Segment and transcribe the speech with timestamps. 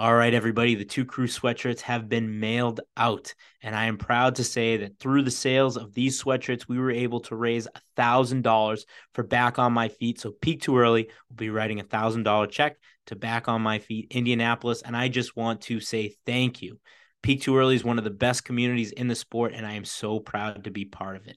[0.00, 3.34] All right, everybody, the two crew sweatshirts have been mailed out.
[3.60, 6.90] And I am proud to say that through the sales of these sweatshirts, we were
[6.90, 7.68] able to raise
[7.98, 10.18] $1,000 for Back on My Feet.
[10.18, 12.78] So, Peak Too Early will be writing a $1,000 check
[13.08, 14.80] to Back on My Feet, Indianapolis.
[14.80, 16.80] And I just want to say thank you.
[17.22, 19.84] Peak Too Early is one of the best communities in the sport, and I am
[19.84, 21.36] so proud to be part of it.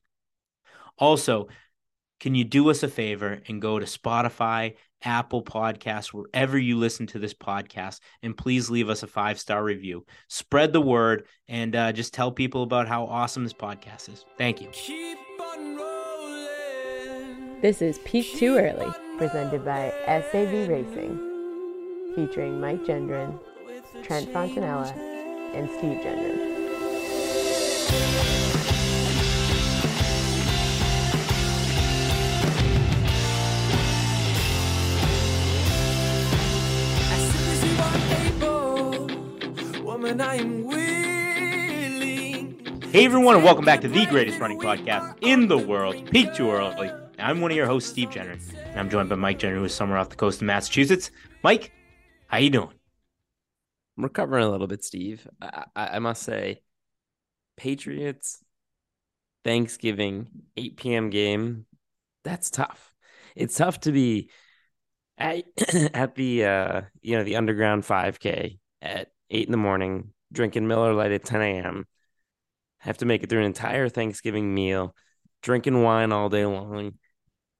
[0.97, 1.49] Also,
[2.19, 7.07] can you do us a favor and go to Spotify, Apple Podcasts, wherever you listen
[7.07, 10.05] to this podcast, and please leave us a five star review.
[10.29, 14.25] Spread the word and uh, just tell people about how awesome this podcast is.
[14.37, 14.69] Thank you.
[17.61, 23.39] This is Peak Too Early, presented by SAV Racing, featuring Mike Gendron,
[24.03, 24.91] Trent Fontanella,
[25.53, 26.53] and Steve Gendron.
[40.21, 40.83] I am willing.
[42.91, 46.51] Hey everyone, and welcome back to the greatest running podcast in the world, Peak Too
[46.51, 46.91] Early.
[47.17, 49.73] I'm one of your hosts, Steve Jenner, and I'm joined by Mike Jenner, who is
[49.73, 51.09] somewhere off the coast of Massachusetts.
[51.43, 51.71] Mike,
[52.27, 52.73] how you doing?
[53.97, 55.27] I'm recovering a little bit, Steve.
[55.41, 56.61] I, I, I must say,
[57.57, 58.43] Patriots
[59.43, 61.09] Thanksgiving 8 p.m.
[61.09, 61.65] game.
[62.23, 62.93] That's tough.
[63.35, 64.29] It's tough to be
[65.17, 65.45] at
[65.93, 70.93] at the uh you know the underground 5K at eight in the morning, drinking Miller
[70.93, 71.85] Lite at 10 a.m.
[72.79, 74.95] Have to make it through an entire Thanksgiving meal,
[75.41, 76.93] drinking wine all day long.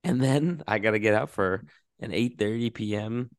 [0.03, 1.63] And then I got to get out for
[1.99, 3.29] an 8:30 p.m.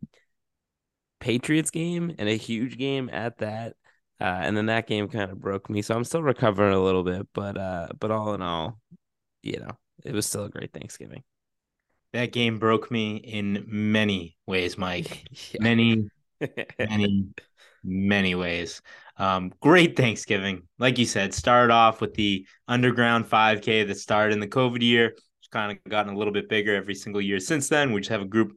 [1.20, 3.74] Patriots game and a huge game at that.
[4.20, 7.02] Uh, and then that game kind of broke me, so I'm still recovering a little
[7.02, 7.26] bit.
[7.34, 8.78] But uh, but all in all,
[9.42, 11.22] you know, it was still a great Thanksgiving.
[12.12, 15.26] That game broke me in many ways, Mike.
[15.52, 15.62] yeah.
[15.62, 16.08] Many,
[16.78, 17.28] many,
[17.84, 18.82] many ways.
[19.16, 20.62] Um, great Thanksgiving.
[20.78, 25.14] Like you said, started off with the underground 5K that started in the COVID year.
[25.40, 27.92] It's kind of gotten a little bit bigger every single year since then.
[27.92, 28.56] We just have a group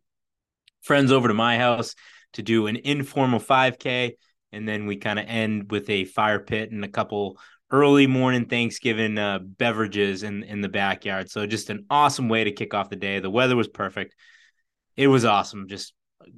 [0.81, 1.93] friends over to my house
[2.33, 4.13] to do an informal 5K.
[4.51, 7.37] And then we kind of end with a fire pit and a couple
[7.69, 11.29] early morning Thanksgiving uh, beverages in, in the backyard.
[11.29, 13.19] So just an awesome way to kick off the day.
[13.19, 14.15] The weather was perfect.
[14.95, 15.67] It was awesome.
[15.67, 15.93] Just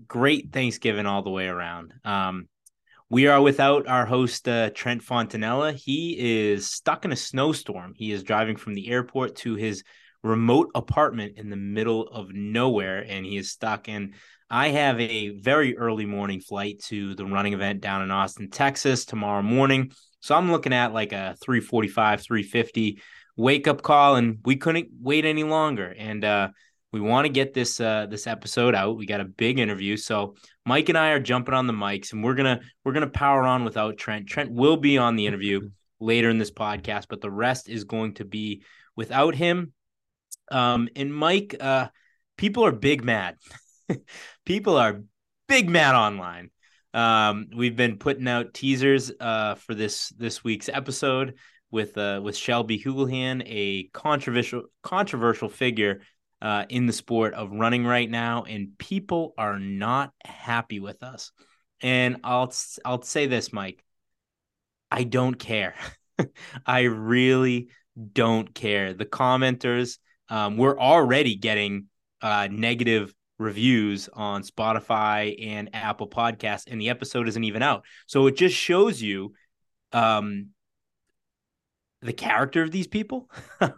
[0.08, 1.94] great Thanksgiving all the way around.
[2.04, 2.48] Um,
[3.10, 5.74] we are without our host, uh, Trent Fontanella.
[5.74, 7.94] He is stuck in a snowstorm.
[7.96, 9.84] He is driving from the airport to his
[10.22, 13.90] remote apartment in the middle of nowhere, and he is stuck.
[13.90, 14.14] And
[14.48, 19.06] I have a very early morning flight to the running event down in Austin, Texas
[19.06, 19.92] tomorrow morning.
[20.20, 23.02] So I'm looking at like a 345, 350
[23.38, 25.96] wake up call, and we couldn't wait any longer.
[25.98, 26.50] And uh,
[26.92, 28.98] we want to get this uh, this episode out.
[28.98, 30.36] We got a big interview, so
[30.66, 33.64] Mike and I are jumping on the mics, and we're gonna we're gonna power on
[33.64, 34.28] without Trent.
[34.28, 38.16] Trent will be on the interview later in this podcast, but the rest is going
[38.16, 38.64] to be
[38.96, 39.74] without him.
[40.52, 41.90] Um, and Mike, uh,
[42.38, 43.38] people are big mad.
[44.46, 45.04] people are
[45.48, 46.50] big mad online.
[46.94, 51.36] Um, we've been putting out teasers uh, for this this week's episode
[51.70, 56.02] with uh, with Shelby Houlihan, a controversial controversial figure
[56.42, 61.32] uh, in the sport of running right now, and people are not happy with us.
[61.82, 62.54] And I'll
[62.86, 63.84] I'll say this, Mike.
[64.92, 65.76] I don't care.
[66.66, 67.70] I really
[68.14, 68.94] don't care.
[68.94, 69.98] The commenters,
[70.30, 71.88] um, we're already getting
[72.22, 77.86] uh, negative reviews on Spotify and Apple Podcasts, and the episode isn't even out.
[78.08, 79.34] So it just shows you
[79.94, 80.48] um,
[82.02, 83.30] the character of these people,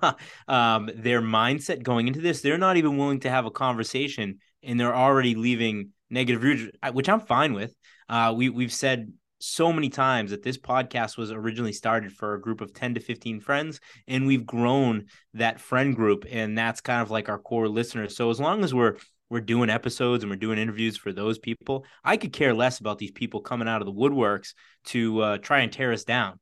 [0.48, 2.42] um, their mindset going into this.
[2.42, 7.10] They're not even willing to have a conversation, and they're already leaving negative reviews, which
[7.10, 7.76] I'm fine with.
[8.10, 12.42] Uh, we we've said so many times that this podcast was originally started for a
[12.42, 17.02] group of 10 to 15 friends and we've grown that friend group and that's kind
[17.02, 18.98] of like our core listeners so as long as we're
[19.32, 23.00] we're doing episodes and we're doing interviews for those people i could care less about
[23.00, 24.54] these people coming out of the woodworks
[24.86, 26.40] to uh, try and tear us down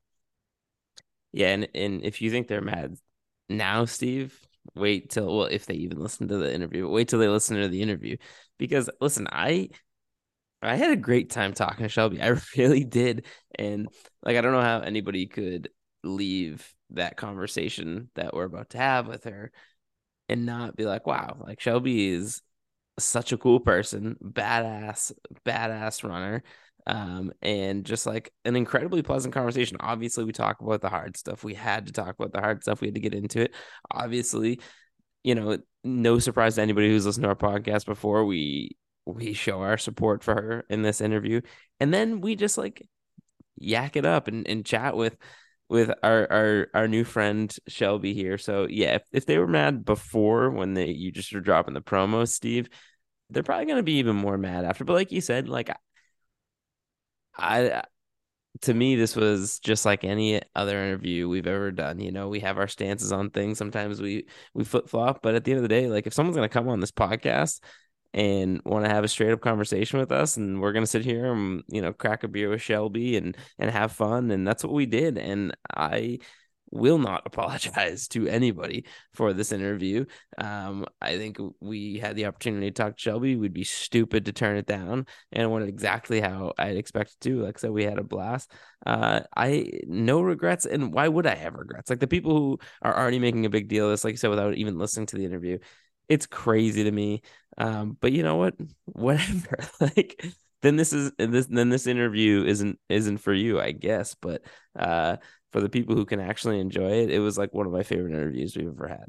[1.32, 2.96] yeah, and and if you think they're mad
[3.50, 4.40] now, Steve,
[4.76, 7.68] wait till well, if they even listen to the interview, wait till they listen to
[7.68, 8.18] the interview.
[8.58, 9.70] Because listen, I
[10.62, 12.22] I had a great time talking to Shelby.
[12.22, 13.26] I really did.
[13.58, 13.90] And
[14.24, 15.70] like I don't know how anybody could
[16.04, 19.52] leave that conversation that we're about to have with her
[20.28, 22.42] and not be like, wow, like Shelby is
[22.98, 25.12] such a cool person, badass,
[25.46, 26.44] badass runner
[26.88, 29.78] um, and just like an incredibly pleasant conversation.
[29.80, 31.44] Obviously, we talk about the hard stuff.
[31.44, 32.82] We had to talk about the hard stuff.
[32.82, 33.54] We had to get into it.
[33.92, 34.60] Obviously,
[35.24, 38.26] you know, no surprise to anybody who's listened to our podcast before.
[38.26, 41.42] We we show our support for her in this interview,
[41.80, 42.88] and then we just like
[43.58, 45.18] yak it up and, and chat with
[45.70, 48.38] with our our our new friend Shelby here.
[48.38, 51.82] So yeah, if, if they were mad before when they you just were dropping the
[51.82, 52.70] promo, Steve,
[53.30, 54.84] they're probably gonna be even more mad after.
[54.84, 55.70] But like you said, like
[57.38, 57.84] I
[58.62, 62.00] to me this was just like any other interview we've ever done.
[62.00, 63.58] You know, we have our stances on things.
[63.58, 66.36] Sometimes we we flip flop, but at the end of the day, like if someone's
[66.36, 67.60] gonna come on this podcast
[68.14, 71.06] and want to have a straight up conversation with us and we're going to sit
[71.06, 74.64] here and you know crack a beer with Shelby and and have fun and that's
[74.64, 76.20] what we did and I
[76.72, 80.06] will not apologize to anybody for this interview.
[80.38, 83.36] Um, I think we had the opportunity to talk to Shelby.
[83.36, 87.44] We'd be stupid to turn it down, and it went exactly how I'd expected to.
[87.44, 88.52] Like I said, we had a blast.
[88.86, 91.90] Uh, I no regrets, and why would I have regrets?
[91.90, 94.30] Like the people who are already making a big deal of this, like I said,
[94.30, 95.60] without even listening to the interview,
[96.08, 97.22] it's crazy to me.
[97.58, 98.56] Um, but you know what?
[98.86, 99.60] Whatever.
[99.80, 100.24] like
[100.62, 104.16] then this is this then this interview isn't isn't for you, I guess.
[104.16, 104.42] But
[104.78, 105.18] uh,
[105.52, 108.14] for the people who can actually enjoy it, it was like one of my favorite
[108.14, 109.06] interviews we've ever had.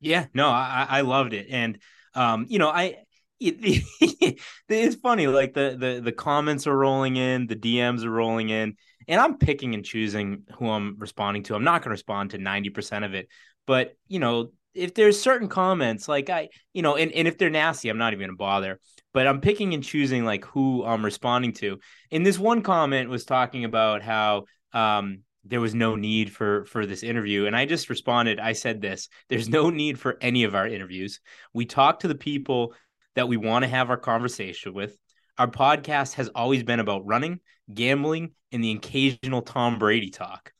[0.00, 1.78] Yeah, no, I, I loved it, and
[2.14, 2.96] um, you know, I
[3.40, 4.38] it,
[4.68, 8.76] it's funny like the the the comments are rolling in, the DMs are rolling in,
[9.08, 11.54] and I'm picking and choosing who I'm responding to.
[11.54, 13.28] I'm not going to respond to 90% of it,
[13.66, 17.50] but you know, if there's certain comments like I, you know, and, and if they're
[17.50, 18.80] nasty, I'm not even gonna bother.
[19.14, 21.78] But I'm picking and choosing like who I'm responding to.
[22.10, 26.84] And this one comment was talking about how um there was no need for for
[26.84, 27.46] this interview.
[27.46, 31.20] And i just responded i said this there's no need for any of our interviews.
[31.54, 32.74] We talk to the people
[33.14, 34.98] that we want to have our conversation with.
[35.38, 37.40] Our podcast has always been about running
[37.72, 40.52] gambling and the occasional tom brady talk.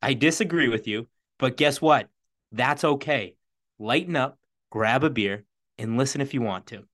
[0.00, 1.08] I disagree with you
[1.38, 2.08] but guess what?
[2.52, 3.36] That's okay.
[3.78, 4.38] Lighten up,
[4.70, 5.44] grab a beer,
[5.78, 6.84] and listen if you want to.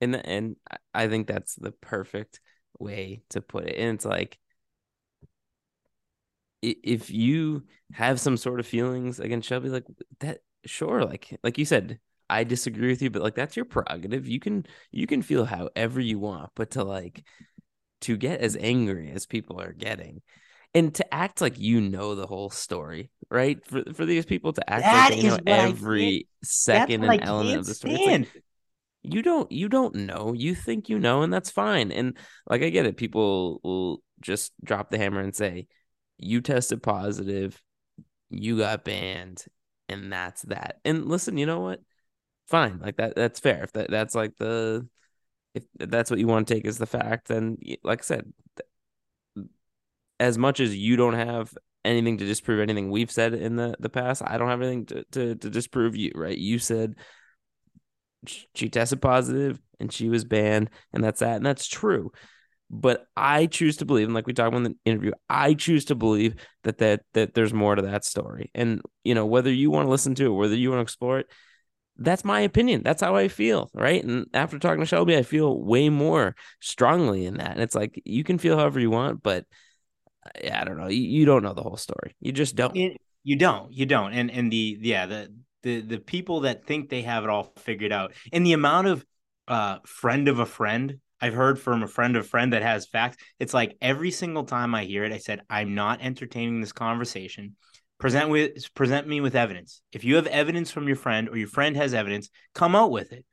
[0.00, 0.56] And and
[0.94, 2.40] I think that's the perfect
[2.78, 3.76] way to put it.
[3.76, 4.38] And it's like
[6.62, 9.86] if you have some sort of feelings against Shelby, like
[10.20, 11.98] that, sure, like like you said,
[12.28, 14.26] I disagree with you, but like that's your prerogative.
[14.26, 17.24] You can you can feel however you want, but to like
[18.02, 20.22] to get as angry as people are getting,
[20.74, 23.64] and to act like you know the whole story, right?
[23.66, 27.66] For for these people to act that like they know every second and element of
[27.66, 27.94] the story.
[28.04, 28.42] Like,
[29.02, 30.32] you don't you don't know.
[30.34, 31.92] You think you know, and that's fine.
[31.92, 32.16] And
[32.48, 35.66] like I get it, people will just drop the hammer and say,
[36.18, 37.60] You tested positive,
[38.30, 39.44] you got banned,
[39.88, 40.80] and that's that.
[40.84, 41.80] And listen, you know what?
[42.48, 42.80] Fine.
[42.80, 43.64] Like that that's fair.
[43.64, 44.88] If that, that's like the
[45.54, 48.32] if that's what you want to take as the fact, then like I said,
[50.20, 53.88] as much as you don't have anything to disprove anything we've said in the the
[53.88, 56.12] past, I don't have anything to to, to disprove you.
[56.14, 56.36] Right?
[56.36, 56.96] You said
[58.26, 62.10] she tested positive and she was banned, and that's that, and that's true.
[62.70, 65.86] But I choose to believe, and like we talked about in the interview, I choose
[65.86, 66.34] to believe
[66.64, 68.50] that that that there's more to that story.
[68.54, 71.20] And you know, whether you want to listen to it, whether you want to explore
[71.20, 71.30] it,
[71.96, 72.82] that's my opinion.
[72.82, 74.02] That's how I feel, right?
[74.02, 77.52] And after talking to Shelby, I feel way more strongly in that.
[77.52, 79.46] And it's like you can feel however you want, but
[80.24, 80.88] I don't know.
[80.88, 82.14] You, you don't know the whole story.
[82.20, 82.76] You just don't.
[82.76, 83.72] It, you don't.
[83.72, 84.12] You don't.
[84.12, 85.32] And and the yeah the
[85.68, 89.04] the the people that think they have it all figured out, and the amount of
[89.46, 92.86] uh friend of a friend I've heard from a friend of a friend that has
[92.86, 93.16] facts.
[93.38, 97.56] It's like every single time I hear it, I said I'm not entertaining this conversation.
[97.98, 99.82] Present with present me with evidence.
[99.92, 103.12] If you have evidence from your friend or your friend has evidence, come out with
[103.12, 103.24] it.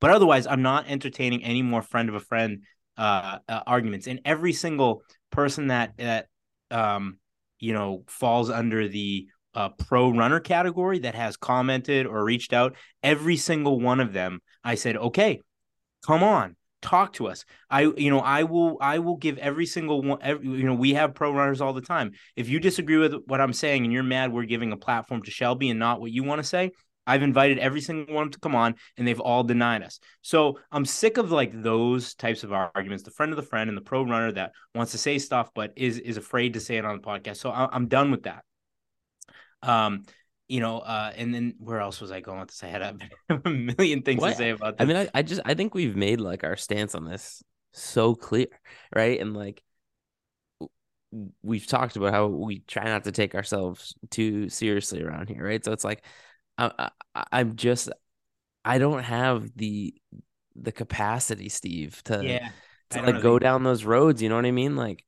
[0.00, 2.62] But otherwise, I'm not entertaining any more friend of a friend
[2.96, 4.06] uh, uh, arguments.
[4.06, 6.26] And every single person that that
[6.70, 7.18] um,
[7.64, 12.76] you know, falls under the uh, pro runner category that has commented or reached out,
[13.02, 15.40] every single one of them, I said, okay,
[16.04, 17.44] come on, talk to us.
[17.70, 20.18] I, you know, I will, I will give every single one.
[20.22, 22.12] Every, you know, we have pro runners all the time.
[22.36, 25.30] If you disagree with what I'm saying and you're mad, we're giving a platform to
[25.30, 26.72] Shelby and not what you want to say.
[27.06, 30.00] I've invited every single one to come on and they've all denied us.
[30.22, 33.76] So I'm sick of like those types of arguments, the friend of the friend and
[33.76, 36.84] the pro runner that wants to say stuff, but is, is afraid to say it
[36.84, 37.36] on the podcast.
[37.36, 38.44] So I, am done with that.
[39.68, 40.04] Um,
[40.46, 42.62] you know, uh, and then where else was I going with this?
[42.62, 42.96] I had a,
[43.44, 44.30] a million things what?
[44.30, 44.84] to say about this.
[44.84, 47.42] I mean, I, I just, I think we've made like our stance on this
[47.72, 48.48] so clear,
[48.94, 49.18] right?
[49.20, 49.62] And like,
[51.42, 55.64] we've talked about how we try not to take ourselves too seriously around here, right?
[55.64, 56.04] So it's like
[56.58, 57.90] I, I, I'm just
[58.64, 59.94] I don't have the
[60.56, 62.48] the capacity, Steve, to yeah,
[62.90, 64.22] to like go down those roads.
[64.22, 64.76] You know what I mean?
[64.76, 65.04] Like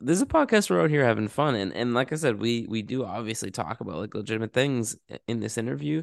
[0.00, 2.66] this is a podcast we're out here having fun, and and like I said, we
[2.68, 6.02] we do obviously talk about like legitimate things in this interview,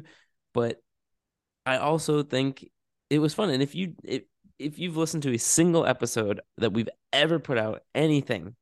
[0.52, 0.82] but
[1.66, 2.68] I also think
[3.10, 3.50] it was fun.
[3.50, 4.22] And if you if,
[4.58, 8.56] if you've listened to a single episode that we've ever put out, anything,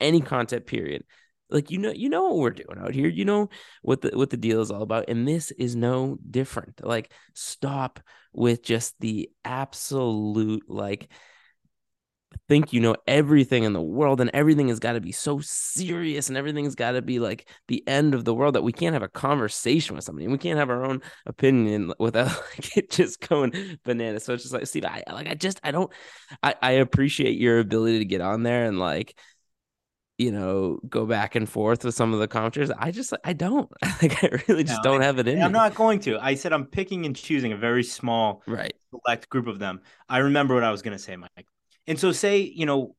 [0.00, 1.04] any content period,
[1.52, 3.48] like you know you know what we're doing out here you know
[3.82, 8.00] what the what the deal is all about and this is no different like stop
[8.32, 11.08] with just the absolute like
[12.52, 16.28] think you know everything in the world and everything has got to be so serious
[16.28, 19.02] and everything's got to be like the end of the world that we can't have
[19.02, 23.26] a conversation with somebody and we can't have our own opinion without like it just
[23.26, 25.90] going bananas so it's just like steve i like i just i don't
[26.42, 29.18] i i appreciate your ability to get on there and like
[30.18, 32.70] you know, go back and forth with some of the commenters.
[32.78, 33.68] I just, I don't.
[34.00, 35.42] Like, I really just no, don't have it in.
[35.42, 35.58] I'm me.
[35.58, 36.22] not going to.
[36.22, 39.80] I said I'm picking and choosing a very small, right, select group of them.
[40.08, 41.46] I remember what I was going to say, Mike.
[41.86, 42.96] And so, say, you know,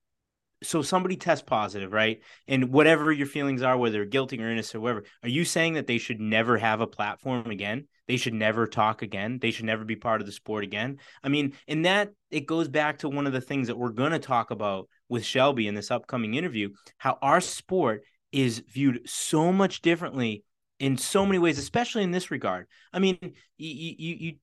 [0.64, 2.22] so somebody tests positive, right?
[2.48, 5.88] And whatever your feelings are, whether guilty or innocent or whatever, are you saying that
[5.88, 7.88] they should never have a platform again?
[8.08, 9.40] They should never talk again.
[9.40, 10.98] They should never be part of the sport again.
[11.24, 14.12] I mean, in that it goes back to one of the things that we're going
[14.12, 19.54] to talk about with Shelby in this upcoming interview, how our sport is viewed so
[19.54, 20.44] much differently
[20.80, 22.68] in so many ways, especially in this regard.
[22.92, 23.18] I mean,
[23.58, 24.34] you, you, you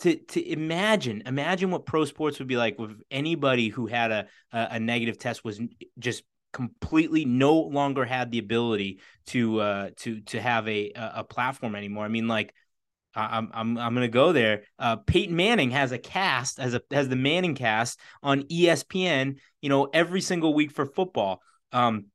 [0.00, 4.26] to to imagine imagine what pro sports would be like with anybody who had a
[4.52, 5.60] a, negative test was
[5.98, 6.22] just
[6.52, 12.04] completely no longer had the ability to uh to to have a a platform anymore.
[12.04, 12.54] I mean, like
[13.14, 14.64] I'm I'm I'm gonna go there.
[14.78, 19.38] Uh, Peyton Manning has a cast as a has the Manning cast on ESPN.
[19.62, 21.40] You know, every single week for football.
[21.72, 22.06] Um,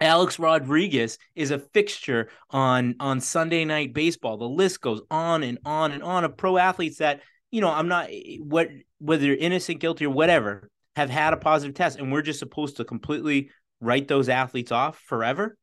[0.00, 4.36] Alex Rodriguez is a fixture on on Sunday night baseball.
[4.36, 7.20] The list goes on and on and on of pro athletes that
[7.50, 8.08] you know I'm not
[8.40, 12.38] what whether they're innocent, guilty, or whatever have had a positive test, and we're just
[12.38, 15.56] supposed to completely write those athletes off forever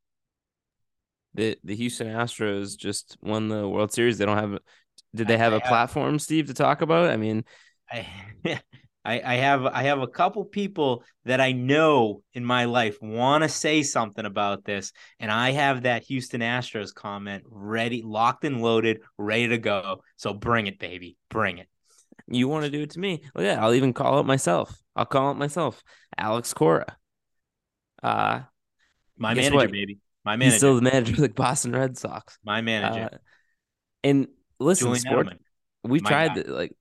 [1.34, 4.18] the the Houston Astros just won the World Series.
[4.18, 4.60] They don't have
[5.16, 7.10] did they have I, a platform, Steve, to talk about?
[7.10, 7.44] I mean,
[7.90, 8.08] I,
[9.04, 13.44] I I have I have a couple people that I know in my life want
[13.44, 18.62] to say something about this, and I have that Houston Astros comment ready, locked and
[18.62, 20.04] loaded, ready to go.
[20.18, 21.68] So bring it, baby, bring it.
[22.28, 23.24] You want to do it to me?
[23.34, 24.78] Well, yeah, I'll even call it myself.
[24.96, 25.84] I'll call it myself,
[26.18, 26.98] Alex Cora.
[28.02, 28.42] Uh,
[29.18, 29.72] my manager, what?
[29.72, 30.00] baby.
[30.24, 30.52] My manager.
[30.52, 32.38] He's still the manager of the Boston Red Sox.
[32.44, 33.10] My manager.
[33.14, 33.18] Uh,
[34.04, 34.28] and
[34.60, 35.28] listen, Julian sport,
[35.84, 36.76] we've tried the, like,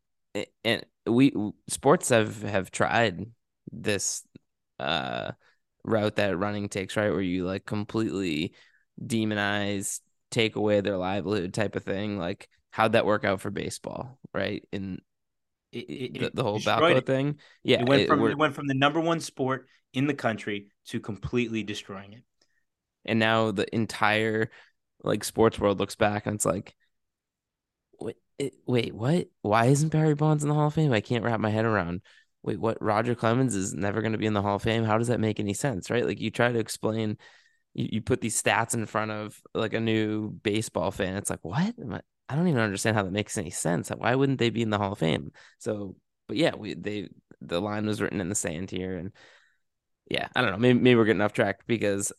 [0.65, 1.33] and we
[1.69, 3.26] sports have have tried
[3.73, 4.26] this
[4.78, 5.33] uh
[5.85, 7.11] route that running takes, right?
[7.11, 8.54] Where you like completely
[9.02, 12.19] demonize, take away their livelihood type of thing.
[12.19, 14.62] Like, how'd that work out for baseball, right?
[14.73, 15.00] In
[15.73, 17.38] it, it, the, the, whole Balco thing.
[17.62, 17.80] Yeah.
[17.80, 21.62] It went from it went from the number one sport in the country to completely
[21.62, 22.23] destroying it
[23.04, 24.50] and now the entire
[25.02, 26.75] like sports world looks back and it's like
[28.40, 29.26] wait, wait what?
[29.42, 30.92] Why isn't barry bonds in the hall of fame?
[30.92, 32.02] I can't wrap my head around.
[32.42, 32.82] Wait what?
[32.82, 34.85] Roger clemens is never going to be in the hall of fame?
[34.85, 36.06] How does that make any sense right?
[36.06, 37.18] Like you try to explain
[37.75, 41.16] you, you put these stats in front of like a new baseball fan.
[41.16, 41.75] It's like what?
[41.92, 43.90] I, I don't even understand how that makes any sense.
[43.90, 45.32] Why wouldn't they be in the hall of fame?
[45.59, 45.97] So
[46.28, 47.09] but yeah we they
[47.40, 49.12] the line was written in the sand here and
[50.09, 50.59] yeah i don't know.
[50.59, 52.12] Maybe, maybe we're getting off track because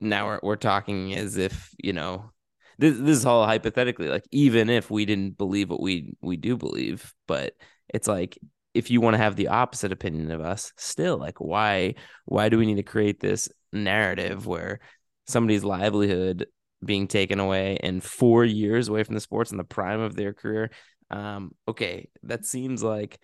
[0.00, 2.30] now we're, we're talking as if you know
[2.78, 6.56] this this is all hypothetically like even if we didn't believe what we we do
[6.56, 7.54] believe but
[7.88, 8.38] it's like
[8.74, 11.94] if you want to have the opposite opinion of us still like why
[12.24, 14.80] why do we need to create this narrative where
[15.26, 16.46] somebody's livelihood
[16.84, 20.32] being taken away and four years away from the sports in the prime of their
[20.32, 20.70] career
[21.10, 23.18] um okay that seems like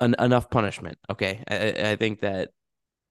[0.00, 1.42] an, enough punishment okay?
[1.48, 2.50] I, I think that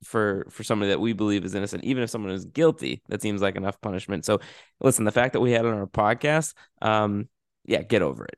[0.03, 3.41] for for somebody that we believe is innocent, even if someone is guilty, that seems
[3.41, 4.25] like enough punishment.
[4.25, 4.39] So,
[4.79, 7.27] listen, the fact that we had on our podcast, um,
[7.65, 8.38] yeah, get over it.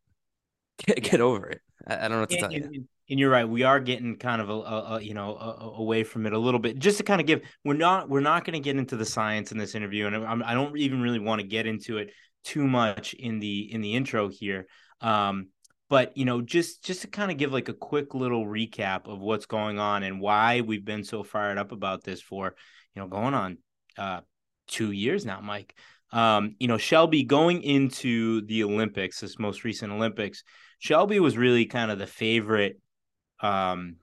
[0.87, 1.61] Get, get over it.
[1.85, 2.85] I, I, don't know what to tell you.
[3.07, 3.47] And you're right.
[3.47, 6.39] We are getting kind of a, a, a you know a, away from it a
[6.39, 7.41] little bit, just to kind of give.
[7.63, 10.41] We're not we're not going to get into the science in this interview, and I'm,
[10.41, 12.11] I do not even really want to get into it
[12.43, 14.65] too much in the in the intro here.
[15.01, 15.49] Um,
[15.91, 19.19] but you know just just to kind of give like a quick little recap of
[19.19, 22.55] what's going on and why we've been so fired up about this for
[22.95, 23.57] you know going on
[23.97, 24.21] uh
[24.67, 25.75] two years now mike.
[26.13, 30.43] Um you know shelby going into the olympics this most recent olympics
[30.79, 32.79] shelby was really kind of the favorite
[33.41, 33.97] um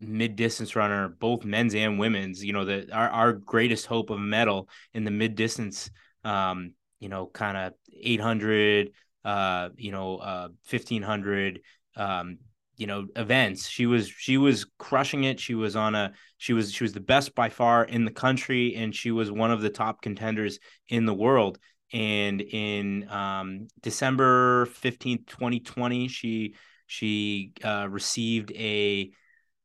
[0.00, 4.20] mid distance runner both men's and women's you know the our, our greatest hope of
[4.20, 5.90] medal in the mid distance
[6.24, 8.90] um you know kind of 800
[9.24, 11.60] uh, you know, uh, 1500,
[11.96, 12.38] um,
[12.76, 13.68] you know, events.
[13.68, 15.38] She was, she was crushing it.
[15.38, 18.74] She was on a, she was, she was the best by far in the country.
[18.74, 21.58] And she was one of the top contenders in the world.
[21.92, 26.54] and in um, December 15th, 2020, she
[26.86, 29.10] she uh, received a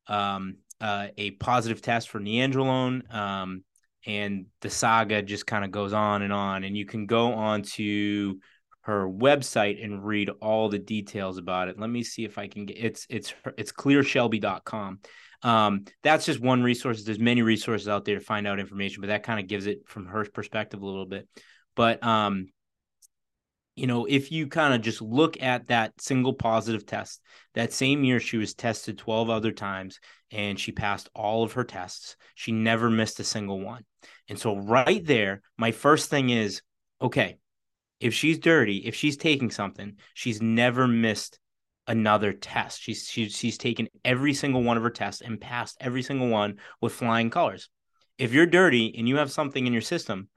[0.07, 3.13] um, uh, a positive test for nandrolone.
[3.13, 3.63] Um,
[4.05, 6.63] and the saga just kind of goes on and on.
[6.63, 8.39] And you can go on to
[8.89, 11.79] her website and read all the details about it.
[11.79, 14.99] Let me see if I can get it's it's it's clearshelby.com.
[15.43, 17.03] Um, that's just one resource.
[17.03, 19.81] There's many resources out there to find out information, but that kind of gives it
[19.85, 21.29] from her perspective a little bit.
[21.75, 22.47] But um,
[23.75, 27.21] you know, if you kind of just look at that single positive test,
[27.53, 29.99] that same year she was tested 12 other times
[30.31, 32.17] and she passed all of her tests.
[32.35, 33.85] She never missed a single one.
[34.27, 36.61] And so, right there, my first thing is
[37.01, 37.37] okay,
[37.99, 41.39] if she's dirty, if she's taking something, she's never missed
[41.87, 42.81] another test.
[42.81, 46.57] She's she's she's taken every single one of her tests and passed every single one
[46.81, 47.69] with flying colors.
[48.17, 50.29] If you're dirty and you have something in your system,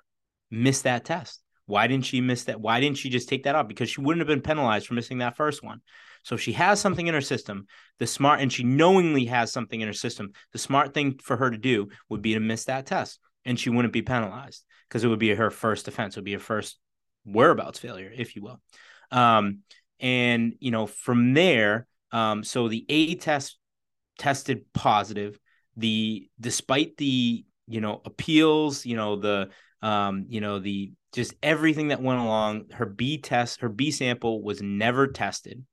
[0.51, 1.43] miss that test.
[1.67, 2.61] Why didn't she miss that?
[2.61, 3.69] Why didn't she just take that off?
[3.69, 5.81] Because she wouldn't have been penalized for missing that first one.
[6.25, 7.67] So if she has something in her system,
[7.99, 11.51] the smart and she knowingly has something in her system, the smart thing for her
[11.51, 15.09] to do would be to miss that test and she wouldn't be penalized because it
[15.09, 16.17] would be her first offense.
[16.17, 16.79] It would be her first
[17.25, 18.61] whereabouts failure, if you will.
[19.11, 19.61] Um,
[20.01, 23.59] and you know, from there, um, so the A test
[24.19, 25.39] tested positive.
[25.77, 29.51] The despite the you know appeals, you know the
[29.81, 32.71] um, you know the just everything that went along.
[32.73, 35.65] Her B test, her B sample was never tested.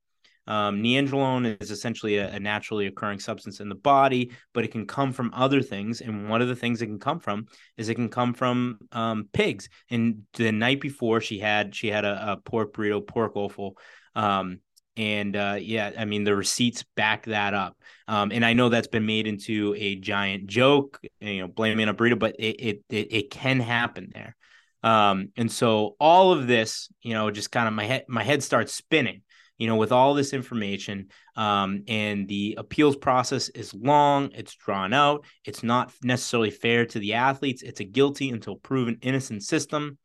[0.50, 4.84] Um, nandrolone is essentially a, a, naturally occurring substance in the body, but it can
[4.84, 6.00] come from other things.
[6.00, 9.28] And one of the things it can come from is it can come from um,
[9.32, 9.68] pigs.
[9.90, 13.76] And the night before, she had she had a, a pork burrito, pork offal.
[14.16, 14.58] Um,
[14.96, 17.76] and uh, yeah, I mean the receipts back that up.
[18.08, 21.94] Um, and I know that's been made into a giant joke, you know, blaming a
[21.94, 24.34] burrito, but it it it, it can happen there.
[24.82, 28.42] Um, and so all of this, you know, just kind of my head my head
[28.42, 29.22] starts spinning
[29.60, 31.08] you know, with all this information.
[31.36, 36.98] Um, and the appeals process is long, it's drawn out, it's not necessarily fair to
[36.98, 37.62] the athletes.
[37.62, 39.98] It's a guilty until proven innocent system.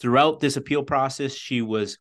[0.00, 1.98] Throughout this appeal process, she was,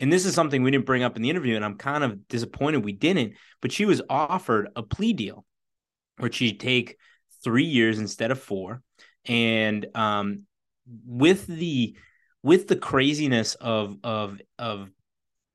[0.00, 2.26] and this is something we didn't bring up in the interview, and I'm kind of
[2.26, 5.44] disappointed we didn't, but she was offered a plea deal
[6.18, 6.96] where she'd take
[7.44, 8.82] three years instead of four.
[9.24, 10.46] And um,
[11.06, 11.96] with the
[12.42, 14.90] with the craziness of of of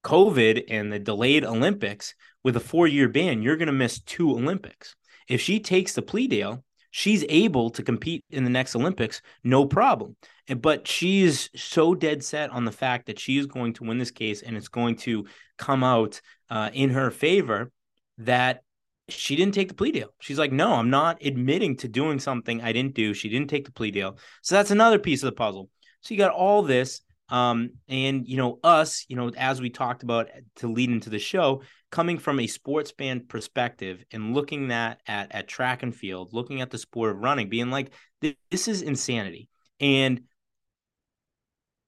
[0.06, 2.14] COVID and the delayed Olympics
[2.44, 4.96] with a four year ban, you're going to miss two Olympics.
[5.28, 9.66] If she takes the plea deal, she's able to compete in the next Olympics, no
[9.66, 10.16] problem.
[10.58, 14.12] But she's so dead set on the fact that she is going to win this
[14.12, 15.26] case and it's going to
[15.58, 17.72] come out uh, in her favor
[18.20, 18.62] that
[19.10, 20.14] she didn't take the plea deal.
[20.20, 23.16] She's like, no, I'm not admitting to doing something I didn't do.
[23.16, 24.20] She didn't take the plea deal.
[24.44, 25.70] So that's another piece of the puzzle.
[26.02, 27.02] So you got all this.
[27.30, 31.20] Um, and you know, us, you know, as we talked about to lead into the
[31.20, 36.34] show, coming from a sports fan perspective and looking that at at track and field,
[36.34, 39.50] looking at the sport of running, being like, this is insanity.
[39.80, 40.22] And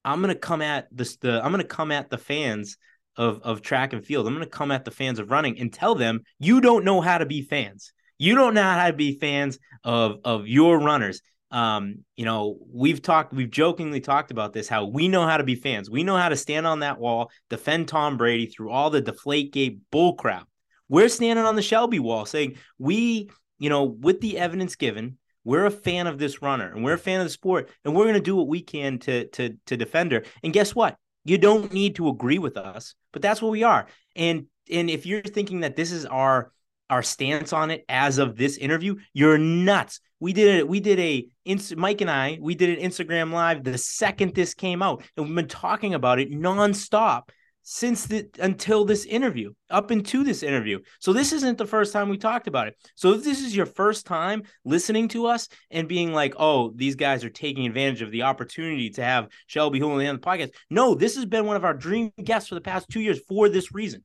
[0.04, 2.76] I'm gonna come at this the I'm gonna come at the fans
[3.16, 4.26] of of track and field.
[4.26, 7.18] I'm gonna come at the fans of running and tell them you don't know how
[7.18, 7.92] to be fans.
[8.18, 13.00] You don't know how to be fans of of your runners um, you know, we've
[13.00, 15.90] talked, we've jokingly talked about this, how we know how to be fans.
[15.90, 19.52] We know how to stand on that wall, defend Tom Brady through all the deflate
[19.52, 20.44] gate bullcrap.
[20.88, 25.66] We're standing on the Shelby wall saying we, you know, with the evidence given, we're
[25.66, 28.14] a fan of this runner and we're a fan of the sport, and we're going
[28.14, 30.24] to do what we can to to to defend her.
[30.42, 30.96] And guess what?
[31.24, 33.86] You don't need to agree with us, but that's what we are.
[34.14, 36.52] And and if you're thinking that this is our
[36.90, 40.00] our stance on it as of this interview, you're nuts.
[40.20, 40.68] We did it.
[40.68, 41.28] We did a
[41.76, 42.38] Mike and I.
[42.40, 46.18] We did an Instagram live the second this came out, and we've been talking about
[46.18, 47.30] it nonstop
[47.62, 50.78] since the until this interview, up into this interview.
[51.00, 52.76] So this isn't the first time we talked about it.
[52.94, 56.94] So if this is your first time listening to us and being like, "Oh, these
[56.96, 60.94] guys are taking advantage of the opportunity to have Shelby Houlihan on the podcast," no,
[60.94, 63.74] this has been one of our dream guests for the past two years for this
[63.74, 64.02] reason.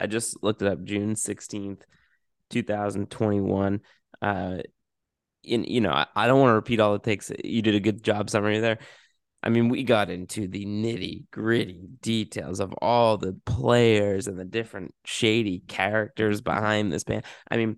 [0.00, 1.82] I just looked it up June 16th,
[2.50, 3.80] 2021.
[4.20, 4.58] Uh,
[5.44, 7.30] in, you know, I, I don't want to repeat all it takes.
[7.44, 8.78] You did a good job summary there.
[9.42, 14.44] I mean, we got into the nitty gritty details of all the players and the
[14.44, 17.24] different shady characters behind this band.
[17.48, 17.76] I mean,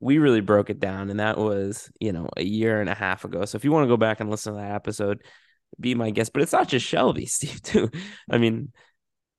[0.00, 3.24] we really broke it down, and that was, you know, a year and a half
[3.24, 3.44] ago.
[3.44, 5.22] So if you want to go back and listen to that episode,
[5.78, 6.32] be my guest.
[6.32, 7.90] But it's not just Shelby, Steve, too.
[8.30, 8.72] I mean,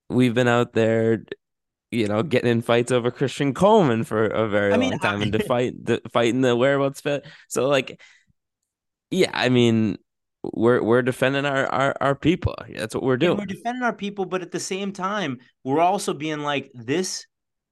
[0.08, 1.24] we've been out there
[1.94, 5.20] you know, getting in fights over Christian Coleman for a very I long mean, time
[5.20, 5.22] I...
[5.24, 7.26] and to fight the fighting the whereabouts fit.
[7.48, 8.00] So like,
[9.10, 9.98] yeah, I mean,
[10.42, 12.54] we're we're defending our our, our people.
[12.74, 13.38] That's what we're doing.
[13.38, 17.26] And we're defending our people, but at the same time, we're also being like this.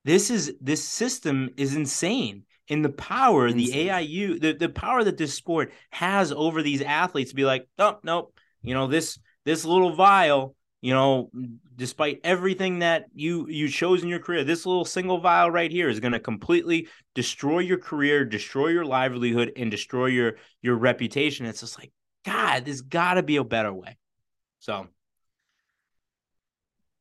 [0.04, 3.66] This is this system is insane in the power insane.
[3.66, 7.68] the AIU the, the power that this sport has over these athletes to be like,
[7.78, 11.30] nope, nope, you know this this little vial you know,
[11.76, 15.88] despite everything that you you chose in your career, this little single vial right here
[15.88, 21.46] is going to completely destroy your career, destroy your livelihood, and destroy your your reputation.
[21.46, 21.92] It's just like,
[22.24, 23.96] God, there's got to be a better way.
[24.58, 24.88] So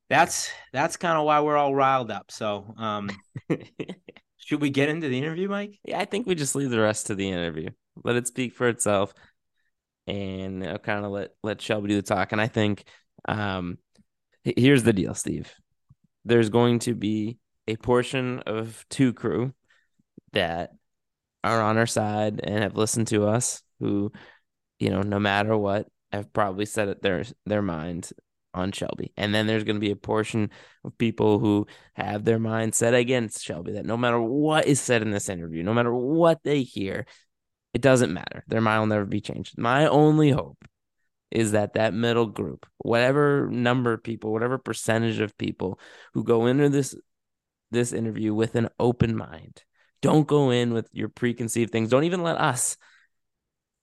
[0.09, 2.31] that's that's kind of why we're all riled up.
[2.31, 3.09] So, um,
[4.37, 5.79] should we get into the interview, Mike?
[5.83, 7.71] Yeah, I think we just leave the rest to the interview.
[8.03, 9.15] Let it speak for itself,
[10.05, 12.31] and I'll kind of let let Shelby do the talk.
[12.31, 12.83] And I think
[13.27, 13.77] um,
[14.43, 15.53] here's the deal, Steve.
[16.25, 19.53] There's going to be a portion of two crew
[20.33, 20.71] that
[21.43, 24.11] are on our side and have listened to us who,
[24.79, 28.11] you know, no matter what, have probably set it their their mind
[28.53, 29.13] on Shelby.
[29.15, 30.49] And then there's going to be a portion
[30.83, 35.01] of people who have their mind set against Shelby that no matter what is said
[35.01, 37.05] in this interview, no matter what they hear,
[37.73, 38.43] it doesn't matter.
[38.47, 39.57] Their mind will never be changed.
[39.57, 40.57] My only hope
[41.31, 45.79] is that that middle group, whatever number of people, whatever percentage of people
[46.13, 46.95] who go into this
[47.71, 49.63] this interview with an open mind,
[50.01, 51.89] don't go in with your preconceived things.
[51.89, 52.75] Don't even let us,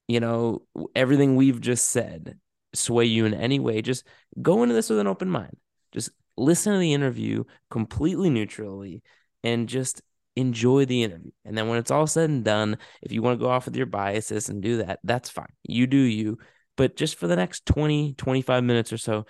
[0.07, 0.63] you know,
[0.95, 2.39] everything we've just said
[2.75, 3.81] sway you in any way.
[3.81, 4.05] Just
[4.43, 5.57] go into this with an open mind.
[5.93, 9.03] Just listen to the interview completely neutrally
[9.43, 10.03] and just
[10.37, 11.31] enjoy the interview.
[11.45, 13.77] And then when it's all said and done, if you want to go off with
[13.77, 15.53] your biases and do that, that's fine.
[15.65, 16.39] You do you
[16.79, 19.27] but just for the next 20 25 minutes or so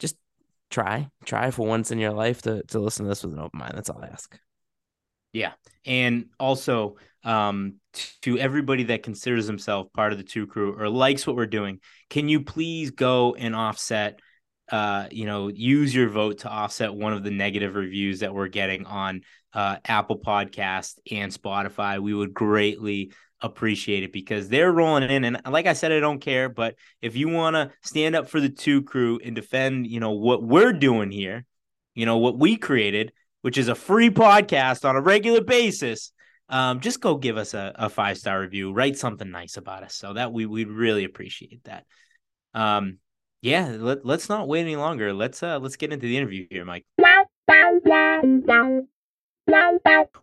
[0.00, 0.16] just
[0.70, 3.60] try try for once in your life to to listen to this with an open
[3.60, 3.74] mind.
[3.76, 4.36] That's all i ask.
[5.32, 5.52] Yeah.
[5.86, 7.74] And also um
[8.22, 11.78] to everybody that considers himself part of the two crew or likes what we're doing
[12.10, 14.18] can you please go and offset
[14.70, 18.48] uh, you know, use your vote to offset one of the negative reviews that we're
[18.48, 19.20] getting on
[19.52, 21.98] uh, Apple Podcast and Spotify.
[21.98, 25.24] We would greatly appreciate it because they're rolling in.
[25.24, 26.48] And like I said, I don't care.
[26.48, 30.12] But if you want to stand up for the two crew and defend, you know,
[30.12, 31.44] what we're doing here,
[31.94, 36.12] you know, what we created, which is a free podcast on a regular basis,
[36.48, 39.94] um, just go give us a, a five star review, write something nice about us.
[39.94, 41.84] So that we we'd really appreciate that.
[42.54, 42.98] Um,
[43.40, 45.12] yeah, let, let's not wait any longer.
[45.12, 46.86] Let's uh let's get into the interview here, Mike.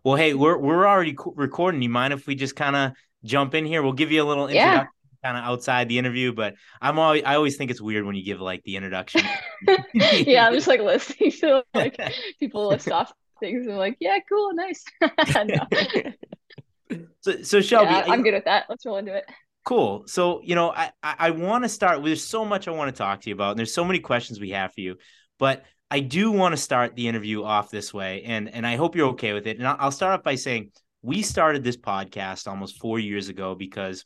[0.04, 1.82] Well, hey, we're we're already recording.
[1.82, 2.92] You mind if we just kind of
[3.24, 3.82] jump in here?
[3.82, 4.88] We'll give you a little introduction
[5.22, 5.28] yeah.
[5.28, 8.24] kind of outside the interview, but I'm always I always think it's weird when you
[8.24, 9.22] give like the introduction.
[9.94, 12.00] yeah, I'm just like listening to like
[12.40, 14.84] people list off things and like, yeah, cool, nice.
[17.20, 18.66] so so Shelby, yeah, I'm good with that.
[18.68, 19.24] Let's roll into it.
[19.64, 20.04] Cool.
[20.06, 22.02] So, you know, I I, I want to start.
[22.02, 24.40] There's so much I want to talk to you about, and there's so many questions
[24.40, 24.96] we have for you.
[25.38, 28.96] But I do want to start the interview off this way, and and I hope
[28.96, 29.58] you're okay with it.
[29.58, 30.70] And I'll start off by saying
[31.02, 34.04] we started this podcast almost four years ago because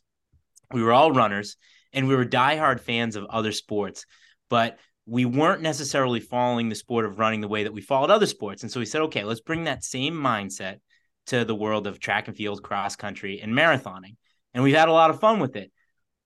[0.71, 1.57] we were all runners
[1.93, 4.05] and we were diehard fans of other sports,
[4.49, 8.25] but we weren't necessarily following the sport of running the way that we followed other
[8.25, 8.63] sports.
[8.63, 10.77] And so we said, okay, let's bring that same mindset
[11.27, 14.15] to the world of track and field, cross country, and marathoning.
[14.53, 15.71] And we've had a lot of fun with it.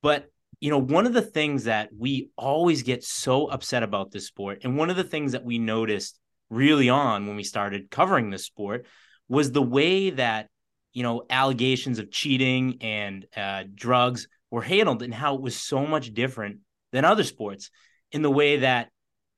[0.01, 0.29] But
[0.59, 4.59] you know, one of the things that we always get so upset about this sport,
[4.63, 8.45] and one of the things that we noticed really on when we started covering this
[8.45, 8.85] sport
[9.29, 10.49] was the way that,
[10.99, 15.87] you know, allegations of cheating and uh, drugs were handled and how it was so
[15.87, 16.57] much different
[16.91, 17.71] than other sports
[18.11, 18.89] in the way that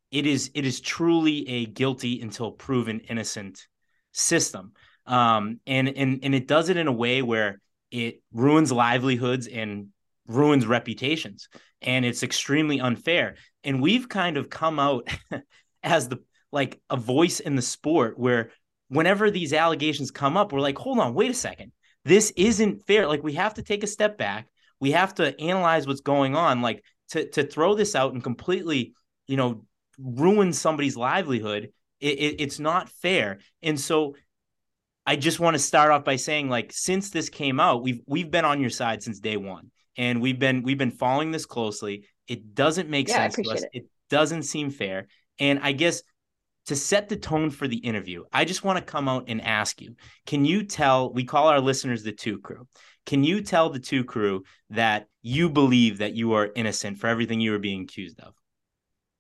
[0.10, 3.68] it is it is truly a guilty until proven innocent
[4.12, 4.72] system.
[5.06, 9.90] Um, and and and it does it in a way where it ruins livelihoods and
[10.26, 11.48] ruins reputations
[11.80, 13.36] and it's extremely unfair.
[13.64, 15.08] And we've kind of come out
[15.84, 18.50] as the like a voice in the sport where
[18.92, 21.72] whenever these allegations come up we're like hold on wait a second
[22.06, 24.48] this isn't fair like we have to take a step back
[24.80, 28.94] we have to analyze what's going on like to to throw this out and completely
[29.28, 29.66] you know
[29.98, 34.16] ruin somebody's livelihood it, it, it's not fair and so
[35.06, 38.32] i just want to start off by saying like since this came out we've we've
[38.32, 42.06] been on your side since day one and we've been we've been following this closely.
[42.28, 43.64] It doesn't make yeah, sense to us.
[43.64, 43.70] It.
[43.74, 45.08] it doesn't seem fair.
[45.40, 46.04] And I guess
[46.68, 49.82] to set the tone for the interview, I just want to come out and ask
[49.82, 49.96] you,
[50.26, 52.68] can you tell we call our listeners the two crew.
[53.06, 57.42] Can you tell the two crew that you believe that you are innocent for everything
[57.42, 58.34] you are being accused of?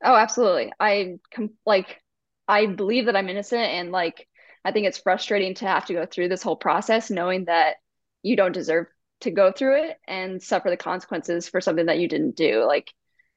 [0.03, 0.71] Oh, absolutely.
[0.79, 2.01] I com- like
[2.47, 4.27] I believe that I'm innocent and like
[4.63, 7.77] I think it's frustrating to have to go through this whole process knowing that
[8.21, 8.87] you don't deserve
[9.21, 12.63] to go through it and suffer the consequences for something that you didn't do.
[12.65, 12.91] Like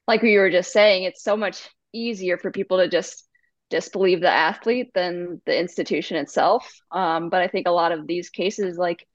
[0.07, 3.24] like we were just saying, it's so much easier for people to just
[3.69, 6.71] disbelieve the athlete than the institution itself.
[6.91, 9.07] Um, but I think a lot of these cases, like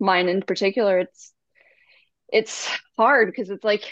[0.00, 1.32] mine in particular, it's
[2.28, 3.84] it's hard because it's like,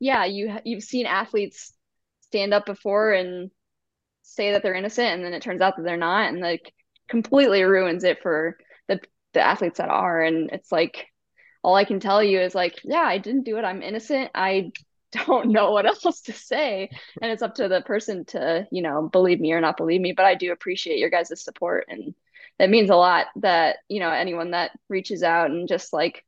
[0.00, 1.72] yeah, you you've seen athletes
[2.22, 3.50] stand up before and
[4.22, 6.72] say that they're innocent, and then it turns out that they're not, and like
[7.08, 8.56] completely ruins it for
[8.88, 9.00] the
[9.34, 10.22] the athletes that are.
[10.22, 11.06] And it's like
[11.62, 13.64] all I can tell you is like, yeah, I didn't do it.
[13.64, 14.30] I'm innocent.
[14.34, 14.72] I
[15.12, 16.90] don't know what else to say.
[17.20, 20.12] And it's up to the person to you know believe me or not believe me
[20.12, 21.86] but i do appreciate your guys' support.
[21.88, 22.14] And
[22.58, 26.24] that means a lot that you know anyone that reaches out and just like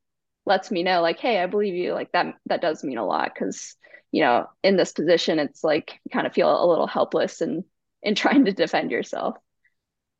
[0.47, 3.31] lets me know like hey i believe you like that that does mean a lot
[3.33, 3.77] because
[4.11, 7.65] you know in this position it's like you kind of feel a little helpless and
[8.03, 9.37] in trying to defend yourself.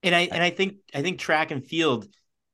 [0.03, 2.07] And i and i think i think track and field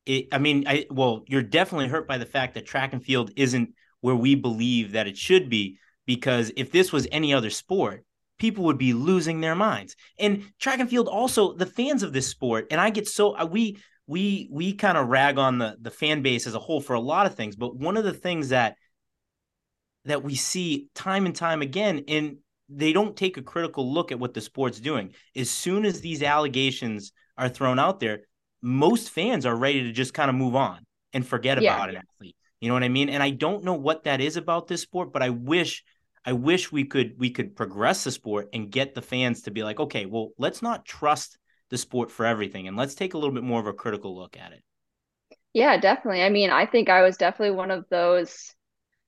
[0.04, 3.30] it, i mean i well you're definitely hurt by the fact that track and field
[3.36, 8.04] isn't where we believe that it should be because if this was any other sport,
[8.38, 9.96] people would be losing their minds.
[10.18, 13.78] And track and field also the fans of this sport and I get so we
[14.06, 17.00] we we kind of rag on the the fan base as a whole for a
[17.00, 18.76] lot of things, but one of the things that
[20.04, 22.38] that we see time and time again and
[22.68, 25.12] they don't take a critical look at what the sport's doing.
[25.36, 28.22] As soon as these allegations are thrown out there,
[28.62, 31.74] most fans are ready to just kind of move on and forget yeah.
[31.74, 32.36] about an athlete.
[32.60, 33.08] You know what I mean?
[33.08, 35.84] And I don't know what that is about this sport, but I wish
[36.26, 39.62] I wish we could we could progress the sport and get the fans to be
[39.62, 41.38] like, okay, well, let's not trust
[41.70, 44.36] the sport for everything and let's take a little bit more of a critical look
[44.36, 44.62] at it.
[45.52, 46.22] Yeah, definitely.
[46.22, 48.52] I mean, I think I was definitely one of those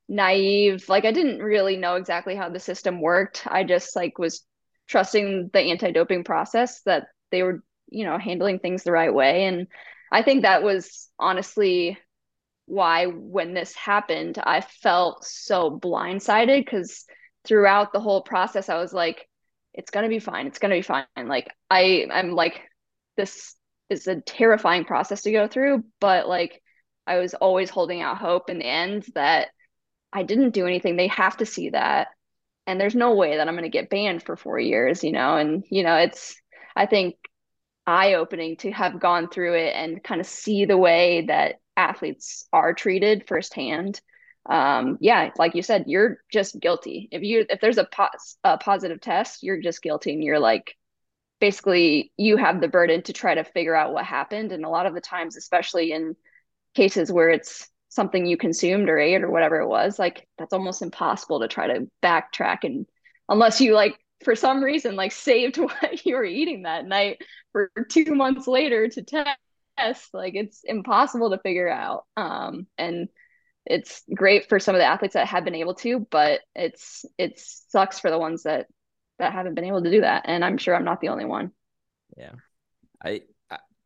[0.08, 3.42] naive, like I didn't really know exactly how the system worked.
[3.46, 4.44] I just like was
[4.88, 9.66] trusting the anti-doping process that they were, you know, handling things the right way and
[10.10, 11.98] I think that was honestly
[12.68, 17.06] why when this happened i felt so blindsided because
[17.44, 19.26] throughout the whole process i was like
[19.72, 21.06] it's going to be fine it's going to be fine.
[21.16, 22.60] Like i i'm like
[23.16, 23.56] this
[23.88, 26.62] is a terrifying process to go through but like
[27.06, 29.48] i was always holding out hope in the end that
[30.12, 30.96] i didn't do anything.
[30.96, 32.08] They have to see that
[32.66, 35.36] and there's no way that i'm going to get banned for 4 years you know?
[35.38, 36.36] And you know it's
[36.76, 37.16] i think
[37.86, 42.46] eye opening to have gone through it and kind of see the way that athletes
[42.52, 44.00] are treated firsthand
[44.48, 47.08] um, yeah like you said you're just guilty.
[47.12, 50.74] If you if there's a, pos- a positive test you're just guilty and you're like
[51.40, 54.52] basically you have the burden to try to figure out what happened.
[54.52, 56.16] And a lot of the times especially in
[56.74, 60.82] cases where it's something you consumed or ate or whatever it was like that's almost
[60.82, 62.58] impossible to try to backtrack.
[62.62, 62.86] And
[63.28, 67.18] unless you like for some reason like saved what you were eating that night
[67.52, 69.38] for two months later to test
[70.12, 73.08] like it's impossible to figure out um and
[73.66, 77.38] it's great for some of the athletes that have been able to but it's it
[77.38, 78.66] sucks for the ones that
[79.18, 81.52] that haven't been able to do that and i'm sure i'm not the only one.
[82.16, 82.32] Yeah.
[83.04, 83.22] I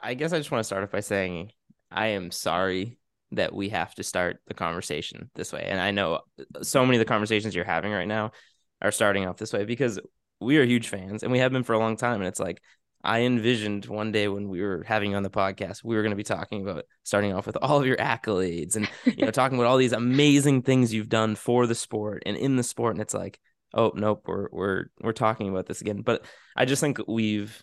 [0.01, 1.53] i guess i just want to start off by saying
[1.91, 2.99] i am sorry
[3.33, 6.21] that we have to start the conversation this way and i know
[6.63, 8.33] so many of the conversations you're having right now
[8.81, 10.01] are starting off this way because
[10.41, 12.61] we are huge fans and we have been for a long time and it's like
[13.05, 16.11] I envisioned one day when we were having you on the podcast, we were going
[16.11, 19.59] to be talking about starting off with all of your accolades and you know talking
[19.59, 22.95] about all these amazing things you've done for the sport and in the sport.
[22.95, 23.41] And it's like,
[23.75, 26.03] oh nope, we're we're we're talking about this again.
[26.03, 26.25] But
[26.57, 27.63] I just think we've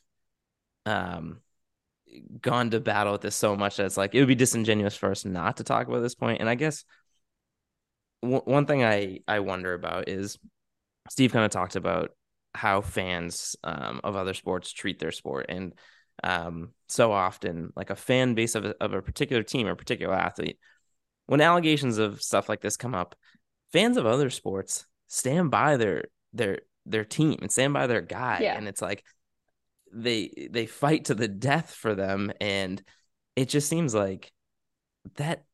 [0.86, 1.40] um
[2.42, 5.12] gone to battle with this so much that it's like it would be disingenuous for
[5.12, 6.42] us not to talk about this point.
[6.42, 6.84] And I guess
[8.22, 10.38] w- one thing I I wonder about is
[11.10, 12.12] Steve kind of talked about
[12.60, 15.46] how fans um, of other sports treat their sport.
[15.48, 15.74] And
[16.22, 20.14] um, so often, like a fan base of a, of a particular team or particular
[20.14, 20.60] athlete,
[21.28, 23.16] when allegations of stuff like this come up,
[23.72, 28.40] fans of other sports stand by their their their team and stand by their guy.
[28.42, 28.58] Yeah.
[28.58, 29.06] And it's like
[29.94, 32.34] they they fight to the death for them.
[32.42, 32.84] And
[33.38, 34.34] it just seems like
[35.16, 35.46] that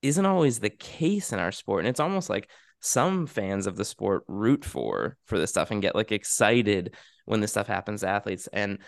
[0.00, 1.80] isn't always the case in our sport.
[1.80, 2.48] And it's almost like
[2.84, 6.94] some fans of the sport root for for this stuff and get like excited
[7.24, 8.48] when this stuff happens to athletes.
[8.52, 8.78] And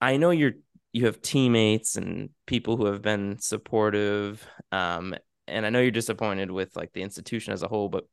[0.00, 0.52] i know you're
[0.92, 5.12] you have teammates and people who have been supportive um
[5.48, 8.04] and i know you're disappointed with like the institution as a whole but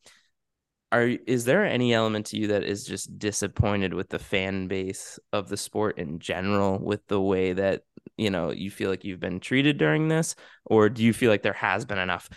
[0.91, 5.19] are is there any element to you that is just disappointed with the fan base
[5.33, 7.81] of the sport in general with the way that
[8.17, 10.35] you know you feel like you've been treated during this?
[10.63, 12.29] Or do you feel like there has been enough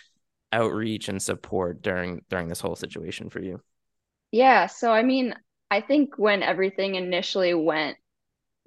[0.52, 3.60] outreach and support during during this whole situation for you?
[4.30, 5.34] Yeah, so I mean,
[5.70, 7.96] I think when everything initially went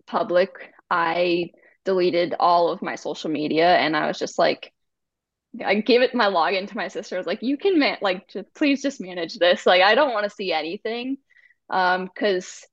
[0.07, 1.51] public, I
[1.85, 4.71] deleted all of my social media and I was just like
[5.65, 7.15] I gave it my login to my sister.
[7.15, 9.65] I was like, you can man like just, please just manage this.
[9.65, 11.17] Like I don't want to see anything.
[11.69, 12.65] Um, because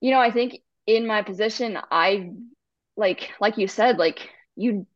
[0.00, 2.30] you know, I think in my position, I
[2.96, 4.86] like like you said, like you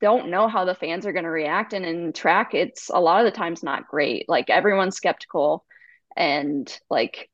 [0.00, 3.24] don't know how the fans are going to react and in track it's a lot
[3.24, 4.28] of the times not great.
[4.28, 5.64] Like everyone's skeptical
[6.16, 7.30] and like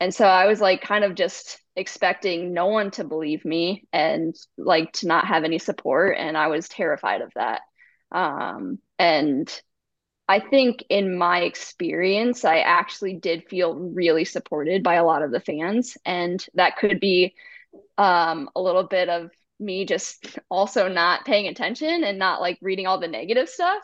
[0.00, 4.34] and so i was like kind of just expecting no one to believe me and
[4.58, 7.62] like to not have any support and i was terrified of that.
[8.10, 9.62] Um and
[10.28, 15.30] i think in my experience i actually did feel really supported by a lot of
[15.30, 17.34] the fans and that could be
[17.98, 19.30] um a little bit of
[19.62, 23.82] me just also not paying attention and not like reading all the negative stuff.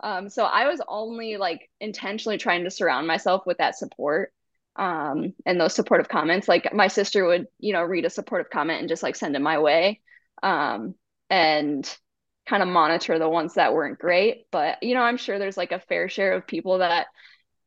[0.00, 4.32] Um, so I was only like intentionally trying to surround myself with that support
[4.76, 6.46] um, and those supportive comments.
[6.48, 9.40] Like my sister would, you know, read a supportive comment and just like send it
[9.40, 10.00] my way
[10.42, 10.94] um,
[11.28, 11.98] and
[12.46, 14.46] kind of monitor the ones that weren't great.
[14.52, 17.08] But, you know, I'm sure there's like a fair share of people that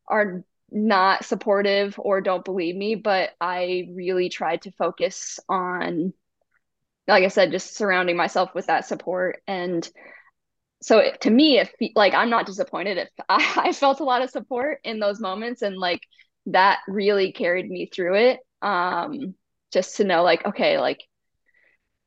[0.07, 2.95] are not supportive or don't believe me.
[2.95, 6.13] But I really tried to focus on
[7.07, 9.41] like I said, just surrounding myself with that support.
[9.47, 9.87] And
[10.81, 14.21] so it, to me, if like I'm not disappointed if I, I, felt a lot
[14.21, 16.01] of support in those moments and like
[16.47, 18.39] that really carried me through it.
[18.61, 19.35] Um,
[19.71, 21.01] just to know like, okay, like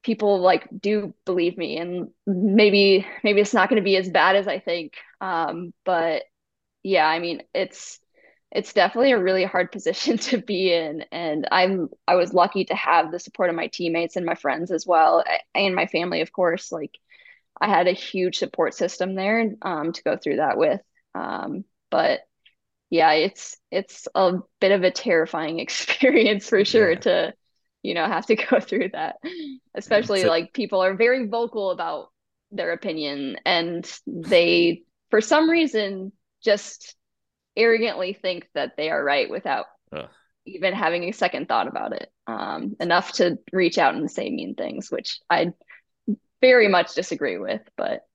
[0.02, 4.36] people like do believe me and maybe maybe it's not going to be as bad
[4.36, 4.94] as I think.
[5.20, 6.24] Um, but
[6.82, 7.98] yeah, I mean it's
[8.54, 12.74] it's definitely a really hard position to be in and i'm i was lucky to
[12.74, 15.22] have the support of my teammates and my friends as well
[15.54, 16.96] and my family of course like
[17.60, 20.80] i had a huge support system there um, to go through that with
[21.14, 22.20] um, but
[22.90, 26.98] yeah it's it's a bit of a terrifying experience for sure yeah.
[26.98, 27.34] to
[27.82, 29.16] you know have to go through that
[29.74, 32.08] especially so, like people are very vocal about
[32.50, 36.12] their opinion and they for some reason
[36.42, 36.94] just
[37.56, 40.08] arrogantly think that they are right without Ugh.
[40.46, 42.10] even having a second thought about it.
[42.26, 45.52] Um, enough to reach out and say mean things, which I
[46.40, 47.62] very much disagree with.
[47.76, 48.06] But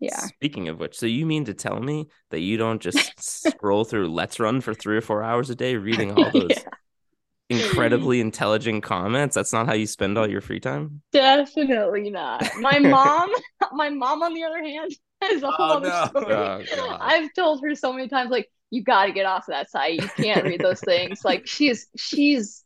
[0.00, 0.20] yeah.
[0.20, 3.12] Speaking of which, so you mean to tell me that you don't just
[3.50, 7.58] scroll through Let's Run for three or four hours a day reading all those yeah.
[7.58, 9.34] incredibly intelligent comments?
[9.34, 11.02] That's not how you spend all your free time?
[11.12, 12.46] Definitely not.
[12.60, 13.30] My mom,
[13.72, 14.92] my mom, on the other hand,
[15.24, 16.06] is a whole oh, other no.
[16.06, 16.66] story.
[16.76, 19.70] Oh, I've told her so many times, like, you got to get off of that
[19.70, 20.00] site.
[20.00, 21.24] You can't read those things.
[21.24, 22.64] Like she's she's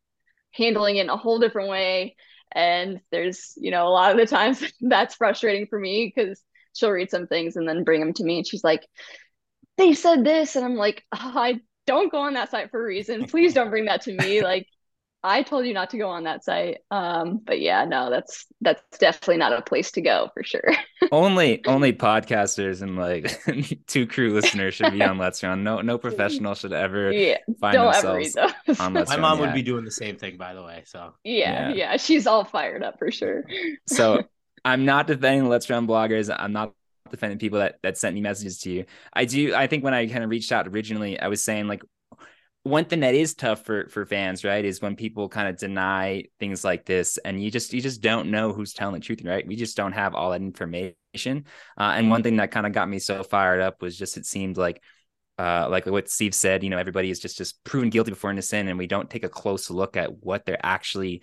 [0.53, 2.17] handling it in a whole different way.
[2.53, 6.43] And there's, you know, a lot of the times that's frustrating for me because
[6.75, 8.39] she'll read some things and then bring them to me.
[8.39, 8.87] And she's like,
[9.77, 10.57] they said this.
[10.57, 13.27] And I'm like, oh, I don't go on that site for a reason.
[13.27, 14.43] Please don't bring that to me.
[14.43, 14.67] Like,
[15.23, 16.79] I told you not to go on that site.
[16.91, 20.73] Um, but yeah, no, that's that's definitely not a place to go for sure.
[21.13, 23.41] only only podcasters and like
[23.87, 25.65] two crew listeners should be on Let's Run.
[25.65, 28.81] No no professional should ever yeah, find don't themselves ever read those.
[28.81, 29.21] on Let's My Run.
[29.23, 30.85] mom would be doing the same thing, by the way.
[30.87, 33.45] So yeah, yeah, yeah, she's all fired up for sure.
[33.87, 34.23] so
[34.65, 36.35] I'm not defending Let's Run bloggers.
[36.37, 36.75] I'm not
[37.11, 38.85] defending people that that sent me messages to you.
[39.13, 39.55] I do.
[39.55, 41.83] I think when I kind of reached out originally, I was saying like
[42.69, 46.25] one thing that is tough for for fans, right, is when people kind of deny
[46.39, 49.47] things like this, and you just you just don't know who's telling the truth, right?
[49.47, 50.95] We just don't have all that information.
[51.77, 54.27] Uh, and one thing that kind of got me so fired up was just it
[54.27, 54.83] seemed like.
[55.41, 58.69] Uh, like what Steve said, you know, everybody is just just proven guilty before innocent,
[58.69, 61.23] and we don't take a close look at what they're actually,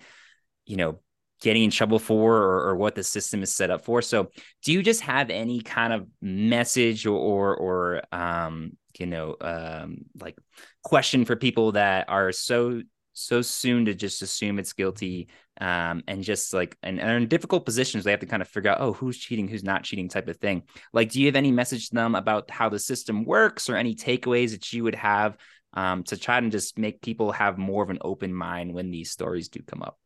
[0.64, 1.00] you know,
[1.42, 4.00] getting in trouble for or, or, what the system is set up for.
[4.00, 4.30] So,
[4.64, 10.04] do you just have any kind of message or or, or um, you know, um,
[10.20, 10.36] like
[10.82, 12.82] question for people that are so
[13.18, 15.28] so soon to just assume it's guilty
[15.58, 18.48] um, and just like and, and are in difficult positions they have to kind of
[18.48, 20.62] figure out oh who's cheating who's not cheating type of thing.
[20.92, 23.94] Like do you have any message to them about how the system works or any
[23.94, 25.36] takeaways that you would have
[25.72, 29.10] um, to try and just make people have more of an open mind when these
[29.10, 29.98] stories do come up?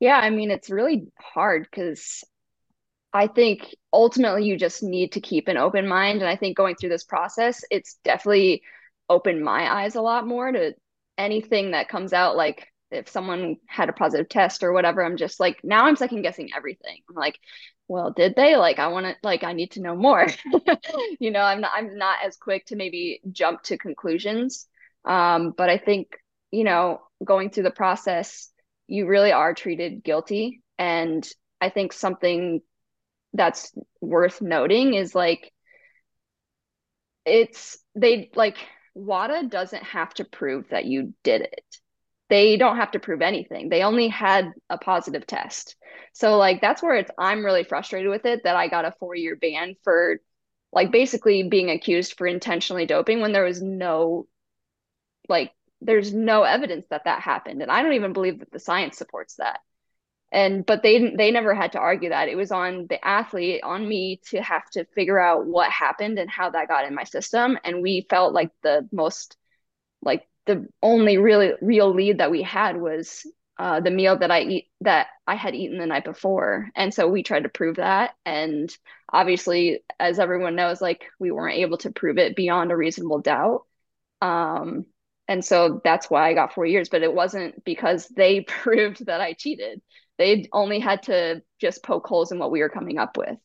[0.00, 2.22] Yeah i mean it's really hard because
[3.16, 6.20] i think ultimately you just need to keep an open mind.
[6.20, 8.62] And i think going through this process it's definitely
[9.08, 10.74] opened my eyes a lot more to
[11.16, 12.36] anything that comes out.
[12.36, 16.22] Like if someone had a positive test or whatever i'm just like now i'm second
[16.22, 16.98] guessing everything.
[17.08, 17.38] I'm like
[17.88, 18.56] well did they?
[18.56, 20.26] Like i want to like i need to know more.
[21.20, 24.66] You know i'm not i'm not as quick to maybe jump to conclusions.
[25.04, 26.08] Um, but i think
[26.50, 28.50] you know going through the process
[28.88, 30.62] you really are treated guilty.
[30.78, 31.26] And
[31.60, 32.60] i think something
[33.36, 35.52] that's worth noting is like
[37.24, 38.56] it's they like
[38.94, 41.64] WADA doesn't have to prove that you did it.
[42.28, 43.68] they don't have to prove anything.
[43.68, 45.76] They only had a positive test.
[46.12, 49.36] So like that's where it's I'm really frustrated with it that I got a 4-year
[49.36, 50.20] ban for
[50.72, 54.26] like basically being accused for intentionally doping when there was no
[55.28, 58.98] like there's no evidence that that happened and I don't even believe that the science
[58.98, 59.60] supports that.
[60.32, 62.28] And but they they never had to argue that.
[62.28, 66.28] It was on the athlete, on me to have to figure out what happened and
[66.30, 69.36] how that got in my system and we felt like the most
[70.02, 73.26] like the only really real lead that we had was
[73.58, 77.08] uh, the meal that I eat that I had eaten the night before, and so
[77.08, 78.14] we tried to prove that.
[78.26, 78.74] And
[79.10, 83.62] obviously, as everyone knows, like we weren't able to prove it beyond a reasonable doubt.
[84.22, 84.86] Um,
[85.28, 86.88] and so that's why I got four years.
[86.88, 89.82] But it wasn't because they proved that I cheated.
[90.18, 93.38] They only had to just poke holes in what we were coming up with.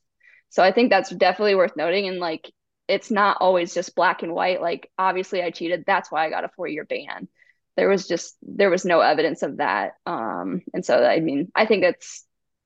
[0.50, 2.08] So I think that's definitely worth noting.
[2.08, 2.52] And like
[2.88, 4.62] it's not always just black and white.
[4.62, 5.86] Like obviously I cheated.
[5.88, 7.28] That's why I got a four year ban.
[7.78, 9.94] There was just there was no evidence of that.
[10.06, 12.26] Um, and so I mean I think it's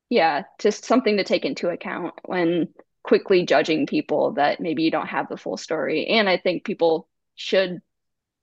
[0.10, 2.70] yeah, just something to take into account when
[3.04, 6.08] quickly judging people that maybe you don't have the full story.
[6.08, 7.82] And I think people should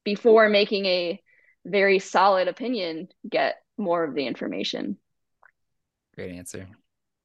[0.05, 1.21] before making a
[1.65, 4.99] very solid opinion get more of the information.
[6.15, 6.69] Great answer.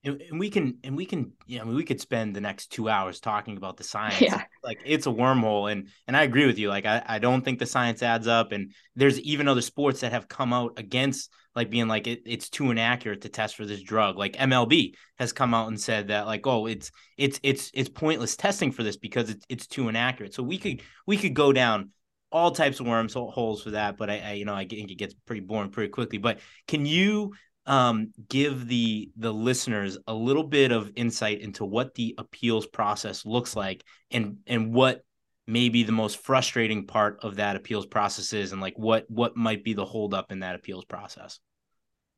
[0.03, 2.41] And, and we can and we can you know I mean, we could spend the
[2.41, 4.21] next two hours talking about the science.
[4.21, 4.43] Yeah.
[4.63, 6.69] like it's a wormhole and and i agree with you.
[6.69, 10.11] Like I, I don't think the science adds up and there's even other sports that
[10.11, 13.81] have come out against like being like it, it's too inaccurate to test for this
[13.81, 14.17] drug.
[14.17, 18.38] Like mlb has come out and said that like oh it's it's it's it's pointless
[18.38, 20.33] testing for this because it's, it's too inaccurate.
[20.33, 21.89] So we could we could go down
[22.31, 25.13] all types of wormholes for that but I, I you know i think it gets
[25.25, 26.17] pretty boring pretty quickly.
[26.17, 27.33] But can you
[27.68, 33.26] um, give the the listeners a little bit of insight into what the appeals process
[33.26, 35.03] looks like and and what
[35.45, 39.63] maybe the most frustrating part of that appeals process is and like what what might
[39.63, 41.39] be the holdup in that appeals process?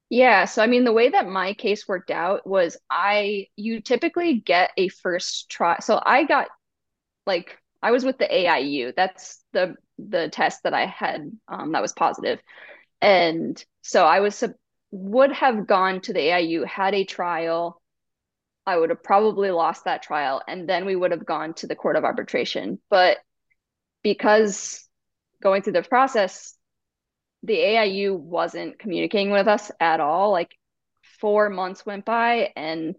[0.09, 4.39] Yeah so i mean the way that my case worked out was i you typically
[4.39, 6.47] get a first try so i got
[7.27, 11.81] like i was with the aiu that's the the test that i had um, that
[11.81, 12.39] was positive.
[13.01, 14.35] And so i was
[14.91, 17.81] would have gone to the AIU, had a trial.
[18.65, 21.75] I would have probably lost that trial, and then we would have gone to the
[21.75, 22.79] court of arbitration.
[22.89, 23.17] But
[24.03, 24.87] because
[25.41, 26.55] going through the process,
[27.43, 30.31] the AIU wasn't communicating with us at all.
[30.31, 30.51] Like
[31.19, 32.95] four months went by, and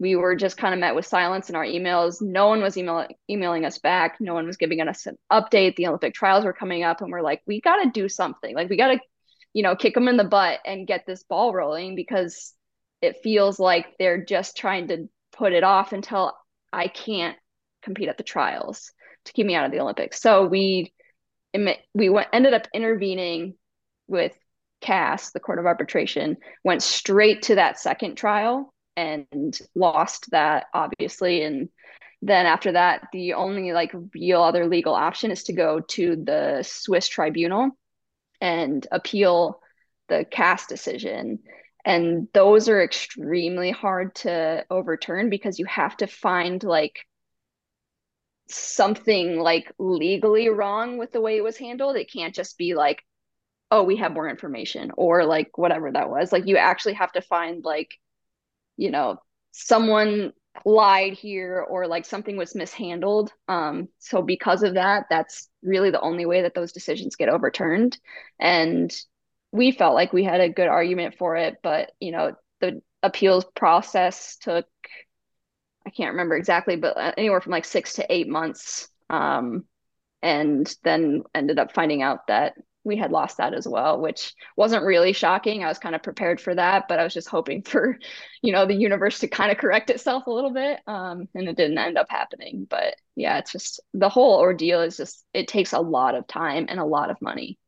[0.00, 2.22] we were just kind of met with silence in our emails.
[2.22, 4.18] No one was email- emailing us back.
[4.20, 5.76] No one was giving us an update.
[5.76, 8.54] The Olympic trials were coming up, and we're like, we got to do something.
[8.54, 9.00] Like, we got to
[9.52, 12.54] you know, kick them in the butt and get this ball rolling because
[13.00, 16.32] it feels like they're just trying to put it off until
[16.72, 17.36] I can't
[17.82, 18.92] compete at the trials
[19.24, 20.20] to keep me out of the Olympics.
[20.20, 20.92] So we
[21.94, 23.54] we went, ended up intervening
[24.06, 24.36] with
[24.80, 31.44] CAS, the Court of Arbitration, went straight to that second trial and lost that obviously
[31.44, 31.68] and
[32.20, 36.64] then after that the only like real other legal option is to go to the
[36.66, 37.77] Swiss tribunal
[38.40, 39.60] and appeal
[40.08, 41.40] the CAS decision.
[41.84, 47.06] And those are extremely hard to overturn because you have to find like
[48.50, 51.96] something like legally wrong with the way it was handled.
[51.96, 53.02] It can't just be like,
[53.70, 56.32] oh, we have more information or like whatever that was.
[56.32, 57.94] Like you actually have to find like,
[58.76, 59.18] you know,
[59.52, 60.32] someone
[60.64, 63.32] lied here or like something was mishandled.
[63.48, 67.98] Um, so because of that, that's really the only way that those decisions get overturned.
[68.38, 68.94] And
[69.52, 73.44] we felt like we had a good argument for it, but you know, the appeals
[73.54, 74.66] process took
[75.86, 78.88] I can't remember exactly, but uh, anywhere from like six to eight months.
[79.08, 79.64] Um,
[80.22, 82.54] and then ended up finding out that
[82.84, 85.62] we had lost that as well, which wasn't really shocking.
[85.62, 87.98] I was kind of prepared for that, but I was just hoping for,
[88.42, 90.80] you know, the universe to kind of correct itself a little bit.
[90.86, 92.66] Um, and it didn't end up happening.
[92.68, 96.66] But yeah, it's just the whole ordeal is just, it takes a lot of time
[96.68, 97.58] and a lot of money.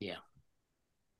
[0.00, 0.16] Yeah.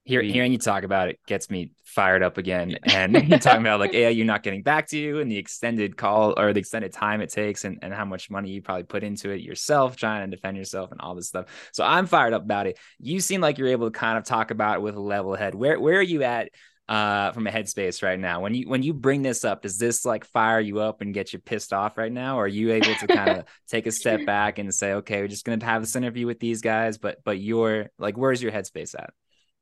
[0.04, 2.76] Hear, hearing you talk about it gets me fired up again.
[2.82, 6.34] And you're talking about like AIU not getting back to you and the extended call
[6.36, 9.30] or the extended time it takes and, and how much money you probably put into
[9.30, 11.46] it yourself, trying to defend yourself and all this stuff.
[11.72, 12.78] So I'm fired up about it.
[12.98, 15.54] You seem like you're able to kind of talk about it with a level head.
[15.54, 16.50] Where where are you at
[16.88, 18.40] uh from a headspace right now?
[18.40, 21.32] When you when you bring this up, does this like fire you up and get
[21.32, 22.38] you pissed off right now?
[22.38, 25.28] Or are you able to kind of take a step back and say, okay, we're
[25.28, 28.96] just gonna have this interview with these guys, but but you're like where's your headspace
[28.98, 29.10] at?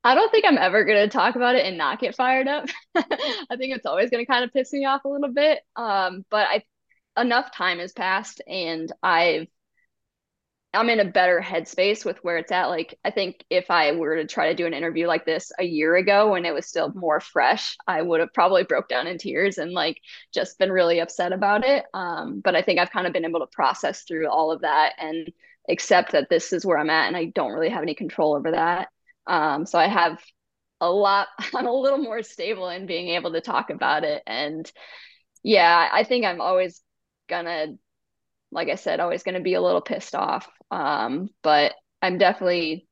[0.03, 2.67] I don't think I'm ever going to talk about it and not get fired up.
[2.97, 5.61] I think it's always going to kind of piss me off a little bit.
[5.77, 6.63] Um, but I
[7.21, 9.49] enough time has passed and I've
[10.73, 12.67] I'm in a better headspace with where it's at.
[12.67, 15.65] Like, I think if I were to try to do an interview like this a
[15.65, 19.19] year ago when it was still more fresh, I would have probably broke down in
[19.19, 20.01] tears and like
[20.33, 21.87] just been really upset about it.
[21.93, 24.93] Um, but I think I've kind of been able to process through all of that
[24.99, 25.33] and
[25.69, 28.53] accept that this is where I'm at and I don't really have any control over
[28.53, 28.91] that.
[29.31, 30.21] Um, so I have
[30.81, 34.23] a lot, I'm a little more stable in being able to talk about it.
[34.27, 34.71] And
[35.43, 36.83] yeah, I think I'm always
[37.29, 37.69] gonna
[38.53, 40.49] like I said, always to be a little pissed off.
[40.71, 42.87] Um, but I'm definitely,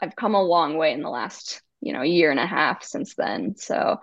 [0.00, 3.14] I've come a long way in the last, you know, year and a half since
[3.16, 3.56] then.
[3.56, 3.98] So,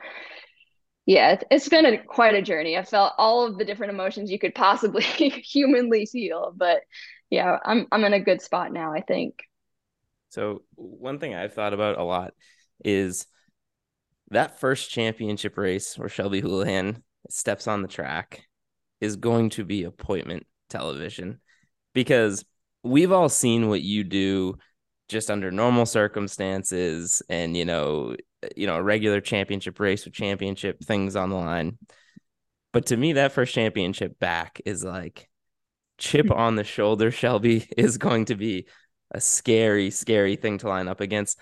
[1.05, 2.77] yeah, it's been a, quite a journey.
[2.77, 6.81] I felt all of the different emotions you could possibly humanly feel, but
[7.29, 8.93] yeah, I'm I'm in a good spot now.
[8.93, 9.35] I think.
[10.33, 12.33] So one thing I've thought about a lot
[12.83, 13.27] is
[14.31, 18.41] that first championship race where Shelby Houlihan steps on the track
[18.99, 21.39] is going to be appointment television
[21.93, 22.43] because
[22.81, 24.57] we've all seen what you do
[25.07, 28.15] just under normal circumstances and you know
[28.55, 31.77] you know a regular championship race with championship things on the line.
[32.71, 35.29] But to me that first championship back is like
[35.99, 38.65] chip on the shoulder shelby is going to be
[39.13, 41.39] a scary scary thing to line up against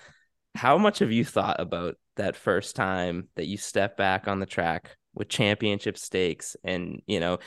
[0.54, 4.46] how much have you thought about that first time that you step back on the
[4.46, 7.38] track with championship stakes and you know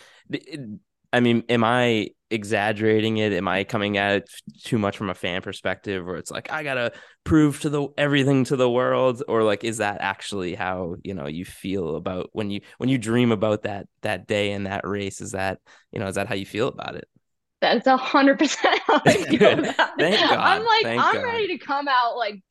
[1.15, 3.31] I mean, am I exaggerating it?
[3.31, 4.29] Am I coming at it
[4.65, 6.91] too much from a fan perspective where it's like I gotta
[7.23, 9.23] prove to the everything to the world?
[9.29, 12.97] Or like is that actually how, you know, you feel about when you when you
[12.97, 15.21] dream about that that day and that race?
[15.21, 15.59] Is that,
[15.93, 17.07] you know, is that how you feel about it?
[17.61, 20.37] That's a hundred percent how I feel about Thank God.
[20.37, 21.23] I'm like, Thank I'm God.
[21.23, 22.41] ready to come out like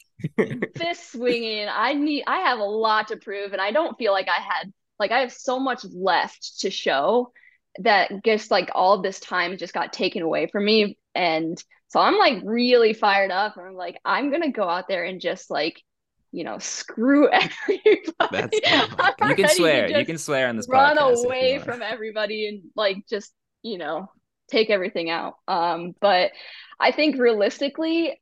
[0.76, 1.68] fist swinging.
[1.70, 4.72] I need I have a lot to prove and I don't feel like I had
[4.98, 7.32] like I have so much left to show
[7.80, 12.16] that just like all this time just got taken away from me and so i'm
[12.18, 15.82] like really fired up and i'm like i'm gonna go out there and just like
[16.30, 18.58] you know screw everybody That's
[19.28, 23.04] you can swear you can swear on this run podcast away from everybody and like
[23.08, 23.32] just
[23.62, 24.08] you know
[24.48, 26.32] take everything out um but
[26.78, 28.20] i think realistically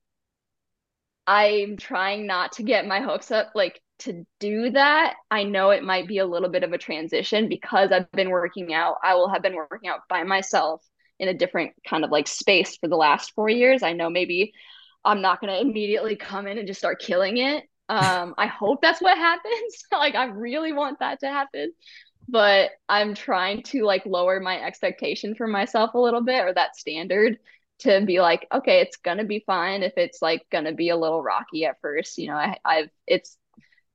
[1.26, 5.84] i'm trying not to get my hopes up like to do that, I know it
[5.84, 8.96] might be a little bit of a transition because I've been working out.
[9.02, 10.82] I will have been working out by myself
[11.18, 13.82] in a different kind of like space for the last four years.
[13.82, 14.52] I know maybe
[15.04, 17.64] I'm not going to immediately come in and just start killing it.
[17.88, 19.84] Um, I hope that's what happens.
[19.92, 21.72] like, I really want that to happen.
[22.32, 26.76] But I'm trying to like lower my expectation for myself a little bit or that
[26.76, 27.38] standard
[27.80, 31.22] to be like, okay, it's gonna be fine if it's like gonna be a little
[31.22, 32.18] rocky at first.
[32.18, 33.36] You know, I, I've it's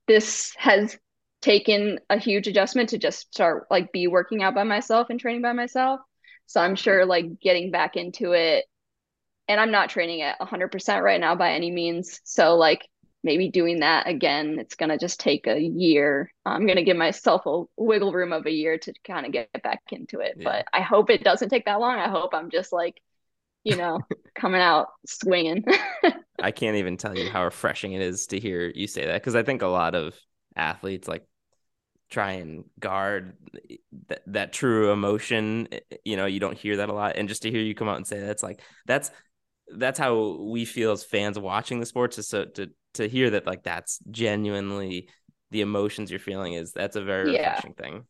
[0.06, 0.98] this has
[1.42, 5.42] taken a huge adjustment to just start like be working out by myself and training
[5.42, 6.00] by myself.
[6.46, 8.64] So I'm sure like getting back into it
[9.48, 12.20] and I'm not training at 100% right now by any means.
[12.24, 12.86] So like
[13.28, 16.32] maybe doing that again, it's going to just take a year.
[16.46, 19.50] I'm going to give myself a wiggle room of a year to kind of get
[19.62, 20.36] back into it.
[20.38, 20.44] Yeah.
[20.44, 21.98] But I hope it doesn't take that long.
[21.98, 23.02] I hope I'm just like,
[23.64, 24.00] you know,
[24.34, 25.62] coming out swinging.
[26.42, 29.36] I can't even tell you how refreshing it is to hear you say that because
[29.36, 30.14] I think a lot of
[30.56, 31.26] athletes like
[32.08, 33.36] try and guard
[34.08, 35.68] that, that true emotion.
[35.70, 37.74] Eh, eh, you know, you don't hear that a lot, and just to hear you
[37.74, 39.10] come out and say that's like that's
[39.76, 42.18] that's how we feel as fans watching the sports.
[42.18, 45.08] Is so to to hear that like that's genuinely
[45.50, 47.50] the emotions you're feeling is that's a very yeah.
[47.50, 48.04] refreshing thing.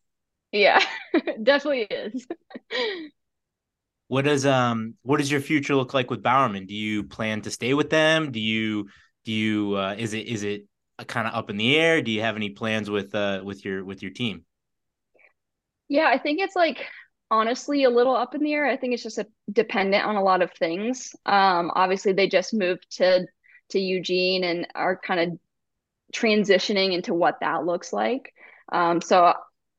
[0.52, 0.80] Yeah,
[1.42, 2.26] definitely is.
[4.08, 6.64] What does um what does your future look like with Bowerman?
[6.64, 8.32] Do you plan to stay with them?
[8.32, 8.88] Do you
[9.24, 10.64] do you uh, is it is it
[11.06, 12.00] kind of up in the air?
[12.00, 14.46] Do you have any plans with uh with your with your team?
[15.88, 16.86] Yeah, I think it's like
[17.30, 18.66] honestly a little up in the air.
[18.66, 21.14] I think it's just a, dependent on a lot of things.
[21.26, 23.26] Um, obviously they just moved to
[23.70, 25.38] to Eugene and are kind of
[26.14, 28.32] transitioning into what that looks like.
[28.72, 29.34] Um, so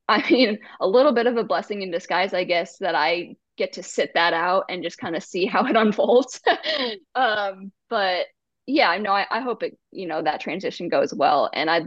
[0.08, 3.74] I mean, a little bit of a blessing in disguise, I guess, that I get
[3.74, 6.40] to sit that out and just kind of see how it unfolds.
[7.14, 8.26] um, but
[8.66, 11.50] yeah, no, I, I hope it, you know, that transition goes well.
[11.52, 11.82] And I,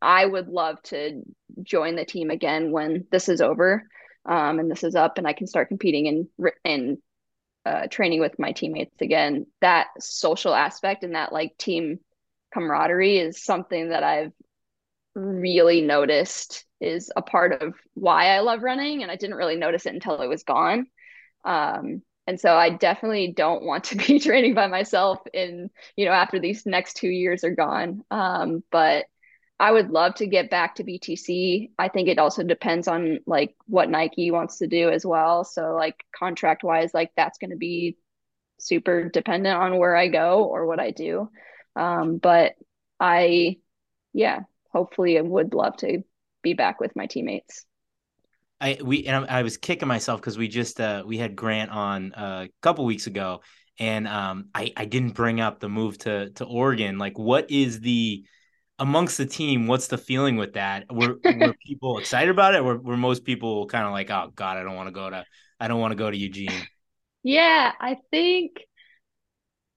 [0.00, 1.22] I would love to
[1.62, 3.82] join the team again when this is over,
[4.26, 6.98] um, and this is up, and I can start competing and and
[7.66, 9.46] uh, training with my teammates again.
[9.60, 11.98] That social aspect and that like team
[12.54, 14.32] camaraderie is something that I've
[15.14, 19.86] really noticed is a part of why I love running, and I didn't really notice
[19.86, 20.86] it until it was gone.
[21.44, 26.12] Um, and so I definitely don't want to be training by myself in, you know,
[26.12, 28.02] after these next two years are gone.
[28.10, 29.06] Um, but
[29.58, 31.70] I would love to get back to BTC.
[31.78, 35.44] I think it also depends on like what Nike wants to do as well.
[35.44, 37.96] So like contract wise, like that's going to be
[38.58, 41.30] super dependent on where I go or what I do.
[41.74, 42.52] Um, but
[43.00, 43.56] I,
[44.12, 44.40] yeah,
[44.72, 46.02] hopefully I would love to
[46.42, 47.64] be back with my teammates.
[48.60, 52.14] I we and I was kicking myself because we just uh we had Grant on
[52.14, 53.42] uh, a couple weeks ago
[53.78, 56.96] and um I I didn't bring up the move to to Oregon.
[56.96, 58.24] Like, what is the
[58.78, 59.66] amongst the team?
[59.66, 60.92] What's the feeling with that?
[60.92, 62.64] Were were people excited about it?
[62.64, 65.24] Were were most people kind of like, oh God, I don't want to go to
[65.60, 66.50] I don't want to go to Eugene.
[67.22, 68.60] Yeah, I think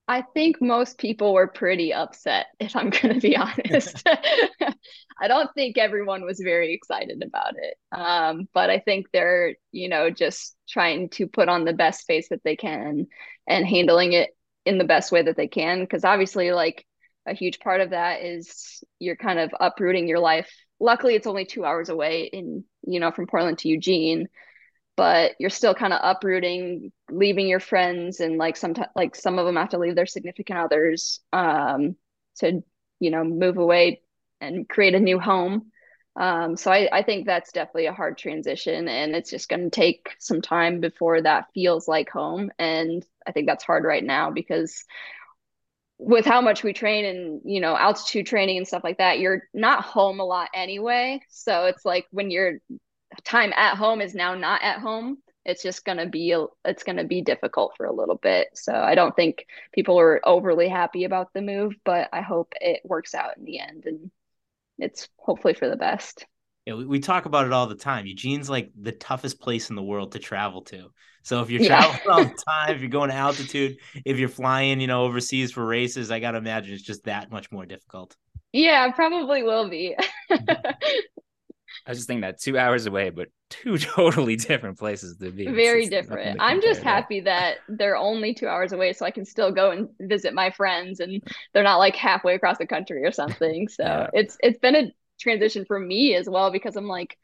[0.09, 4.03] I think most people were pretty upset, if I'm going to be honest.
[5.21, 7.77] I don't think everyone was very excited about it.
[7.91, 12.29] Um, but I think they're, you know, just trying to put on the best face
[12.29, 13.05] that they can
[13.45, 14.31] and handling it
[14.65, 15.81] in the best way that they can.
[15.81, 16.87] Because obviously, like,
[17.29, 20.49] a huge part of that is you're kind of uprooting your life.
[20.79, 24.27] Luckily, it's only two hours away in, you know, from Portland to Eugene
[24.99, 29.45] but you're still kind of uprooting leaving your friends and like sometimes like some of
[29.45, 31.95] them have to leave their significant others um,
[32.35, 32.61] to
[32.99, 34.01] you know move away
[34.41, 35.71] and create a new home
[36.17, 39.69] um, so I, I think that's definitely a hard transition and it's just going to
[39.69, 44.31] take some time before that feels like home and i think that's hard right now
[44.31, 44.83] because
[45.99, 49.43] with how much we train and you know altitude training and stuff like that you're
[49.53, 51.19] not home a lot anyway.
[51.29, 52.59] So it's like when you're
[53.23, 56.97] time at home is now not at home it's just going to be it's going
[56.97, 58.47] to be difficult for a little bit.
[58.53, 62.81] So i don't think people are overly happy about the move but i hope it
[62.85, 64.11] works out in the end and
[64.77, 66.25] it's hopefully for the best
[66.69, 69.75] yeah we, we talk about it all the time eugene's like the toughest place in
[69.75, 70.87] the world to travel to
[71.23, 72.11] so if you're traveling yeah.
[72.11, 75.65] all the time if you're going to altitude if you're flying you know overseas for
[75.65, 78.15] races i gotta imagine it's just that much more difficult
[78.53, 79.95] yeah probably will be
[80.31, 80.71] mm-hmm.
[81.85, 85.47] I was just thinking that two hours away, but two totally different places to be.
[85.47, 86.39] Very different.
[86.39, 89.89] I'm just happy that they're only two hours away, so I can still go and
[89.99, 93.67] visit my friends, and they're not like halfway across the country or something.
[93.67, 94.09] So yeah.
[94.13, 97.17] it's it's been a transition for me as well because I'm like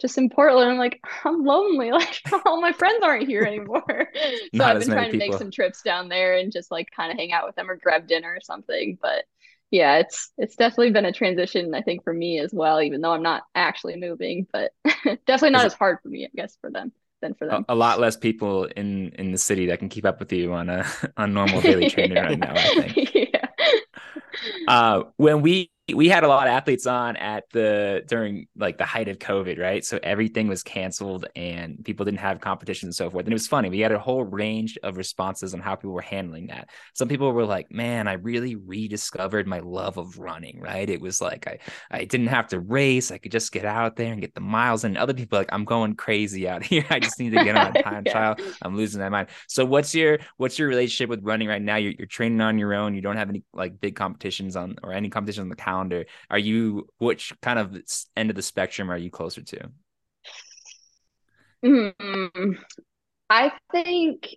[0.00, 0.70] just in Portland.
[0.70, 1.90] I'm like I'm lonely.
[1.92, 4.08] Like all my friends aren't here anymore.
[4.54, 7.18] so I've been trying to make some trips down there and just like kind of
[7.18, 8.98] hang out with them or grab dinner or something.
[9.00, 9.24] But
[9.70, 13.12] yeah, it's it's definitely been a transition, I think, for me as well, even though
[13.12, 14.72] I'm not actually moving, but
[15.26, 17.64] definitely not as hard for me, I guess, for them than for them.
[17.68, 20.52] A, a, lot less people in in the city that can keep up with you
[20.52, 20.86] on a
[21.16, 23.14] on normal daily training right now, I think.
[23.14, 23.46] yeah.
[24.68, 28.86] Uh, when we we had a lot of athletes on at the during like the
[28.86, 29.84] height of COVID, right?
[29.84, 33.26] So everything was canceled and people didn't have competition and so forth.
[33.26, 33.68] And it was funny.
[33.68, 36.70] We had a whole range of responses on how people were handling that.
[36.94, 40.88] Some people were like, "Man, I really rediscovered my love of running." Right?
[40.88, 41.58] It was like I
[41.90, 43.10] I didn't have to race.
[43.10, 44.84] I could just get out there and get the miles.
[44.84, 46.86] And other people like, "I'm going crazy out here.
[46.88, 48.12] I just need to get on a time yeah.
[48.12, 48.36] trial.
[48.62, 51.76] I'm losing my mind." So what's your what's your relationship with running right now?
[51.76, 52.94] You're, you're training on your own.
[52.94, 56.06] You don't have any like big competitions on or any competition on the calendar calendar
[56.30, 57.76] are you which kind of
[58.16, 59.70] end of the spectrum are you closer to?
[61.64, 62.52] Mm-hmm.
[63.30, 64.36] i think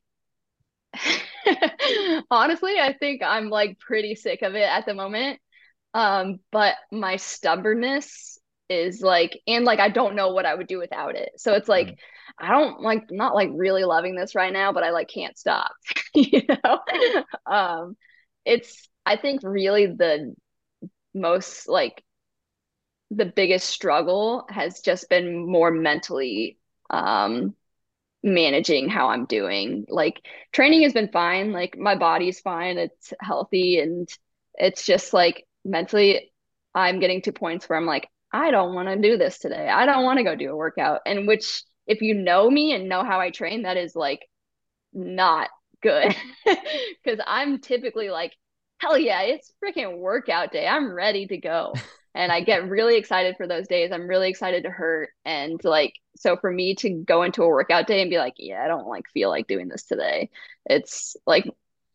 [2.31, 5.39] honestly i think i'm like pretty sick of it at the moment.
[5.93, 10.77] Um but my stubbornness is like and like i don't know what i would do
[10.77, 11.31] without it.
[11.37, 11.97] So it's like mm.
[12.39, 15.71] i don't like not like really loving this right now but i like can't stop
[16.13, 16.79] you know?
[17.45, 17.97] Um
[18.45, 20.33] it's i think really the
[21.21, 22.03] most like
[23.11, 26.57] the biggest struggle has just been more mentally
[26.89, 27.55] um
[28.23, 29.85] managing how I'm doing.
[29.89, 30.21] Like
[30.53, 34.09] training has been fine, like my body's fine, it's healthy and
[34.55, 36.31] it's just like mentally
[36.75, 39.69] I'm getting to points where I'm like I don't want to do this today.
[39.69, 41.01] I don't want to go do a workout.
[41.05, 44.27] And which if you know me and know how I train that is like
[44.93, 45.49] not
[45.81, 46.15] good
[47.05, 48.33] cuz I'm typically like
[48.79, 50.67] hell yeah, it's freaking workout day.
[50.67, 51.73] I'm ready to go.
[52.15, 53.91] and I get really excited for those days.
[53.91, 55.09] I'm really excited to hurt.
[55.25, 58.63] And like, so for me to go into a workout day and be like, yeah,
[58.63, 60.29] I don't like feel like doing this today.
[60.65, 61.45] It's like,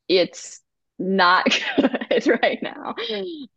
[0.09, 0.61] it's
[0.99, 2.95] not good right now.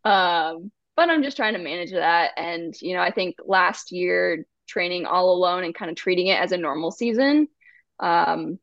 [0.04, 2.32] Um, but I'm just trying to manage that.
[2.36, 6.40] And, you know, I think last year training all alone and kind of treating it
[6.40, 7.48] as a normal season
[8.00, 8.58] um,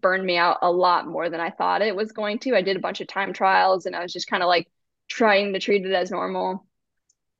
[0.00, 2.56] burned me out a lot more than I thought it was going to.
[2.56, 4.68] I did a bunch of time trials and I was just kind of like
[5.08, 6.66] trying to treat it as normal.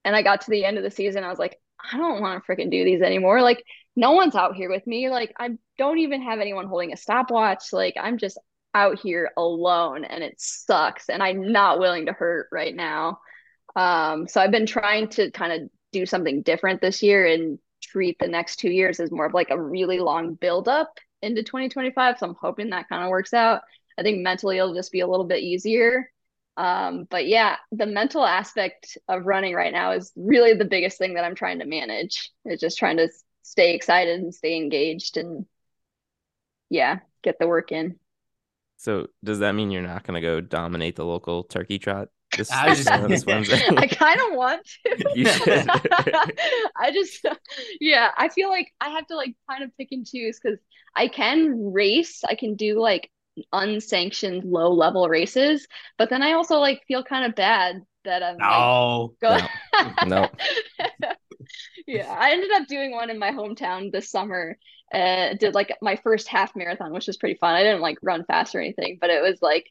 [0.04, 1.58] And I got to the end of the season, I was like,
[1.92, 3.42] I don't want to freaking do these anymore.
[3.42, 3.64] Like,
[3.96, 5.08] no one's out here with me.
[5.10, 7.72] Like, I don't even have anyone holding a stopwatch.
[7.72, 8.38] Like, I'm just
[8.74, 11.08] out here alone and it sucks.
[11.08, 13.20] And I'm not willing to hurt right now.
[13.76, 18.18] Um, so I've been trying to kind of do something different this year and treat
[18.18, 22.18] the next two years as more of like a really long build up into 2025.
[22.18, 23.62] So I'm hoping that kind of works out.
[23.98, 26.10] I think mentally it'll just be a little bit easier.
[26.56, 31.14] Um, but yeah, the mental aspect of running right now is really the biggest thing
[31.14, 32.30] that I'm trying to manage.
[32.44, 33.08] It's just trying to
[33.42, 35.46] stay excited and stay engaged and
[36.70, 37.98] yeah, get the work in.
[38.76, 42.08] So does that mean you're not going to go dominate the local turkey trot?
[42.36, 43.24] This, I, just, this
[43.76, 45.10] I kind of want to.
[45.14, 45.66] You should.
[46.76, 47.24] I just,
[47.80, 50.58] yeah, I feel like I have to like kind of pick and choose because
[50.96, 52.22] I can race.
[52.28, 53.10] I can do like
[53.52, 55.66] unsanctioned low level races,
[55.98, 60.06] but then I also like feel kind of bad that I'm no, like, go- no,
[60.06, 60.28] no.
[61.86, 64.56] yeah, I ended up doing one in my hometown this summer.
[64.92, 67.54] Uh, did like my first half marathon, which was pretty fun.
[67.54, 69.68] I didn't like run fast or anything, but it was like,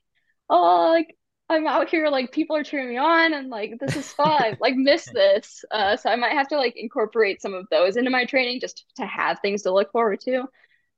[0.49, 1.16] oh, like
[1.54, 4.58] I'm out here, like people are cheering me on, and like this is fun.
[4.62, 5.64] like miss this.
[5.72, 8.86] Uh, so I might have to like incorporate some of those into my training just
[8.97, 10.45] to have things to look forward to.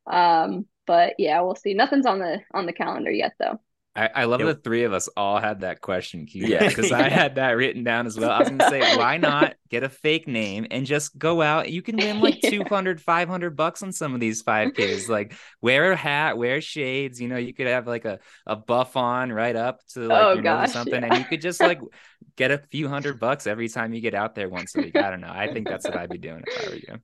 [0.08, 1.74] Um, but yeah, we'll see.
[1.74, 3.60] Nothing's on the on the calendar yet, though.
[3.96, 4.50] I, I love yep.
[4.50, 6.68] the three of us all had that question queued yeah.
[6.68, 8.30] because I had that written down as well.
[8.30, 11.72] I was gonna say, why not get a fake name and just go out?
[11.72, 12.50] You can win like yeah.
[12.50, 15.08] 200, 500 bucks on some of these 5Ks.
[15.08, 17.22] like wear a hat, wear shades.
[17.22, 20.34] You know, you could have like a, a buff on right up to like oh,
[20.34, 21.08] your gosh, or something, yeah.
[21.08, 21.80] and you could just like
[22.36, 24.98] get a few hundred bucks every time you get out there once a week.
[24.98, 25.32] I don't know.
[25.32, 27.00] I think that's what I'd be doing if I were you.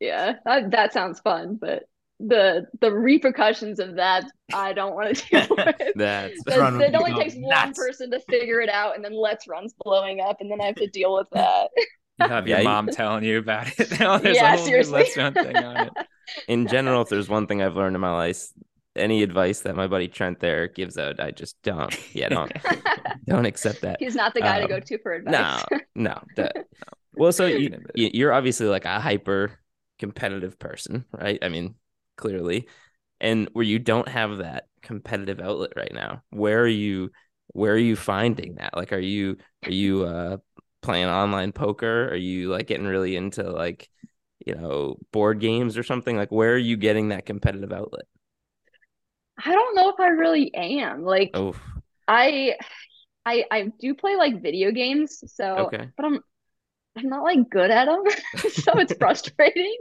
[0.00, 1.84] Yeah, that, that sounds fun, but
[2.26, 5.76] the the repercussions of that I don't want to deal with.
[5.96, 7.64] That's it only takes nuts.
[7.64, 10.66] one person to figure it out and then let's runs blowing up and then I
[10.66, 11.70] have to deal with that.
[12.20, 13.88] You have your mom telling you about it.
[13.98, 15.06] There's yeah, seriously.
[16.46, 18.46] In general, if there's one thing I've learned in my life,
[18.94, 21.94] any advice that my buddy Trent there gives out, I just don't.
[22.14, 22.52] Yeah, don't
[23.26, 23.96] don't accept that.
[23.98, 25.64] He's not the guy um, to go to for advice.
[25.64, 26.22] No, no.
[26.36, 26.48] no.
[27.14, 29.58] Well, so you, you're obviously like a hyper
[29.98, 31.38] competitive person, right?
[31.42, 31.74] I mean,
[32.16, 32.68] clearly,
[33.20, 36.22] and where you don't have that competitive outlet right now.
[36.30, 37.10] Where are you?
[37.48, 38.76] Where are you finding that?
[38.76, 40.36] Like, are you are you uh,
[40.82, 42.08] playing online poker?
[42.08, 43.88] Are you like getting really into like
[44.44, 46.16] you know board games or something?
[46.16, 48.04] Like, where are you getting that competitive outlet?
[49.44, 51.04] I don't know if I really am.
[51.04, 51.54] Like, oh.
[52.06, 52.56] I
[53.24, 55.88] I I do play like video games, so okay.
[55.96, 56.20] but I'm
[56.96, 58.02] I'm not like good at them,
[58.50, 59.76] so it's frustrating.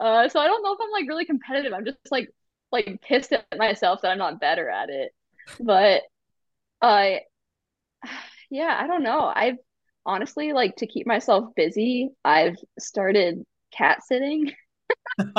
[0.00, 1.72] Uh, so I don't know if I'm like really competitive.
[1.72, 2.30] I'm just like
[2.72, 5.14] like pissed at myself that I'm not better at it.
[5.60, 6.02] But
[6.80, 7.20] I,
[8.02, 8.08] uh,
[8.50, 9.32] yeah, I don't know.
[9.34, 9.58] I've
[10.04, 12.10] honestly like to keep myself busy.
[12.24, 14.52] I've started cat sitting.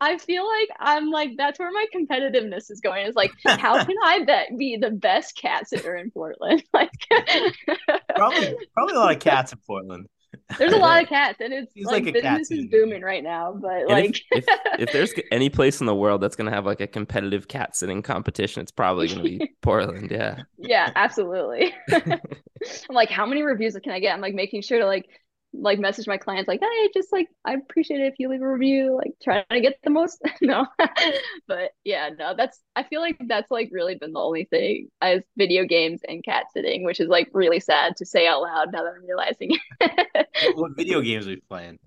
[0.00, 3.06] I feel like I'm like that's where my competitiveness is going.
[3.06, 6.62] Is like, how can I bet be the best cat sitter in Portland?
[6.72, 6.90] Like,
[8.14, 10.06] probably probably a lot of cats in Portland.
[10.58, 13.52] There's a lot of cats, and it's like, like business is booming right now.
[13.52, 16.66] But and like, if, if, if, there's any place in the world that's gonna have
[16.66, 20.10] like a competitive cat sitting competition, it's probably gonna be Portland.
[20.10, 20.42] Yeah.
[20.58, 21.74] Yeah, absolutely.
[21.90, 22.20] I'm
[22.90, 24.14] like, how many reviews can I get?
[24.14, 25.08] I'm like making sure to like
[25.54, 28.48] like message my clients like hey just like i appreciate it if you leave a
[28.48, 30.22] review like trying to get the most.
[30.42, 30.66] No.
[31.46, 35.22] But yeah no that's i feel like that's like really been the only thing as
[35.36, 38.82] video games and cat sitting which is like really sad to say out loud now
[38.82, 39.56] that i'm realizing
[40.54, 41.78] what video games are you playing?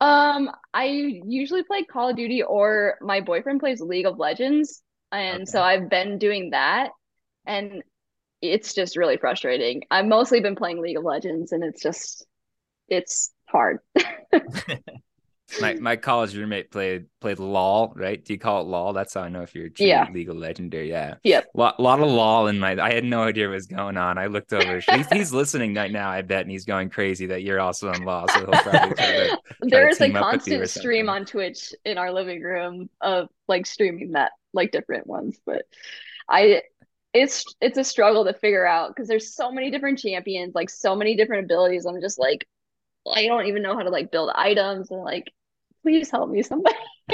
[0.00, 5.42] Um i usually play call of duty or my boyfriend plays league of legends and
[5.42, 5.44] okay.
[5.44, 6.90] so i've been doing that
[7.46, 7.82] and
[8.42, 9.84] it's just really frustrating.
[9.90, 12.26] I've mostly been playing league of legends and it's just
[12.88, 13.78] it's hard.
[15.60, 18.24] my my college roommate played played LOL, right?
[18.24, 18.92] Do you call it LOL?
[18.92, 20.08] That's how I know if you're a yeah.
[20.12, 20.88] legal legendary.
[20.88, 21.14] Yeah.
[21.22, 21.50] Yep.
[21.54, 24.18] A lot, lot of LOL in my I had no idea what was going on.
[24.18, 24.80] I looked over.
[24.80, 28.04] he's, he's listening right now, I bet, and he's going crazy that you're also on
[28.04, 28.28] LOL.
[28.28, 32.42] So he'll probably try to, There is a constant stream on Twitch in our living
[32.42, 35.38] room of like streaming that like different ones.
[35.44, 35.62] But
[36.28, 36.62] I
[37.12, 40.96] it's it's a struggle to figure out because there's so many different champions, like so
[40.96, 41.84] many different abilities.
[41.84, 42.46] I'm just like,
[43.10, 45.32] I don't even know how to like build items and like,
[45.82, 46.76] please help me somebody.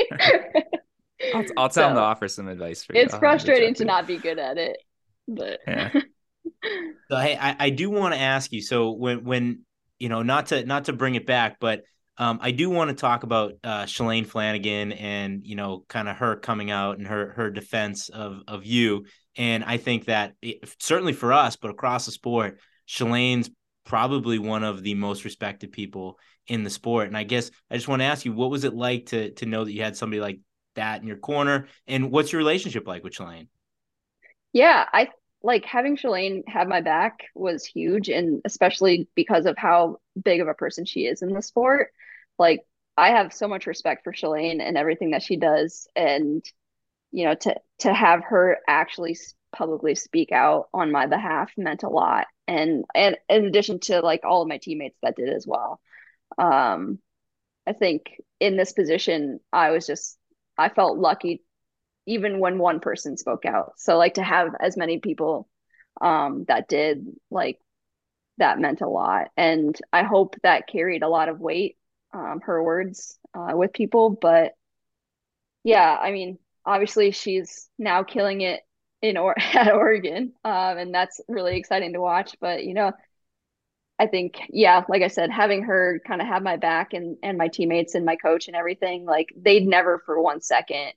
[1.35, 3.01] I'll, I'll tell so, them to offer some advice for you.
[3.01, 4.79] It's frustrating to not be good at it,
[5.27, 5.61] but.
[5.67, 5.91] Yeah.
[7.11, 8.63] so hey, I, I do want to ask you.
[8.63, 9.63] So when when
[9.99, 11.83] you know not to not to bring it back, but
[12.19, 16.17] um, I do want to talk about uh, Shalane Flanagan and you know kind of
[16.17, 19.07] her coming out and her her defense of of you.
[19.37, 22.59] And I think that it, certainly for us, but across the sport,
[22.89, 23.51] Shalane's
[23.89, 27.09] probably one of the most respected people in the sport.
[27.09, 29.47] And I guess I just want to ask you, what was it like to to
[29.47, 30.41] know that you had somebody like
[30.75, 33.49] that in your corner, and what's your relationship like with Shalane?
[34.53, 35.09] Yeah, I
[35.43, 40.49] like having Shalane have my back was huge, and especially because of how big of
[40.49, 41.89] a person she is in the sport.
[42.39, 42.61] Like
[42.97, 46.45] I have so much respect for Shalane and everything that she does, and
[47.11, 49.17] you know, to to have her actually
[49.53, 52.27] publicly speak out on my behalf meant a lot.
[52.47, 55.81] And and in addition to like all of my teammates that did as well.
[56.39, 56.99] Um,
[57.67, 60.19] I think in this position, I was just
[60.57, 61.43] I felt lucky
[62.07, 63.75] even when one person spoke out.
[63.77, 65.49] So like to have as many people
[66.01, 67.61] um that did like
[68.39, 69.29] that meant a lot.
[69.37, 71.77] And I hope that carried a lot of weight,
[72.15, 74.11] um, her words uh, with people.
[74.11, 74.55] But
[75.65, 78.61] yeah, I mean, obviously she's now killing it
[79.03, 82.37] in or at Oregon, um, and that's really exciting to watch.
[82.41, 82.93] But you know,
[83.99, 87.37] I think yeah, like I said, having her kind of have my back and and
[87.37, 90.93] my teammates and my coach and everything, like they'd never for one second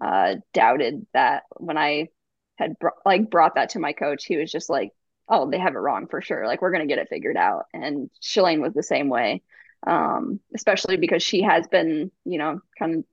[0.00, 2.08] uh, doubted that when I
[2.56, 4.90] had br- like brought that to my coach, he was just like,
[5.28, 6.46] "Oh, they have it wrong for sure.
[6.46, 9.42] Like we're gonna get it figured out." And Shalane was the same way,
[9.86, 13.04] um, especially because she has been, you know, kind of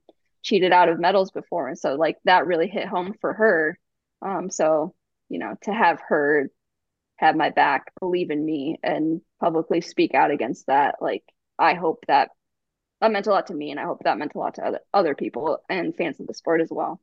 [0.42, 3.78] cheated out of medals before, and so like that really hit home for her.
[4.22, 4.94] Um, so
[5.28, 6.50] you know, to have her
[7.16, 11.24] have my back, believe in me, and publicly speak out against that, like
[11.58, 12.30] I hope that
[13.00, 14.80] that meant a lot to me, and I hope that meant a lot to other
[14.92, 17.00] other people and fans of the sport as well.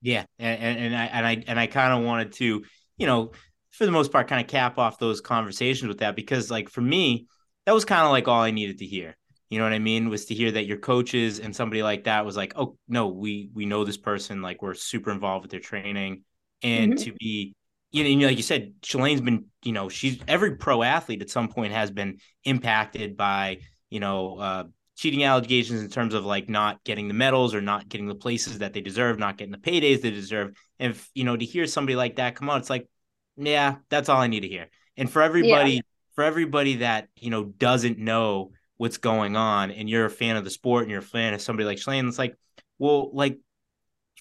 [0.00, 2.64] Yeah, and and I and I and I kind of wanted to,
[2.96, 3.32] you know,
[3.70, 6.80] for the most part, kind of cap off those conversations with that because, like, for
[6.80, 7.26] me,
[7.66, 9.16] that was kind of like all I needed to hear.
[9.50, 10.08] You know what I mean?
[10.08, 13.50] Was to hear that your coaches and somebody like that was like, oh no, we
[13.54, 16.22] we know this person, like we're super involved with their training,
[16.62, 17.04] and mm-hmm.
[17.04, 17.54] to be,
[17.90, 21.48] you know, like you said, Shalane's been, you know, she's every pro athlete at some
[21.48, 23.58] point has been impacted by,
[23.90, 24.64] you know, uh,
[24.96, 28.58] cheating allegations in terms of like not getting the medals or not getting the places
[28.58, 30.50] that they deserve, not getting the paydays they deserve.
[30.78, 32.88] And if, you know, to hear somebody like that come on, it's like,
[33.36, 34.68] yeah, that's all I need to hear.
[34.96, 35.80] And for everybody, yeah.
[36.14, 40.44] for everybody that, you know, doesn't know what's going on and you're a fan of
[40.44, 42.34] the sport and you're a fan of somebody like Shalane, it's like,
[42.78, 43.38] well, like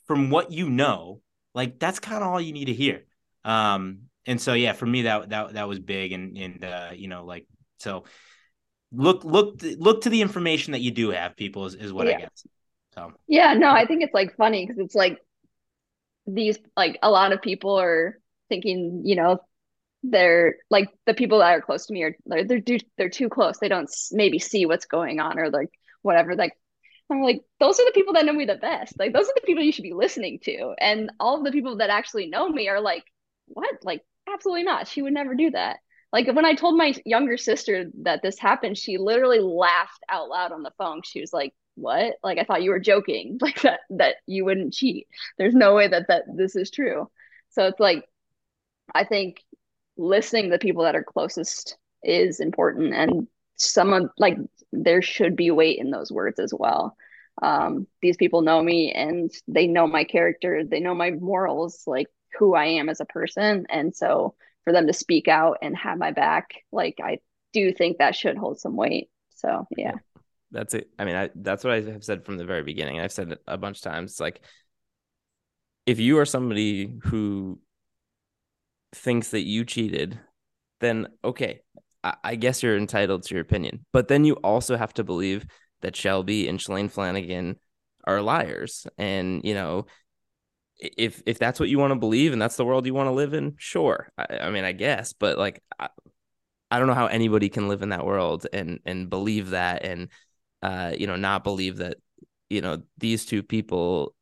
[0.06, 1.22] from what you know,
[1.58, 3.04] like that's kind of all you need to hear.
[3.44, 7.08] Um, and so yeah, for me that that that was big and and uh, you
[7.08, 7.46] know, like
[7.80, 8.06] so
[8.92, 12.16] look look look to the information that you do have people is, is what yeah.
[12.16, 12.48] i guess
[12.96, 15.20] so yeah no i think it's like funny because it's like
[16.26, 18.18] these like a lot of people are
[18.50, 19.40] thinking you know
[20.04, 23.58] they're like the people that are close to me are they're they're, they're too close
[23.58, 25.70] they don't maybe see what's going on or like
[26.02, 26.54] whatever like
[27.12, 29.46] i'm like those are the people that know me the best like those are the
[29.46, 32.68] people you should be listening to and all of the people that actually know me
[32.70, 33.04] are like
[33.48, 35.78] what like absolutely not she would never do that
[36.14, 40.52] like when I told my younger sister that this happened, she literally laughed out loud
[40.52, 41.02] on the phone.
[41.04, 42.16] She was like, "What?
[42.24, 43.38] Like I thought you were joking.
[43.42, 45.08] Like that that you wouldn't cheat.
[45.38, 47.10] There's no way that that this is true."
[47.50, 48.06] So it's like
[48.94, 49.44] I think
[49.98, 53.28] listening to the people that are closest is important and
[53.58, 54.38] some of like
[54.72, 56.96] there should be weight in those words as well.
[57.42, 62.08] Um, these people know me and they know my character, they know my morals, like
[62.38, 63.66] who I am as a person.
[63.70, 67.20] And so for them to speak out and have my back, like I
[67.54, 69.10] do think that should hold some weight.
[69.36, 69.96] So yeah.
[70.52, 70.90] That's it.
[70.98, 73.00] I mean, I, that's what I have said from the very beginning.
[73.00, 74.20] I've said it a bunch of times.
[74.20, 74.42] Like
[75.86, 77.60] if you are somebody who
[78.94, 80.20] thinks that you cheated,
[80.80, 81.62] then okay,
[82.24, 83.86] I, guess you're entitled to your opinion.
[83.92, 85.46] But then you also have to believe
[85.82, 87.58] that Shelby and Shalane Flanagan
[88.06, 88.88] are liars.
[88.98, 89.86] And, you know,
[90.80, 93.14] if if that's what you want to believe and that's the world you want to
[93.14, 94.12] live in, sure.
[94.18, 95.90] I, I mean, I guess, but like, I,
[96.70, 100.10] I, don't know how anybody can live in that world and and believe that and
[100.62, 101.98] uh, you know, not believe that
[102.50, 104.16] you know these two people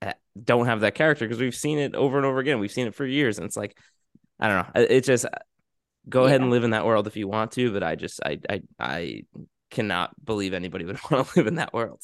[0.00, 2.60] eh, don't have that character because we've seen it over and over again.
[2.60, 3.76] We've seen it for years, and it's like,
[4.40, 4.82] I don't know.
[4.82, 5.26] It just
[6.08, 6.28] go yeah.
[6.28, 8.62] ahead and live in that world if you want to, but I just I I
[8.78, 9.22] I
[9.70, 12.02] cannot believe anybody would want to live in that world.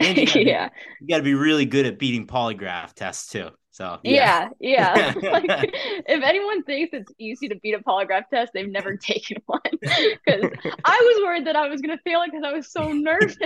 [0.00, 0.68] You gotta yeah.
[0.68, 3.50] Be, you got to be really good at beating polygraph tests too.
[3.70, 5.12] So yeah, yeah.
[5.20, 5.30] yeah.
[5.32, 9.60] like if anyone thinks it's easy to beat a polygraph test, they've never taken one.
[9.72, 10.50] Because
[10.84, 13.36] I was worried that I was gonna fail it because I was so nervous.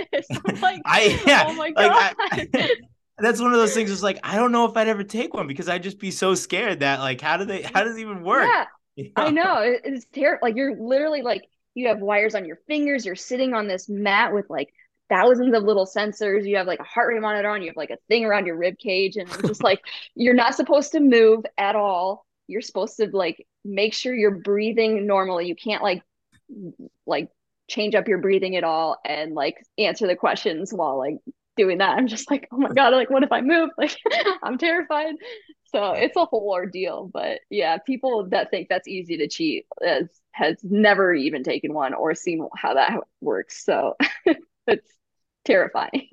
[0.47, 2.15] I'm like, I yeah, oh my god.
[2.31, 2.69] Like, I,
[3.19, 3.91] that's one of those things.
[3.91, 6.33] It's like I don't know if I'd ever take one because I'd just be so
[6.33, 8.47] scared that like how do they how does it even work?
[8.47, 8.65] Yeah,
[8.97, 9.03] know?
[9.15, 10.47] I know it's terrible.
[10.47, 11.43] Like you're literally like
[11.75, 13.05] you have wires on your fingers.
[13.05, 14.73] You're sitting on this mat with like
[15.09, 16.47] thousands of little sensors.
[16.47, 18.57] You have like a heart rate monitor on, you have like a thing around your
[18.57, 19.81] rib cage, and it's just like
[20.15, 22.25] you're not supposed to move at all.
[22.47, 25.47] You're supposed to like make sure you're breathing normally.
[25.47, 26.03] You can't like
[27.05, 27.29] like
[27.69, 31.17] change up your breathing at all and like answer the questions while like
[31.55, 31.97] doing that.
[31.97, 33.69] I'm just like, oh my god, like what if I move?
[33.77, 33.95] Like
[34.43, 35.15] I'm terrified.
[35.73, 37.09] So it's a whole ordeal.
[37.11, 41.93] But yeah, people that think that's easy to cheat has has never even taken one
[41.93, 43.63] or seen how that works.
[43.65, 43.95] So
[44.67, 44.89] it's
[45.45, 46.09] terrifying.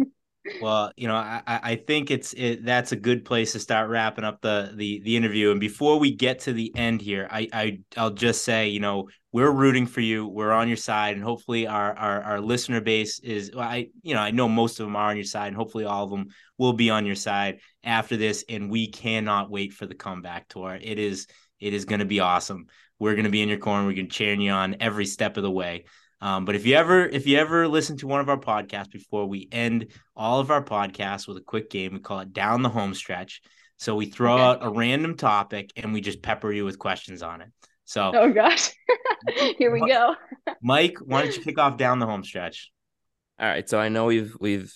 [0.62, 4.24] Well, you know, I, I think it's it, that's a good place to start wrapping
[4.24, 5.50] up the the the interview.
[5.50, 9.08] And before we get to the end here, I, I I'll just say, you know,
[9.32, 10.26] we're rooting for you.
[10.26, 13.50] We're on your side, and hopefully our our, our listener base is.
[13.56, 16.04] I you know I know most of them are on your side, and hopefully all
[16.04, 18.42] of them will be on your side after this.
[18.48, 20.78] And we cannot wait for the comeback tour.
[20.80, 21.26] It is
[21.60, 22.66] it is going to be awesome.
[22.98, 23.86] We're going to be in your corner.
[23.86, 25.84] We're going to cheer you on every step of the way.
[26.20, 29.26] Um, but if you ever if you ever listen to one of our podcasts before,
[29.26, 31.94] we end all of our podcasts with a quick game.
[31.94, 33.40] We call it down the home stretch.
[33.78, 34.42] So we throw okay.
[34.42, 37.48] out a random topic and we just pepper you with questions on it.
[37.84, 38.70] So oh gosh,
[39.58, 40.14] here we go.
[40.62, 42.70] Mike, why don't you kick off down the home stretch?
[43.38, 43.68] All right.
[43.68, 44.72] So I know we've we've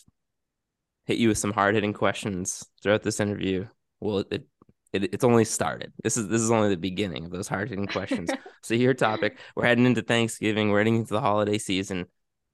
[1.04, 3.66] hit you with some hard hitting questions throughout this interview.
[4.00, 4.46] Well, it
[4.94, 5.92] it, it's only started.
[6.02, 8.30] This is this is only the beginning of those hard hitting questions.
[8.62, 9.38] so your topic.
[9.56, 10.70] We're heading into Thanksgiving.
[10.70, 12.06] We're heading into the holiday season.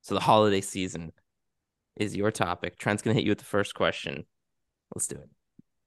[0.02, 1.12] So the holiday season
[1.96, 2.78] is your topic.
[2.78, 4.24] Trent's gonna hit you with the first question.
[4.94, 5.28] Let's do it.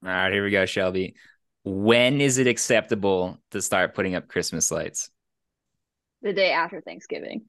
[0.05, 1.15] All right, here we go, Shelby.
[1.63, 5.09] When is it acceptable to start putting up Christmas lights?
[6.21, 7.43] The day after Thanksgiving.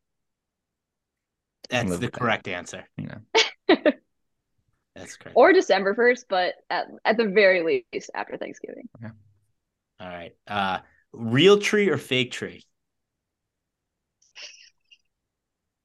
[1.68, 2.52] That's the correct that.
[2.54, 2.84] answer.
[2.96, 3.18] Yeah.
[4.94, 5.36] That's correct.
[5.36, 8.88] Or December 1st, but at, at the very least after Thanksgiving.
[8.96, 9.12] Okay.
[10.00, 10.34] All right.
[10.46, 10.78] Uh
[11.12, 12.64] real tree or fake tree?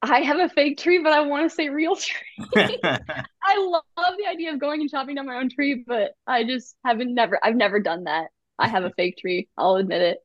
[0.02, 2.18] I have a fake tree, but I want to say real tree.
[2.56, 3.84] I love
[4.18, 7.40] the idea of going and chopping down my own tree, but I just haven't never
[7.44, 8.28] I've never done that.
[8.58, 9.48] I have a fake tree.
[9.58, 10.18] I'll admit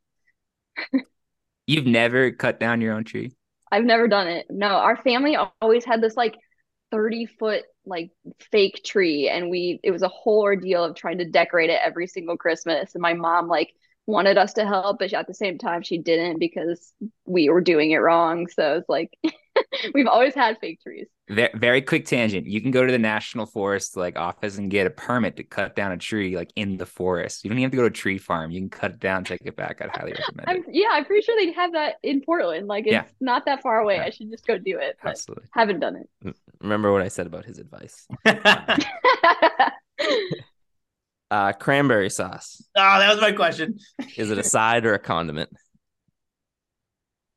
[0.92, 1.04] it.
[1.66, 3.32] You've never cut down your own tree?
[3.72, 4.46] I've never done it.
[4.50, 6.36] No, our family always had this like
[6.92, 8.10] 30 foot like
[8.50, 12.06] fake tree and we it was a whole ordeal of trying to decorate it every
[12.06, 12.94] single christmas.
[12.94, 13.74] And my mom like
[14.06, 16.92] wanted us to help but at the same time she didn't because
[17.26, 18.48] we were doing it wrong.
[18.48, 19.16] So it's like
[19.94, 21.06] we've always had fake trees.
[21.28, 22.46] Very, very quick tangent.
[22.46, 25.74] You can go to the national forest like office and get a permit to cut
[25.74, 27.44] down a tree like in the forest.
[27.44, 28.50] You don't even have to go to a tree farm.
[28.50, 29.80] You can cut it down take it back.
[29.80, 30.74] I'd highly recommend I'm, it.
[30.74, 32.66] Yeah i'm pretty sure they have that in portland.
[32.66, 33.04] Like it's yeah.
[33.20, 33.96] not that far away.
[33.96, 34.04] Yeah.
[34.04, 35.48] i should just go do it absolutely.
[35.52, 36.36] haven't done it.
[36.60, 38.06] Remember what i said about his advice.
[41.30, 42.62] Uh cranberry sauce.
[42.76, 43.78] Oh that was my question.
[44.16, 45.48] Is it a side or a condiment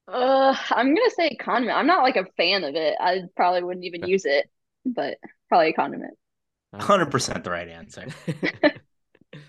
[0.07, 1.77] uh, I'm gonna say condiment.
[1.77, 2.95] I'm not like a fan of it.
[2.99, 4.49] I probably wouldn't even use it,
[4.85, 5.17] but
[5.49, 6.17] probably a condiment.
[6.73, 8.05] Hundred percent the right answer.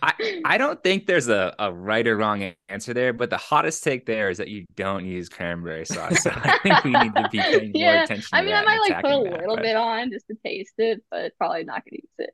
[0.02, 3.82] I, I don't think there's a, a right or wrong answer there, but the hottest
[3.84, 6.22] take there is that you don't use cranberry sauce.
[6.22, 8.28] So I think we need to be paying yeah, more attention.
[8.32, 11.02] I mean, I might like put a little that, bit on just to taste it,
[11.10, 12.30] but probably not gonna use it.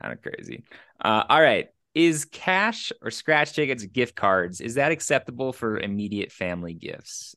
[0.00, 0.64] Kind of crazy.
[1.00, 1.68] Uh, all right.
[1.94, 4.60] Is cash or scratch tickets gift cards?
[4.60, 7.34] Is that acceptable for immediate family gifts?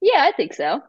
[0.00, 0.80] Yeah, I think so.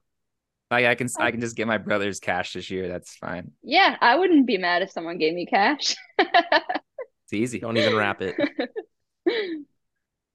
[0.72, 2.88] Like I can I can just get my brother's cash this year.
[2.88, 3.52] That's fine.
[3.64, 5.96] Yeah, I wouldn't be mad if someone gave me cash.
[6.20, 7.60] it's easy.
[7.60, 8.36] Don't even wrap it.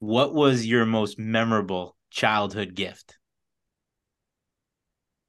[0.00, 3.16] what was your most memorable childhood gift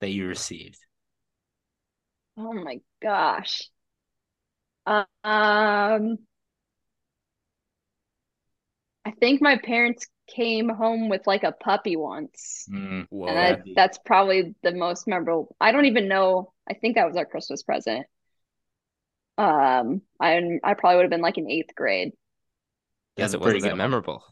[0.01, 0.79] that you received?
[2.37, 3.69] Oh my gosh.
[4.87, 5.07] Um
[9.05, 12.67] I think my parents came home with like a puppy once.
[12.71, 15.55] Mm, and I, that's probably the most memorable.
[15.59, 16.53] I don't even know.
[16.69, 18.05] I think that was our Christmas present.
[19.37, 22.13] Um, I I probably would have been like in eighth grade.
[23.17, 24.23] Yes, it wasn't that memorable.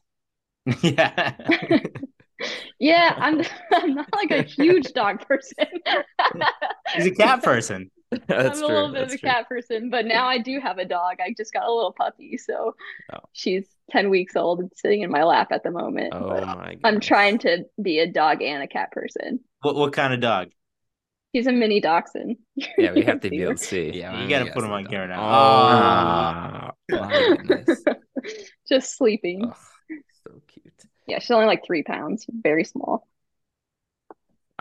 [0.81, 1.33] yeah.
[2.79, 3.41] yeah, I'm
[3.71, 5.67] I'm not like a huge dog person.
[6.95, 7.91] He's a cat person.
[8.27, 8.75] That's I'm a true.
[8.75, 9.29] little bit That's of a true.
[9.29, 11.17] cat person, but now I do have a dog.
[11.19, 12.75] I just got a little puppy, so
[13.13, 13.19] oh.
[13.33, 16.13] she's 10 weeks old and sitting in my lap at the moment.
[16.13, 19.39] Oh my I'm trying to be a dog and a cat person.
[19.61, 20.49] What what kind of dog?
[21.31, 22.37] He's a mini dachshund.
[22.77, 23.91] Yeah, we have to be able to see.
[23.91, 26.75] Yeah, you got to put him on camera now.
[26.91, 27.95] Oh, oh
[28.69, 29.45] just sleeping.
[29.45, 29.55] Oh,
[30.23, 30.73] so cute.
[31.07, 33.07] Yeah, she's only like three pounds, very small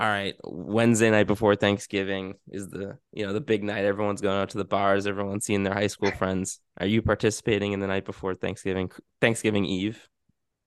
[0.02, 3.84] all right, Wednesday night before Thanksgiving is the you know the big night.
[3.84, 5.06] Everyone's going out to the bars.
[5.06, 6.58] Everyone's seeing their high school friends.
[6.80, 8.90] Are you participating in the night before Thanksgiving
[9.20, 10.08] Thanksgiving Eve?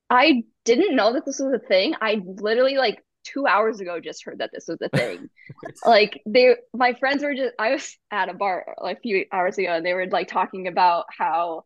[0.09, 1.95] I didn't know that this was a thing.
[1.99, 5.29] I literally like two hours ago just heard that this was a thing.
[5.85, 7.55] like they, my friends were just.
[7.59, 10.69] I was at a bar like a few hours ago, and they were like talking
[10.69, 11.65] about how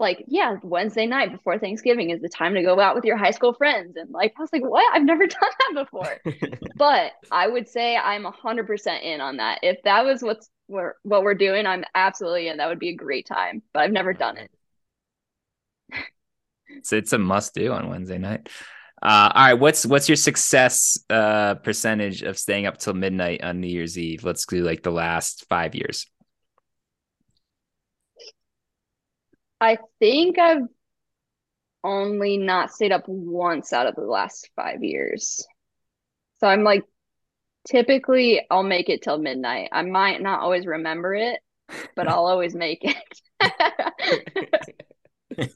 [0.00, 3.30] like, yeah, Wednesday night before Thanksgiving is the time to go out with your high
[3.30, 3.96] school friends.
[3.96, 4.84] And like, I was like, what?
[4.94, 6.18] I've never done that before.
[6.76, 9.60] but I would say I'm 100% in on that.
[9.62, 12.56] If that was what's we're, what we're doing, I'm absolutely in.
[12.56, 14.50] That would be a great time, but I've never done it.
[16.82, 18.48] so it's a must do on Wednesday night.
[19.02, 23.58] Uh, all right, what's what's your success uh, percentage of staying up till midnight on
[23.58, 24.24] New Year's Eve?
[24.24, 26.06] Let's do like the last five years.
[29.60, 30.62] I think I've
[31.84, 35.46] only not stayed up once out of the last five years.
[36.38, 36.84] So I'm like,
[37.68, 39.68] typically I'll make it till midnight.
[39.72, 41.40] I might not always remember it,
[41.96, 43.20] but I'll always make it.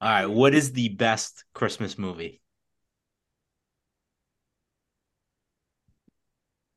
[0.00, 2.40] All right, what is the best Christmas movie?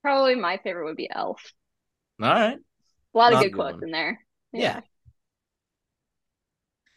[0.03, 1.41] Probably my favorite would be Elf.
[2.21, 2.59] All right.
[2.59, 3.85] A lot of good good quotes one.
[3.85, 4.19] in there.
[4.53, 4.81] Yeah.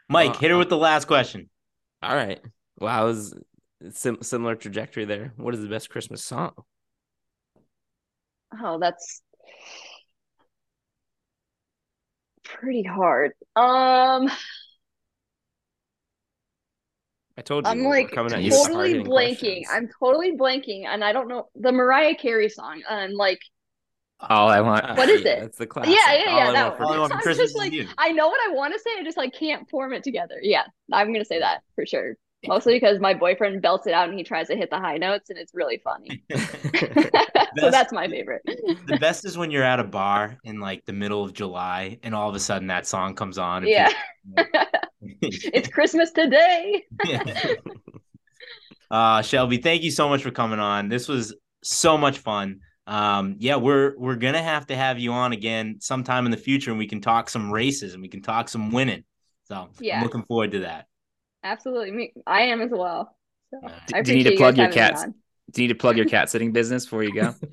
[0.08, 1.48] Mike, Uh, hit her uh, with the last question.
[2.02, 2.40] All right.
[2.80, 3.34] Wow, it was
[3.90, 5.32] sim- similar trajectory there.
[5.36, 6.52] What is the best Christmas song?
[8.62, 9.22] Oh, that's
[12.44, 13.32] pretty hard.
[13.56, 14.30] Um,
[17.36, 19.38] I told you I'm like coming at you totally hard-hitting blanking.
[19.38, 19.68] questions.
[19.70, 22.82] I'm totally blanking, and I don't know the Mariah Carey song.
[22.88, 23.40] And like,
[24.20, 24.84] All I want.
[24.84, 25.40] Uh, What is it?
[25.40, 25.94] That's the classic.
[25.94, 26.98] yeah, yeah, All yeah, I that Want for All I.
[26.98, 27.86] Want for I'm Christmas just is like, You.
[27.98, 30.36] I know what I want to say, I just like can't form it together.
[30.42, 32.16] Yeah, I'm gonna say that for sure.
[32.46, 35.28] Mostly because my boyfriend belts it out and he tries to hit the high notes,
[35.30, 36.22] and it's really funny.
[37.58, 38.42] so that's my favorite.
[38.86, 42.14] the best is when you're at a bar in like the middle of July and
[42.14, 43.64] all of a sudden that song comes on.
[43.64, 43.88] and Yeah,
[44.36, 44.44] people-
[45.22, 46.84] it's Christmas today.
[48.90, 50.88] uh Shelby, thank you so much for coming on.
[50.88, 52.60] This was so much fun.
[52.88, 56.70] Um yeah, we're we're gonna have to have you on again sometime in the future
[56.70, 59.04] and we can talk some races and we can talk some winning.
[59.44, 59.98] So Yeah.
[59.98, 60.86] I'm looking forward to that.
[61.44, 62.12] Absolutely, me.
[62.26, 63.14] I am as well.
[63.50, 63.82] So All right.
[63.94, 65.04] I Do you need to plug guys your having cats?
[65.52, 67.34] Do you need to plug your cat sitting business before you go?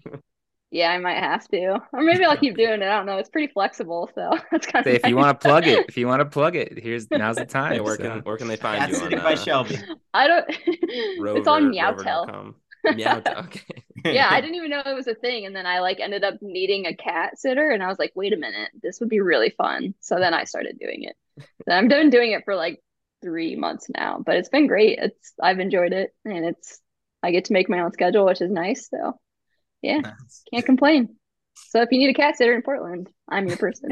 [0.72, 2.84] Yeah, I might have to, or maybe I'll keep doing it.
[2.84, 3.18] I don't know.
[3.18, 4.92] It's pretty flexible, so that's kind of.
[4.92, 7.38] Say if you want to plug it, if you want to plug it, here's now's
[7.38, 7.76] the time.
[7.76, 8.04] Yeah, where so.
[8.04, 9.78] can where can they find That's you on by uh, Shelby.
[10.14, 10.46] I don't.
[10.50, 12.56] it's on Meowtel.
[12.86, 13.46] rover.com?
[13.46, 13.46] Meowtel.
[13.46, 13.84] Okay.
[14.16, 16.36] yeah, I didn't even know it was a thing, and then I like ended up
[16.42, 19.50] needing a cat sitter, and I was like, wait a minute, this would be really
[19.52, 19.94] fun.
[20.02, 21.16] So then I started doing it.
[21.66, 22.82] Then I'm done doing it for like
[23.22, 25.00] three months now, but it's been great.
[25.00, 26.80] It's I've enjoyed it, and it's
[27.24, 28.88] I get to make my own schedule, which is nice.
[28.90, 29.20] So
[29.82, 30.44] yeah, Nice.
[30.54, 31.16] can't complain.
[31.70, 33.92] So if you need a cat sitter in Portland, I'm your person.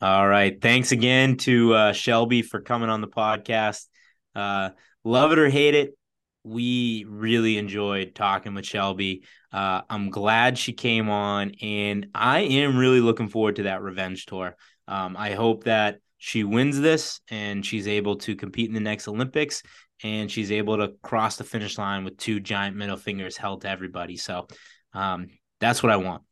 [0.00, 0.60] All right.
[0.60, 3.86] Thanks again to uh, Shelby for coming on the podcast.
[4.34, 4.70] Uh,
[5.04, 5.96] love it or hate it,
[6.44, 9.24] we really enjoyed talking with Shelby.
[9.50, 14.26] Uh, I'm glad she came on, and I am really looking forward to that revenge
[14.26, 14.54] tour.
[14.86, 19.08] Um, I hope that she wins this and she's able to compete in the next
[19.08, 19.62] Olympics
[20.02, 23.68] and she's able to cross the finish line with two giant middle fingers held to
[23.68, 24.16] everybody.
[24.16, 24.46] So
[24.92, 25.28] um,
[25.60, 26.22] that's what I want.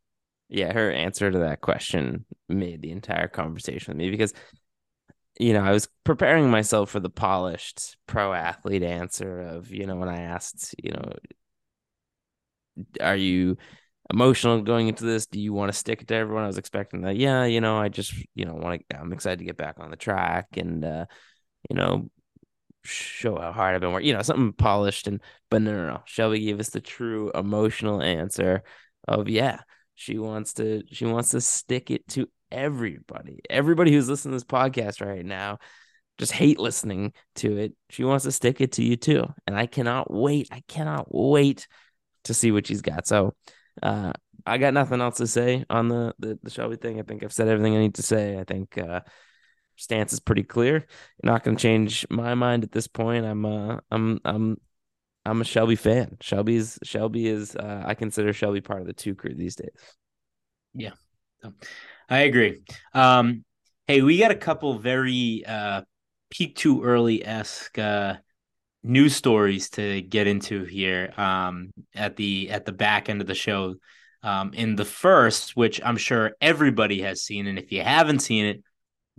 [0.49, 4.33] Yeah, her answer to that question made the entire conversation with me because
[5.39, 9.97] you know, I was preparing myself for the polished pro athlete answer of, you know,
[9.97, 11.13] when I asked, you know,
[13.01, 13.57] are you
[14.13, 15.27] emotional going into this?
[15.27, 16.45] Do you want to stick it to everyone?
[16.45, 17.17] I was expecting that.
[17.17, 19.91] Yeah, you know, I just, you know, want to, I'm excited to get back on
[19.91, 21.07] the track and, uh,
[21.71, 22.11] you know,
[22.85, 25.09] show how hard I've been working, you know, something polished.
[25.09, 25.21] And,
[25.51, 26.03] but no, no, no.
[26.07, 28.63] Shelby gave us the true emotional answer
[29.09, 29.61] of, yeah,
[29.95, 33.41] she wants to, she wants to stick it to everybody.
[33.51, 35.59] Everybody who's listening to this podcast right now
[36.19, 37.73] just hate listening to it.
[37.91, 39.25] She wants to stick it to you too.
[39.47, 40.49] And I cannot wait.
[40.53, 41.67] I cannot wait
[42.25, 43.07] to see what she's got.
[43.07, 43.35] So
[43.83, 44.13] uh
[44.47, 46.99] I got nothing else to say on the, the the Shelby thing.
[47.01, 48.39] I think I've said everything I need to say.
[48.39, 49.01] I think uh
[49.77, 50.75] stance is pretty clear.
[50.75, 53.25] You're not gonna change my mind at this point.
[53.25, 54.59] I'm uh I'm I'm
[55.27, 56.17] I'm a Shelby fan.
[56.21, 59.71] Shelby's Shelby is uh I consider Shelby part of the two crew these days.
[60.75, 60.93] Yeah,
[62.09, 62.63] I agree.
[62.93, 63.45] Um,
[63.87, 65.83] hey, we got a couple very uh,
[66.31, 68.17] peak too early esque uh,
[68.83, 73.35] news stories to get into here um, at the at the back end of the
[73.35, 73.75] show.
[74.23, 78.47] Um, in the first, which I'm sure everybody has seen, and if you haven't seen
[78.47, 78.63] it,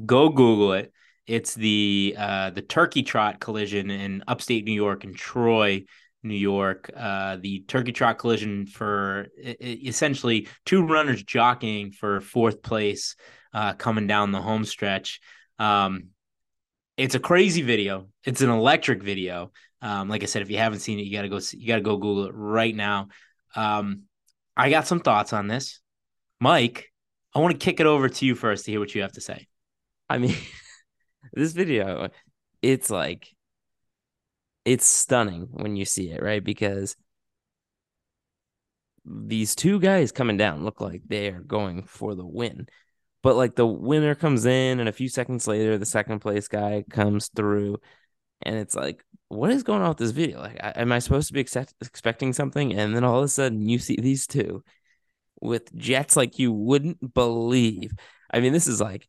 [0.03, 0.91] go Google it.
[1.27, 5.83] It's the uh, the turkey trot collision in upstate New York and Troy,
[6.23, 6.89] New York.
[6.95, 13.15] Uh, the turkey trot collision for e- e- essentially two runners jockeying for fourth place
[13.53, 15.19] uh, coming down the home stretch.
[15.57, 16.09] Um,
[16.97, 18.07] it's a crazy video.
[18.23, 19.51] It's an electric video.
[19.81, 21.39] Um, like I said, if you haven't seen it, you gotta go.
[21.39, 23.07] See, you gotta go Google it right now.
[23.55, 24.03] Um,
[24.55, 25.79] I got some thoughts on this,
[26.39, 26.91] Mike.
[27.33, 29.21] I want to kick it over to you first to hear what you have to
[29.21, 29.47] say.
[30.09, 30.35] I mean,
[31.33, 32.09] this video,
[32.61, 33.33] it's like,
[34.63, 36.43] it's stunning when you see it, right?
[36.43, 36.95] Because
[39.05, 42.67] these two guys coming down look like they are going for the win.
[43.21, 46.83] But like the winner comes in, and a few seconds later, the second place guy
[46.89, 47.77] comes through,
[48.41, 50.39] and it's like, what is going on with this video?
[50.39, 52.73] Like, am I supposed to be expecting something?
[52.73, 54.63] And then all of a sudden, you see these two
[55.41, 57.91] with jets like you wouldn't believe.
[58.31, 59.07] I mean, this is like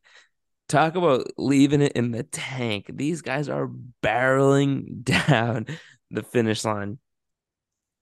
[0.67, 2.89] talk about leaving it in the tank.
[2.93, 3.69] These guys are
[4.03, 5.67] barreling down
[6.11, 6.99] the finish line.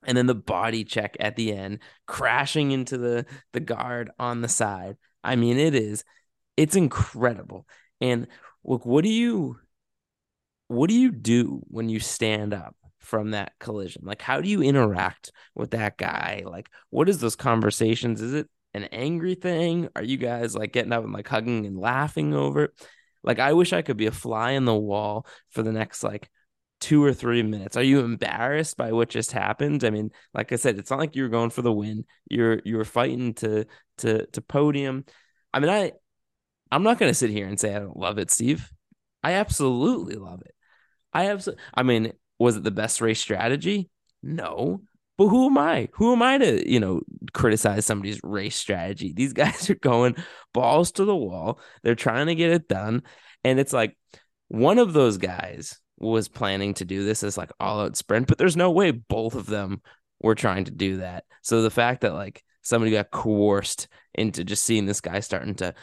[0.07, 4.47] And then the body check at the end, crashing into the the guard on the
[4.47, 4.97] side.
[5.23, 6.03] I mean, it is,
[6.55, 7.65] it's incredible.
[7.99, 8.27] And
[8.63, 9.57] look, what do you,
[10.67, 14.03] what do you do when you stand up from that collision?
[14.05, 16.43] Like, how do you interact with that guy?
[16.45, 18.21] Like, what is those conversations?
[18.21, 19.89] Is it an angry thing?
[19.95, 22.71] Are you guys like getting up and like hugging and laughing over it?
[23.23, 26.29] Like, I wish I could be a fly in the wall for the next like
[26.81, 27.77] two or three minutes.
[27.77, 29.83] Are you embarrassed by what just happened?
[29.83, 32.05] I mean, like I said, it's not like you were going for the win.
[32.29, 33.65] You're you were fighting to
[33.99, 35.05] to to podium.
[35.53, 35.93] I mean, I
[36.71, 38.71] I'm not gonna sit here and say I don't love it, Steve.
[39.23, 40.53] I absolutely love it.
[41.13, 41.63] I absolutely.
[41.73, 43.89] I mean, was it the best race strategy?
[44.21, 44.81] No.
[45.17, 45.89] But who am I?
[45.93, 47.01] Who am I to, you know,
[47.33, 49.13] criticize somebody's race strategy?
[49.13, 50.15] These guys are going
[50.53, 51.59] balls to the wall.
[51.83, 53.03] They're trying to get it done.
[53.43, 53.97] And it's like
[54.47, 58.37] one of those guys was planning to do this as like all out sprint, but
[58.37, 59.81] there's no way both of them
[60.19, 61.23] were trying to do that.
[61.41, 65.73] So the fact that like somebody got coerced into just seeing this guy starting to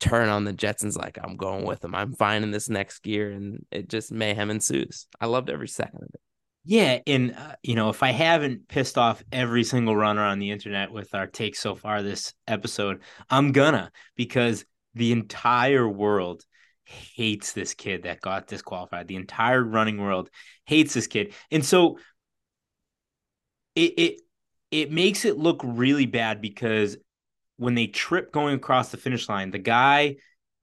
[0.00, 1.94] turn on the Jetsons like I'm going with him.
[1.94, 5.06] I'm finding this next gear and it just mayhem ensues.
[5.20, 6.20] I loved every second of it.
[6.64, 10.50] Yeah, and uh, you know, if I haven't pissed off every single runner on the
[10.52, 14.64] internet with our take so far this episode, I'm gonna because
[14.94, 16.44] the entire world
[16.84, 19.08] hates this kid that got disqualified.
[19.08, 20.30] The entire running world
[20.66, 21.34] hates this kid.
[21.50, 21.98] And so
[23.74, 24.20] it it
[24.70, 26.96] it makes it look really bad because
[27.56, 30.16] when they trip going across the finish line, the guy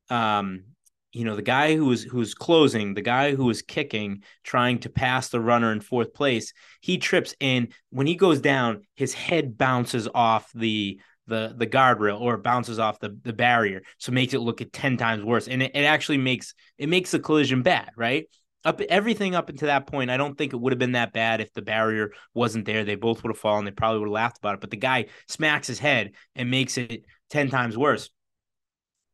[0.10, 0.64] um
[1.12, 4.90] you know the guy who was who's closing the guy who was kicking trying to
[4.90, 9.58] pass the runner in fourth place he trips and when he goes down his head
[9.58, 11.00] bounces off the
[11.30, 13.84] the the guardrail or bounces off the, the barrier.
[14.00, 15.48] So makes it look at 10 times worse.
[15.48, 18.26] And it, it actually makes it makes the collision bad right?
[18.66, 21.40] Up everything up until that point i don't think it would have been that bad
[21.40, 22.84] if the barrier wasn't there.
[22.84, 23.64] They both would have fallen.
[23.64, 24.62] They probably would have laughed about it.
[24.62, 28.10] But the guy smacks his head and makes it 10 times worse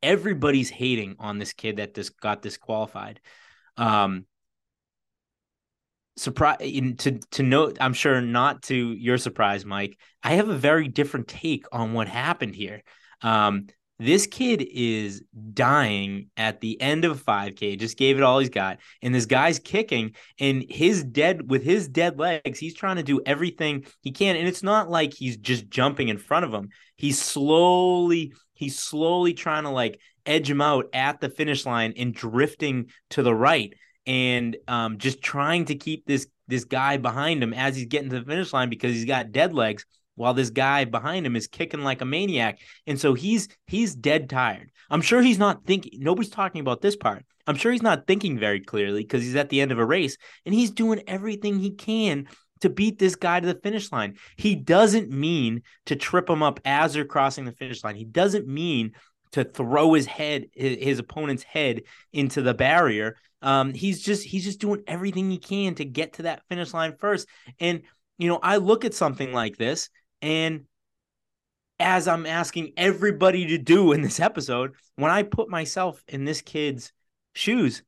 [0.02, 3.20] everybody's hating on this kid that just got disqualified.
[3.76, 4.26] Um
[6.16, 6.58] surprise
[6.96, 11.28] to to note i'm sure not to your surprise mike i have a very different
[11.28, 12.82] take on what happened here.
[13.22, 13.66] Um
[13.98, 15.22] this kid is
[15.54, 19.58] dying at the end of 5k just gave it all he's got and this guy's
[19.58, 24.36] kicking and his dead with his dead legs he's trying to do everything he can
[24.36, 29.34] and it's not like he's just jumping in front of him he's slowly he's slowly
[29.34, 33.74] trying to like edge him out at the finish line and drifting to the right
[34.06, 38.20] and um, just trying to keep this this guy behind him as he's getting to
[38.20, 41.82] the finish line because he's got dead legs while this guy behind him is kicking
[41.82, 42.58] like a maniac.
[42.86, 44.70] And so he's he's dead tired.
[44.90, 47.24] I'm sure he's not thinking nobody's talking about this part.
[47.46, 50.16] I'm sure he's not thinking very clearly because he's at the end of a race
[50.44, 52.26] and he's doing everything he can
[52.60, 54.16] to beat this guy to the finish line.
[54.36, 57.96] He doesn't mean to trip him up as they're crossing the finish line.
[57.96, 58.92] He doesn't mean
[59.32, 63.16] to throw his head his opponent's head into the barrier.
[63.42, 66.94] Um, he's just he's just doing everything he can to get to that finish line
[66.98, 67.28] first.
[67.60, 67.82] And
[68.18, 69.90] you know, I look at something like this,
[70.22, 70.64] and
[71.78, 76.40] as I'm asking everybody to do in this episode, when I put myself in this
[76.40, 76.92] kid's
[77.34, 77.82] shoes,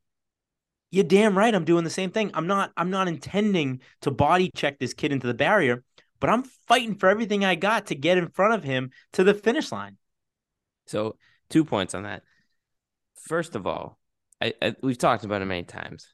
[0.91, 2.31] you're damn right I'm doing the same thing.
[2.33, 5.83] I'm not I'm not intending to body check this kid into the barrier,
[6.19, 9.33] but I'm fighting for everything I got to get in front of him to the
[9.33, 9.97] finish line.
[10.87, 11.17] So,
[11.49, 12.23] two points on that.
[13.15, 13.99] First of all,
[14.41, 16.07] I, I, we've talked about it many times.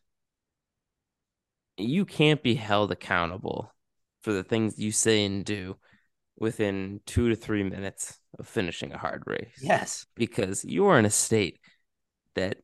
[1.77, 3.71] You can't be held accountable
[4.21, 5.77] for the things you say and do
[6.37, 9.59] within two to three minutes of finishing a hard race.
[9.61, 10.05] Yes.
[10.15, 11.59] Because you are in a state
[12.35, 12.57] that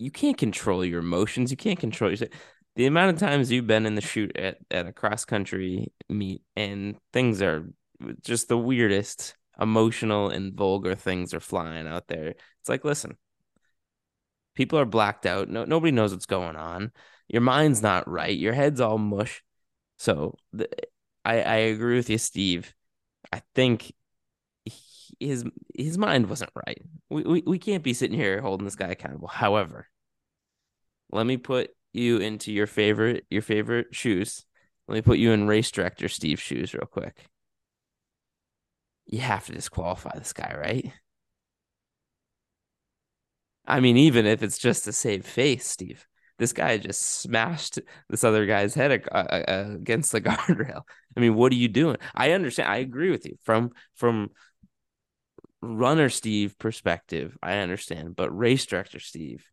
[0.00, 1.50] you can't control your emotions.
[1.50, 2.28] You can't control your
[2.76, 6.42] the amount of times you've been in the shoot at, at a cross country meet
[6.56, 7.68] and things are
[8.22, 12.28] just the weirdest emotional and vulgar things are flying out there.
[12.28, 13.16] It's like, listen,
[14.54, 15.48] People are blacked out.
[15.48, 16.92] No, nobody knows what's going on.
[17.28, 18.36] Your mind's not right.
[18.36, 19.42] Your head's all mush.
[19.98, 20.68] So the,
[21.24, 22.74] I I agree with you, Steve.
[23.32, 23.92] I think
[25.18, 25.44] his
[25.74, 26.82] his mind wasn't right.
[27.08, 29.28] We, we we can't be sitting here holding this guy accountable.
[29.28, 29.88] However,
[31.12, 34.44] let me put you into your favorite your favorite shoes.
[34.88, 37.26] Let me put you in race director Steve's shoes real quick.
[39.06, 40.92] You have to disqualify this guy, right?
[43.66, 46.06] I mean, even if it's just to save face, Steve,
[46.38, 47.78] this guy just smashed
[48.08, 50.82] this other guy's head uh, uh, against the guardrail.
[51.16, 51.96] I mean, what are you doing?
[52.14, 52.68] I understand.
[52.68, 54.30] I agree with you from from
[55.62, 57.36] runner Steve perspective.
[57.42, 59.44] I understand, but race director Steve,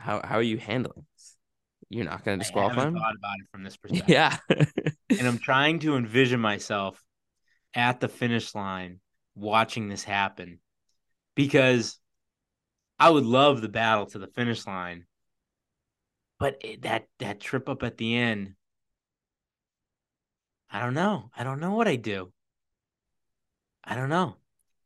[0.00, 1.36] how how are you handling this?
[1.90, 2.94] You're not going to disqualify him.
[2.94, 4.08] Thought about it from this perspective.
[4.08, 7.02] Yeah, and I'm trying to envision myself
[7.74, 9.00] at the finish line
[9.34, 10.60] watching this happen
[11.34, 11.98] because
[12.98, 15.06] I would love the battle to the finish line,
[16.38, 18.54] but it, that that trip up at the end,
[20.70, 21.30] I don't know.
[21.36, 22.32] I don't know what I do.
[23.84, 24.36] I don't know.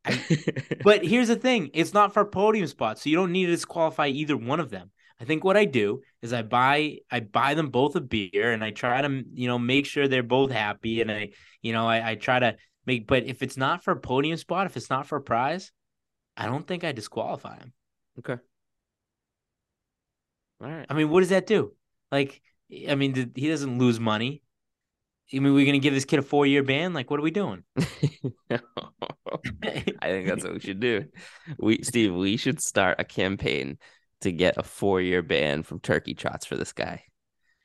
[0.05, 0.19] I,
[0.83, 4.07] but here's the thing: it's not for podium spots, so you don't need to disqualify
[4.07, 4.91] either one of them.
[5.19, 8.63] I think what I do is I buy I buy them both a beer and
[8.63, 11.29] I try to you know make sure they're both happy and I
[11.61, 12.55] you know I, I try to
[12.85, 13.07] make.
[13.07, 15.71] But if it's not for a podium spot, if it's not for a prize,
[16.35, 17.73] I don't think I disqualify him.
[18.19, 18.37] Okay.
[20.61, 20.85] All right.
[20.89, 21.73] I mean, what does that do?
[22.11, 22.41] Like,
[22.87, 24.41] I mean, he doesn't lose money.
[25.33, 26.93] I mean, we're gonna give this kid a four year ban.
[26.93, 27.63] Like, what are we doing?
[27.79, 27.81] I
[30.01, 31.05] think that's what we should do.
[31.57, 33.77] We, Steve, we should start a campaign
[34.25, 37.03] to get a four year ban from turkey trots for this guy,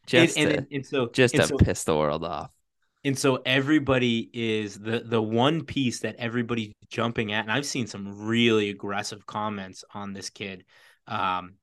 [0.06, 2.54] just and, to, and, and so just to so, piss the world off.
[3.02, 7.86] And so everybody is the the one piece that everybody's jumping at, and I've seen
[7.86, 10.64] some really aggressive comments on this kid.
[11.06, 11.54] Um,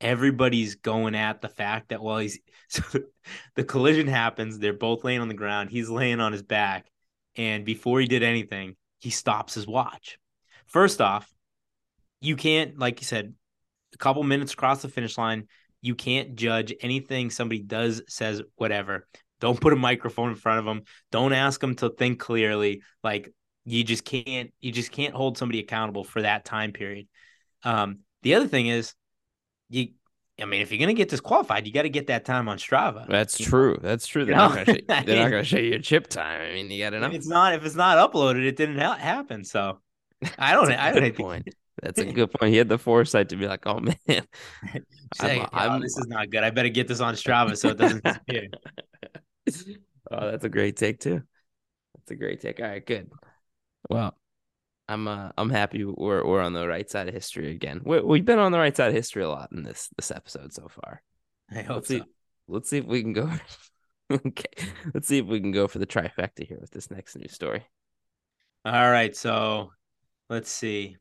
[0.00, 2.38] everybody's going at the fact that well, he's
[2.68, 2.82] so
[3.56, 4.58] the collision happens.
[4.58, 5.70] They're both laying on the ground.
[5.70, 6.86] He's laying on his back,
[7.36, 10.18] and before he did anything, he stops his watch.
[10.66, 11.32] First off,
[12.20, 13.34] you can't, like you said,
[13.94, 15.48] a couple minutes across the finish line.
[15.80, 19.06] You can't judge anything somebody does, says, whatever.
[19.40, 20.82] Don't put a microphone in front of them.
[21.10, 22.82] Don't ask them to think clearly.
[23.02, 23.32] Like
[23.64, 27.08] you just can't you just can't hold somebody accountable for that time period.
[27.64, 28.94] Um, the other thing is
[29.68, 29.88] you
[30.40, 33.06] I mean, if you're gonna get disqualified, you got to get that time on Strava.
[33.06, 33.74] That's true.
[33.74, 33.80] Know?
[33.82, 34.24] That's true.
[34.24, 36.40] They're, not gonna, show, they're not gonna show you your chip time.
[36.40, 37.06] I mean, you got to know.
[37.06, 39.44] If it's not if it's not uploaded, it didn't ha- happen.
[39.44, 39.78] So
[40.38, 40.70] I don't.
[40.72, 41.48] I don't point.
[41.80, 42.52] That's a good point.
[42.52, 43.96] He had the foresight to be like, "Oh man,
[45.20, 46.44] I'm, I'm, this is not good.
[46.44, 48.48] I better get this on Strava so it doesn't disappear."
[50.10, 51.22] oh, that's a great take too.
[51.94, 52.60] That's a great take.
[52.60, 53.10] All right, good.
[53.88, 54.16] Well,
[54.88, 57.80] I'm uh, I'm happy we're we're on the right side of history again.
[57.84, 60.52] we have been on the right side of history a lot in this this episode
[60.52, 61.02] so far.
[61.50, 61.98] I hope let's so.
[61.98, 62.04] See,
[62.48, 63.30] let's see if we can go.
[64.12, 67.32] okay, let's see if we can go for the trifecta here with this next news
[67.32, 67.64] story.
[68.64, 69.72] All right, so
[70.28, 70.96] let's see.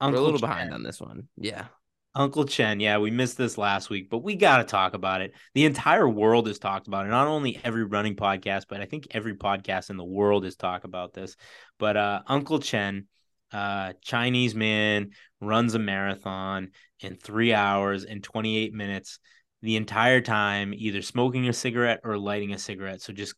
[0.00, 0.48] Uncle we're a little Chen.
[0.48, 1.28] behind on this one.
[1.36, 1.66] Yeah.
[2.14, 5.34] Uncle Chen, yeah, we missed this last week, but we got to talk about it.
[5.54, 7.10] The entire world has talked about it.
[7.10, 10.86] Not only every running podcast, but I think every podcast in the world has talked
[10.86, 11.36] about this.
[11.78, 13.06] But uh, Uncle Chen,
[13.52, 15.10] uh, Chinese man,
[15.42, 16.70] runs a marathon
[17.00, 19.18] in three hours and 28 minutes
[19.60, 23.02] the entire time, either smoking a cigarette or lighting a cigarette.
[23.02, 23.34] So just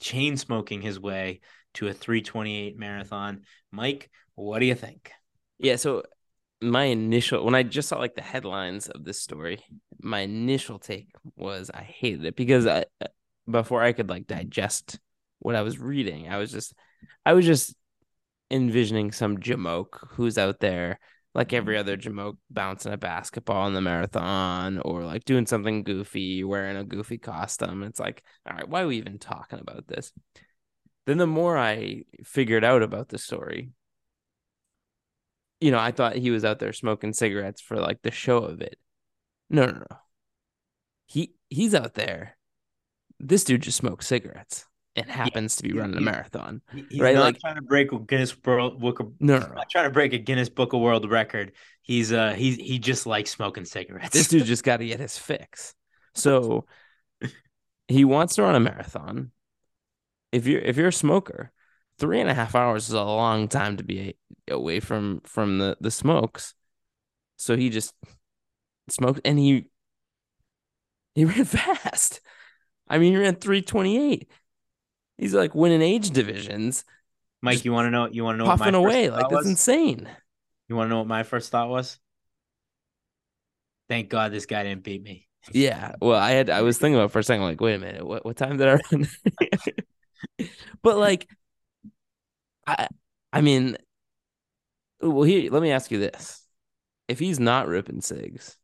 [0.00, 1.40] chain smoking his way
[1.74, 3.42] to a 328 marathon.
[3.70, 5.12] Mike, what do you think?
[5.58, 6.02] Yeah, so
[6.60, 9.60] my initial when I just saw like the headlines of this story,
[10.00, 13.06] my initial take was I hated it because I uh,
[13.48, 14.98] before I could like digest
[15.38, 16.74] what I was reading, I was just
[17.24, 17.74] I was just
[18.50, 20.98] envisioning some jamoke who's out there
[21.34, 21.80] like every mm-hmm.
[21.80, 26.84] other jamoke bouncing a basketball in the marathon or like doing something goofy, wearing a
[26.84, 27.82] goofy costume.
[27.82, 30.12] It's like, all right, why are we even talking about this?
[31.06, 33.70] Then the more I figured out about the story,
[35.60, 38.60] you know, I thought he was out there smoking cigarettes for like the show of
[38.60, 38.76] it.
[39.50, 39.96] No, no, no.
[41.06, 42.36] He he's out there.
[43.20, 44.66] This dude just smokes cigarettes
[44.96, 46.60] and happens yeah, to be running a marathon.
[46.88, 47.14] He's right?
[47.14, 49.54] not like, trying to break a Guinness World Book of, no, no, no.
[49.54, 51.52] not trying to break a Guinness Book of World Record.
[51.82, 54.10] He's uh he's he just likes smoking cigarettes.
[54.10, 55.74] This dude just got to get his fix.
[56.14, 56.66] So
[57.88, 59.32] he wants to run a marathon.
[60.32, 61.52] If you're if you're a smoker,
[61.98, 64.16] three and a half hours is a long time to be
[64.48, 66.54] away from from the the smokes.
[67.36, 67.94] So he just
[68.88, 69.66] smoked and he
[71.14, 72.20] he ran fast.
[72.88, 74.30] I mean, he ran three twenty eight.
[75.18, 76.84] He's like winning age divisions.
[77.40, 78.08] Mike, you want to know?
[78.10, 78.50] You want to know?
[78.50, 79.46] Puffing away like that's was?
[79.46, 80.08] insane.
[80.68, 81.98] You want to know what my first thought was?
[83.88, 85.28] Thank God this guy didn't beat me.
[85.52, 85.94] Yeah.
[86.00, 88.24] Well, I had I was thinking about for a second, like, wait a minute, what
[88.24, 89.08] what time did I run?
[90.82, 91.28] but like
[92.66, 92.88] I
[93.32, 93.76] I mean,
[95.00, 96.42] well, here let me ask you this:
[97.08, 98.56] If he's not ripping cigs,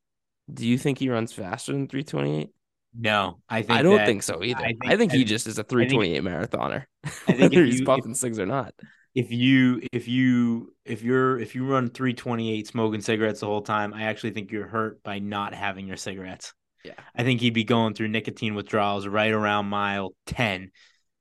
[0.53, 2.51] do you think he runs faster than three twenty eight?
[2.99, 4.65] No, I think I don't that, think so either.
[4.65, 6.85] I think, I think he just is a three twenty eight marathoner,
[7.27, 8.75] whether he's puffing cigs or not.
[9.15, 13.93] if you if you if you're if you run 328 smoking cigarettes the whole time,
[13.95, 16.53] I actually think you're hurt by not having your cigarettes.
[16.85, 16.95] Yeah.
[17.15, 20.71] I think he'd be going through nicotine withdrawals right around mile 10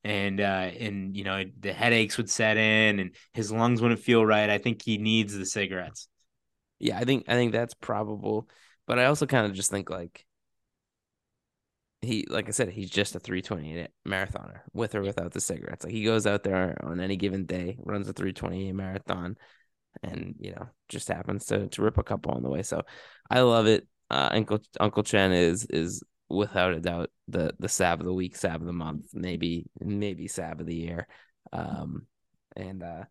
[0.03, 0.43] and uh
[0.79, 4.49] and you know the headaches would set in and his lungs wouldn't feel right.
[4.49, 6.07] I think he needs the cigarettes.
[6.79, 8.49] Yeah, I think I think that's probable,
[8.87, 10.25] but I also kind of just think like
[12.01, 15.83] he like I said, he's just a 328 marathoner with or without the cigarettes.
[15.83, 19.35] Like he goes out there on any given day, runs a 328 marathon,
[20.01, 22.63] and you know, just happens to to rip a couple on the way.
[22.63, 22.83] So
[23.29, 23.87] I love it.
[24.09, 28.35] Uh, Uncle Uncle Chen is is without a doubt the the sab of the week,
[28.35, 31.07] sab of the month, maybe maybe sab of the year.
[31.51, 32.05] Um,
[32.55, 33.03] and uh,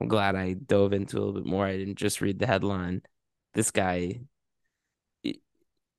[0.00, 1.66] I'm glad I dove into a little bit more.
[1.66, 3.02] I didn't just read the headline.
[3.54, 4.20] This guy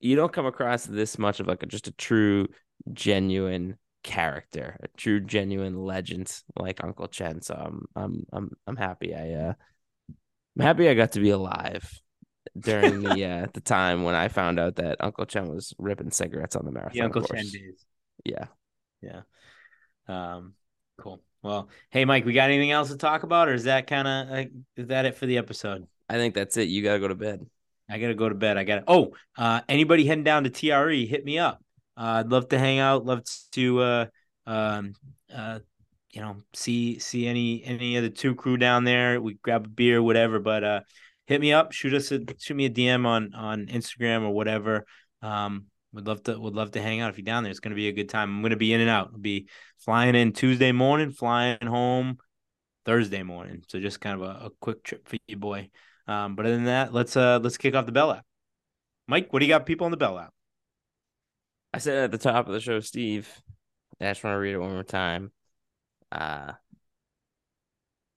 [0.00, 2.46] you don't come across this much of like a, just a true
[2.92, 9.14] genuine character a true genuine legend like uncle chen so i'm i'm i'm, I'm happy
[9.14, 9.52] i uh
[10.08, 12.00] i'm happy i got to be alive
[12.60, 16.56] during the uh the time when i found out that uncle chen was ripping cigarettes
[16.56, 17.40] on the marathon The Uncle course.
[17.40, 17.84] Chen days.
[18.24, 18.46] yeah
[19.00, 19.20] Yeah.
[20.08, 20.54] Um
[20.98, 21.22] cool.
[21.42, 24.28] Well, hey Mike, we got anything else to talk about or is that kind of
[24.30, 24.44] uh,
[24.76, 25.86] is that it for the episode?
[26.08, 27.46] i think that's it you gotta go to bed
[27.90, 28.58] I gotta go to bed.
[28.58, 28.84] I gotta.
[28.86, 31.62] Oh, uh, anybody heading down to TRE, hit me up.
[31.96, 33.06] Uh, I'd love to hang out.
[33.06, 33.22] Love
[33.52, 34.06] to, uh,
[34.46, 34.92] um,
[35.34, 35.60] uh,
[36.12, 39.18] you know, see see any any of the two crew down there.
[39.22, 40.38] We grab a beer, whatever.
[40.38, 40.80] But uh,
[41.28, 41.72] hit me up.
[41.72, 44.86] Shoot us a shoot me a DM on on Instagram or whatever.
[45.22, 47.50] Um, would love to would love to hang out if you're down there.
[47.50, 48.34] It's gonna be a good time.
[48.34, 49.10] I'm gonna be in and out.
[49.12, 49.48] I'll be
[49.78, 52.18] flying in Tuesday morning, flying home
[52.84, 53.62] Thursday morning.
[53.68, 55.70] So just kind of a, a quick trip for you, boy.
[56.06, 58.24] Um, but other than that, let's uh let's kick off the bell app.
[59.06, 60.32] Mike, what do you got people on the bell app?
[61.72, 63.30] i said at the top of the show steve
[64.00, 65.30] i just want to read it one more time
[66.12, 66.52] uh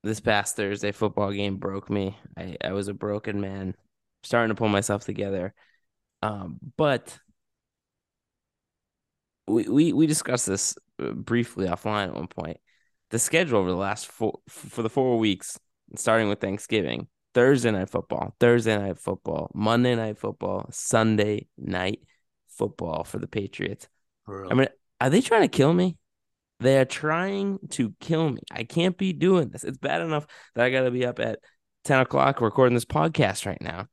[0.03, 2.17] this past Thursday football game broke me.
[2.37, 3.75] I, I was a broken man,
[4.23, 5.53] starting to pull myself together.
[6.23, 7.17] Um, but
[9.47, 12.57] we, we we discussed this uh, briefly offline at one point.
[13.09, 15.59] The schedule over the last four for the four weeks,
[15.95, 21.99] starting with Thanksgiving, Thursday night football, Thursday night football, Monday night football, Sunday night
[22.49, 23.87] football for the Patriots.
[24.51, 24.67] I mean,
[24.99, 25.97] are they trying to kill me?
[26.61, 28.41] They are trying to kill me.
[28.51, 29.63] I can't be doing this.
[29.63, 31.39] It's bad enough that I got to be up at
[31.85, 33.87] 10 o'clock recording this podcast right now.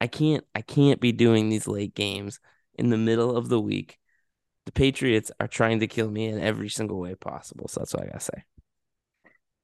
[0.00, 2.40] I can't, I can't be doing these late games
[2.78, 3.98] in the middle of the week.
[4.64, 7.68] The Patriots are trying to kill me in every single way possible.
[7.68, 8.44] So that's what I got to say.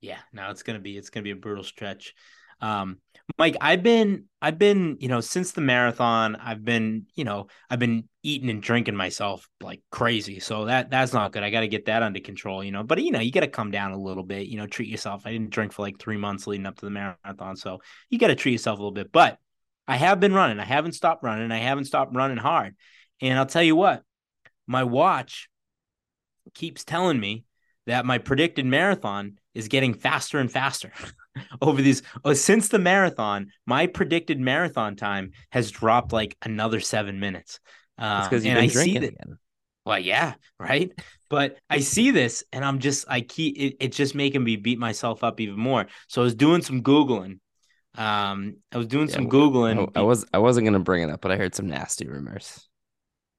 [0.03, 2.15] Yeah, no, it's gonna be it's gonna be a brutal stretch.
[2.61, 2.99] Um,
[3.39, 7.78] Mike, I've been I've been you know since the marathon, I've been you know I've
[7.78, 10.41] been eating and drinking myself like crazy.
[10.41, 11.43] So that that's not good.
[11.43, 12.83] I got to get that under control, you know.
[12.83, 14.47] But you know you got to come down a little bit.
[14.47, 15.23] You know, treat yourself.
[15.25, 17.81] I didn't drink for like three months leading up to the marathon, so
[18.11, 19.13] you got to treat yourself a little bit.
[19.13, 19.39] But
[19.87, 20.61] I have been running.
[20.61, 21.51] I haven't stopped running.
[21.51, 22.77] I haven't stopped running hard.
[23.21, 24.03] And I'll tell you what,
[24.67, 25.49] my watch
[26.55, 27.45] keeps telling me
[27.87, 30.93] that my predicted marathon is getting faster and faster
[31.63, 37.19] over these oh, since the marathon my predicted marathon time has dropped like another seven
[37.19, 37.59] minutes
[38.01, 39.39] um, because you've been I see drinking that again.
[39.85, 40.93] well yeah right
[41.31, 44.79] but i see this and i'm just i keep it, it's just making me beat
[44.79, 47.39] myself up even more so i was doing some googling
[47.97, 51.11] um i was doing Yeah, some googling I, I was I wasn't gonna bring it
[51.11, 52.69] up, but I heard some nasty rumors.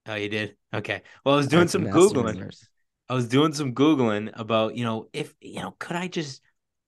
[0.07, 2.69] oh you did okay well i was doing heard some nasty googling rumors.
[3.09, 6.41] I was doing some googling about, you know, if you know, could I just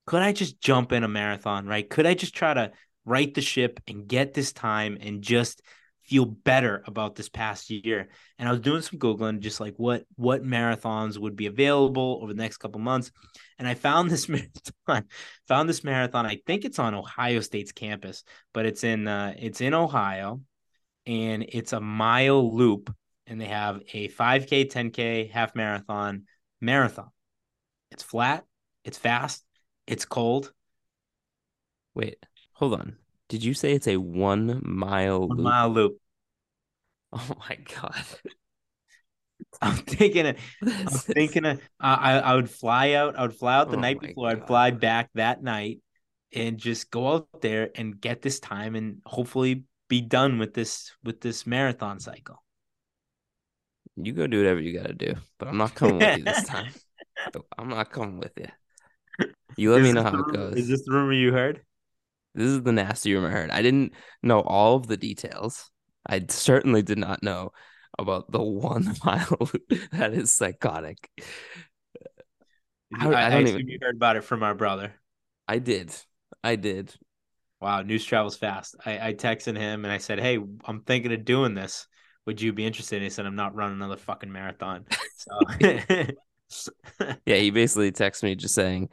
[0.07, 1.89] could I just jump in a marathon, right?
[1.89, 2.71] Could I just try to
[3.05, 5.61] right the ship and get this time and just
[6.05, 8.09] feel better about this past year?
[8.37, 12.33] And I was doing some googling just like what what marathons would be available over
[12.33, 13.11] the next couple months.
[13.59, 14.27] And I found this
[14.87, 15.07] marathon,
[15.47, 16.25] found this marathon.
[16.25, 18.23] I think it's on Ohio State's campus,
[18.53, 20.41] but it's in uh it's in Ohio
[21.05, 22.93] and it's a mile loop
[23.27, 26.23] and they have a 5K, 10K, half marathon,
[26.61, 27.09] marathon.
[27.91, 28.45] It's flat,
[28.83, 29.43] it's fast,
[29.87, 30.51] it's cold.
[31.93, 32.17] Wait,
[32.53, 32.97] hold on.
[33.29, 35.43] Did you say it's a one mile One loop?
[35.43, 35.97] mile loop.
[37.15, 38.03] Oh my god.
[39.61, 43.15] I'm thinking, of, I'm is- thinking, of, uh, I I would fly out.
[43.17, 44.29] I would fly out the Oh night before.
[44.29, 45.81] I'd fly back that night,
[46.33, 50.91] and just go out there and get this time, and hopefully be done with this
[51.03, 52.41] with this marathon cycle.
[53.95, 56.71] You go do whatever you gotta do, but I'm not coming with you this time.
[57.59, 58.47] I'm not coming with you.
[59.55, 60.55] You let me know how it rumor- goes.
[60.57, 61.61] Is this the rumor you heard?
[62.35, 63.51] This is the nasty rumor I heard.
[63.51, 65.69] I didn't know all of the details.
[66.07, 67.51] I certainly did not know
[67.99, 69.49] about the one mile.
[69.91, 71.09] That is psychotic.
[72.95, 74.93] I- I, I don't even- you heard about it from our brother.
[75.47, 75.95] I did.
[76.43, 76.93] I did.
[77.61, 78.75] Wow, news travels fast.
[78.85, 81.87] I, I texted him and I said, Hey, I'm thinking of doing this.
[82.25, 82.97] Would you be interested?
[82.97, 84.85] And he said, I'm not running another fucking marathon.
[85.17, 85.39] So
[87.25, 88.89] yeah, he basically texted me just saying,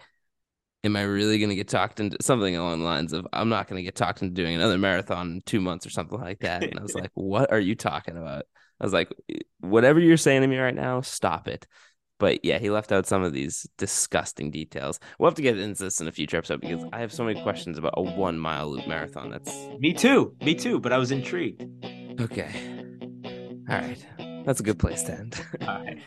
[0.83, 3.83] Am I really gonna get talked into something along the lines of I'm not gonna
[3.83, 6.63] get talked into doing another marathon in two months or something like that?
[6.63, 8.47] And I was like, What are you talking about?
[8.81, 9.13] I was like,
[9.61, 11.67] Whatever you're saying to me right now, stop it.
[12.19, 15.01] But yeah, he left out some of these disgusting details.
[15.19, 17.43] We'll have to get into this in a future episode because I have so many
[17.43, 19.31] questions about a one mile loop marathon.
[19.31, 20.37] That's me too.
[20.43, 20.79] Me too.
[20.79, 21.63] But I was intrigued.
[22.21, 22.51] Okay.
[23.71, 24.07] All right.
[24.45, 25.43] That's a good place to end.
[25.63, 25.99] All right.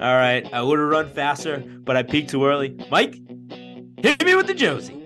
[0.00, 0.52] All right.
[0.52, 2.76] I would have run faster, but I peaked too early.
[2.90, 3.16] Mike,
[4.02, 5.01] hit me with the Josie.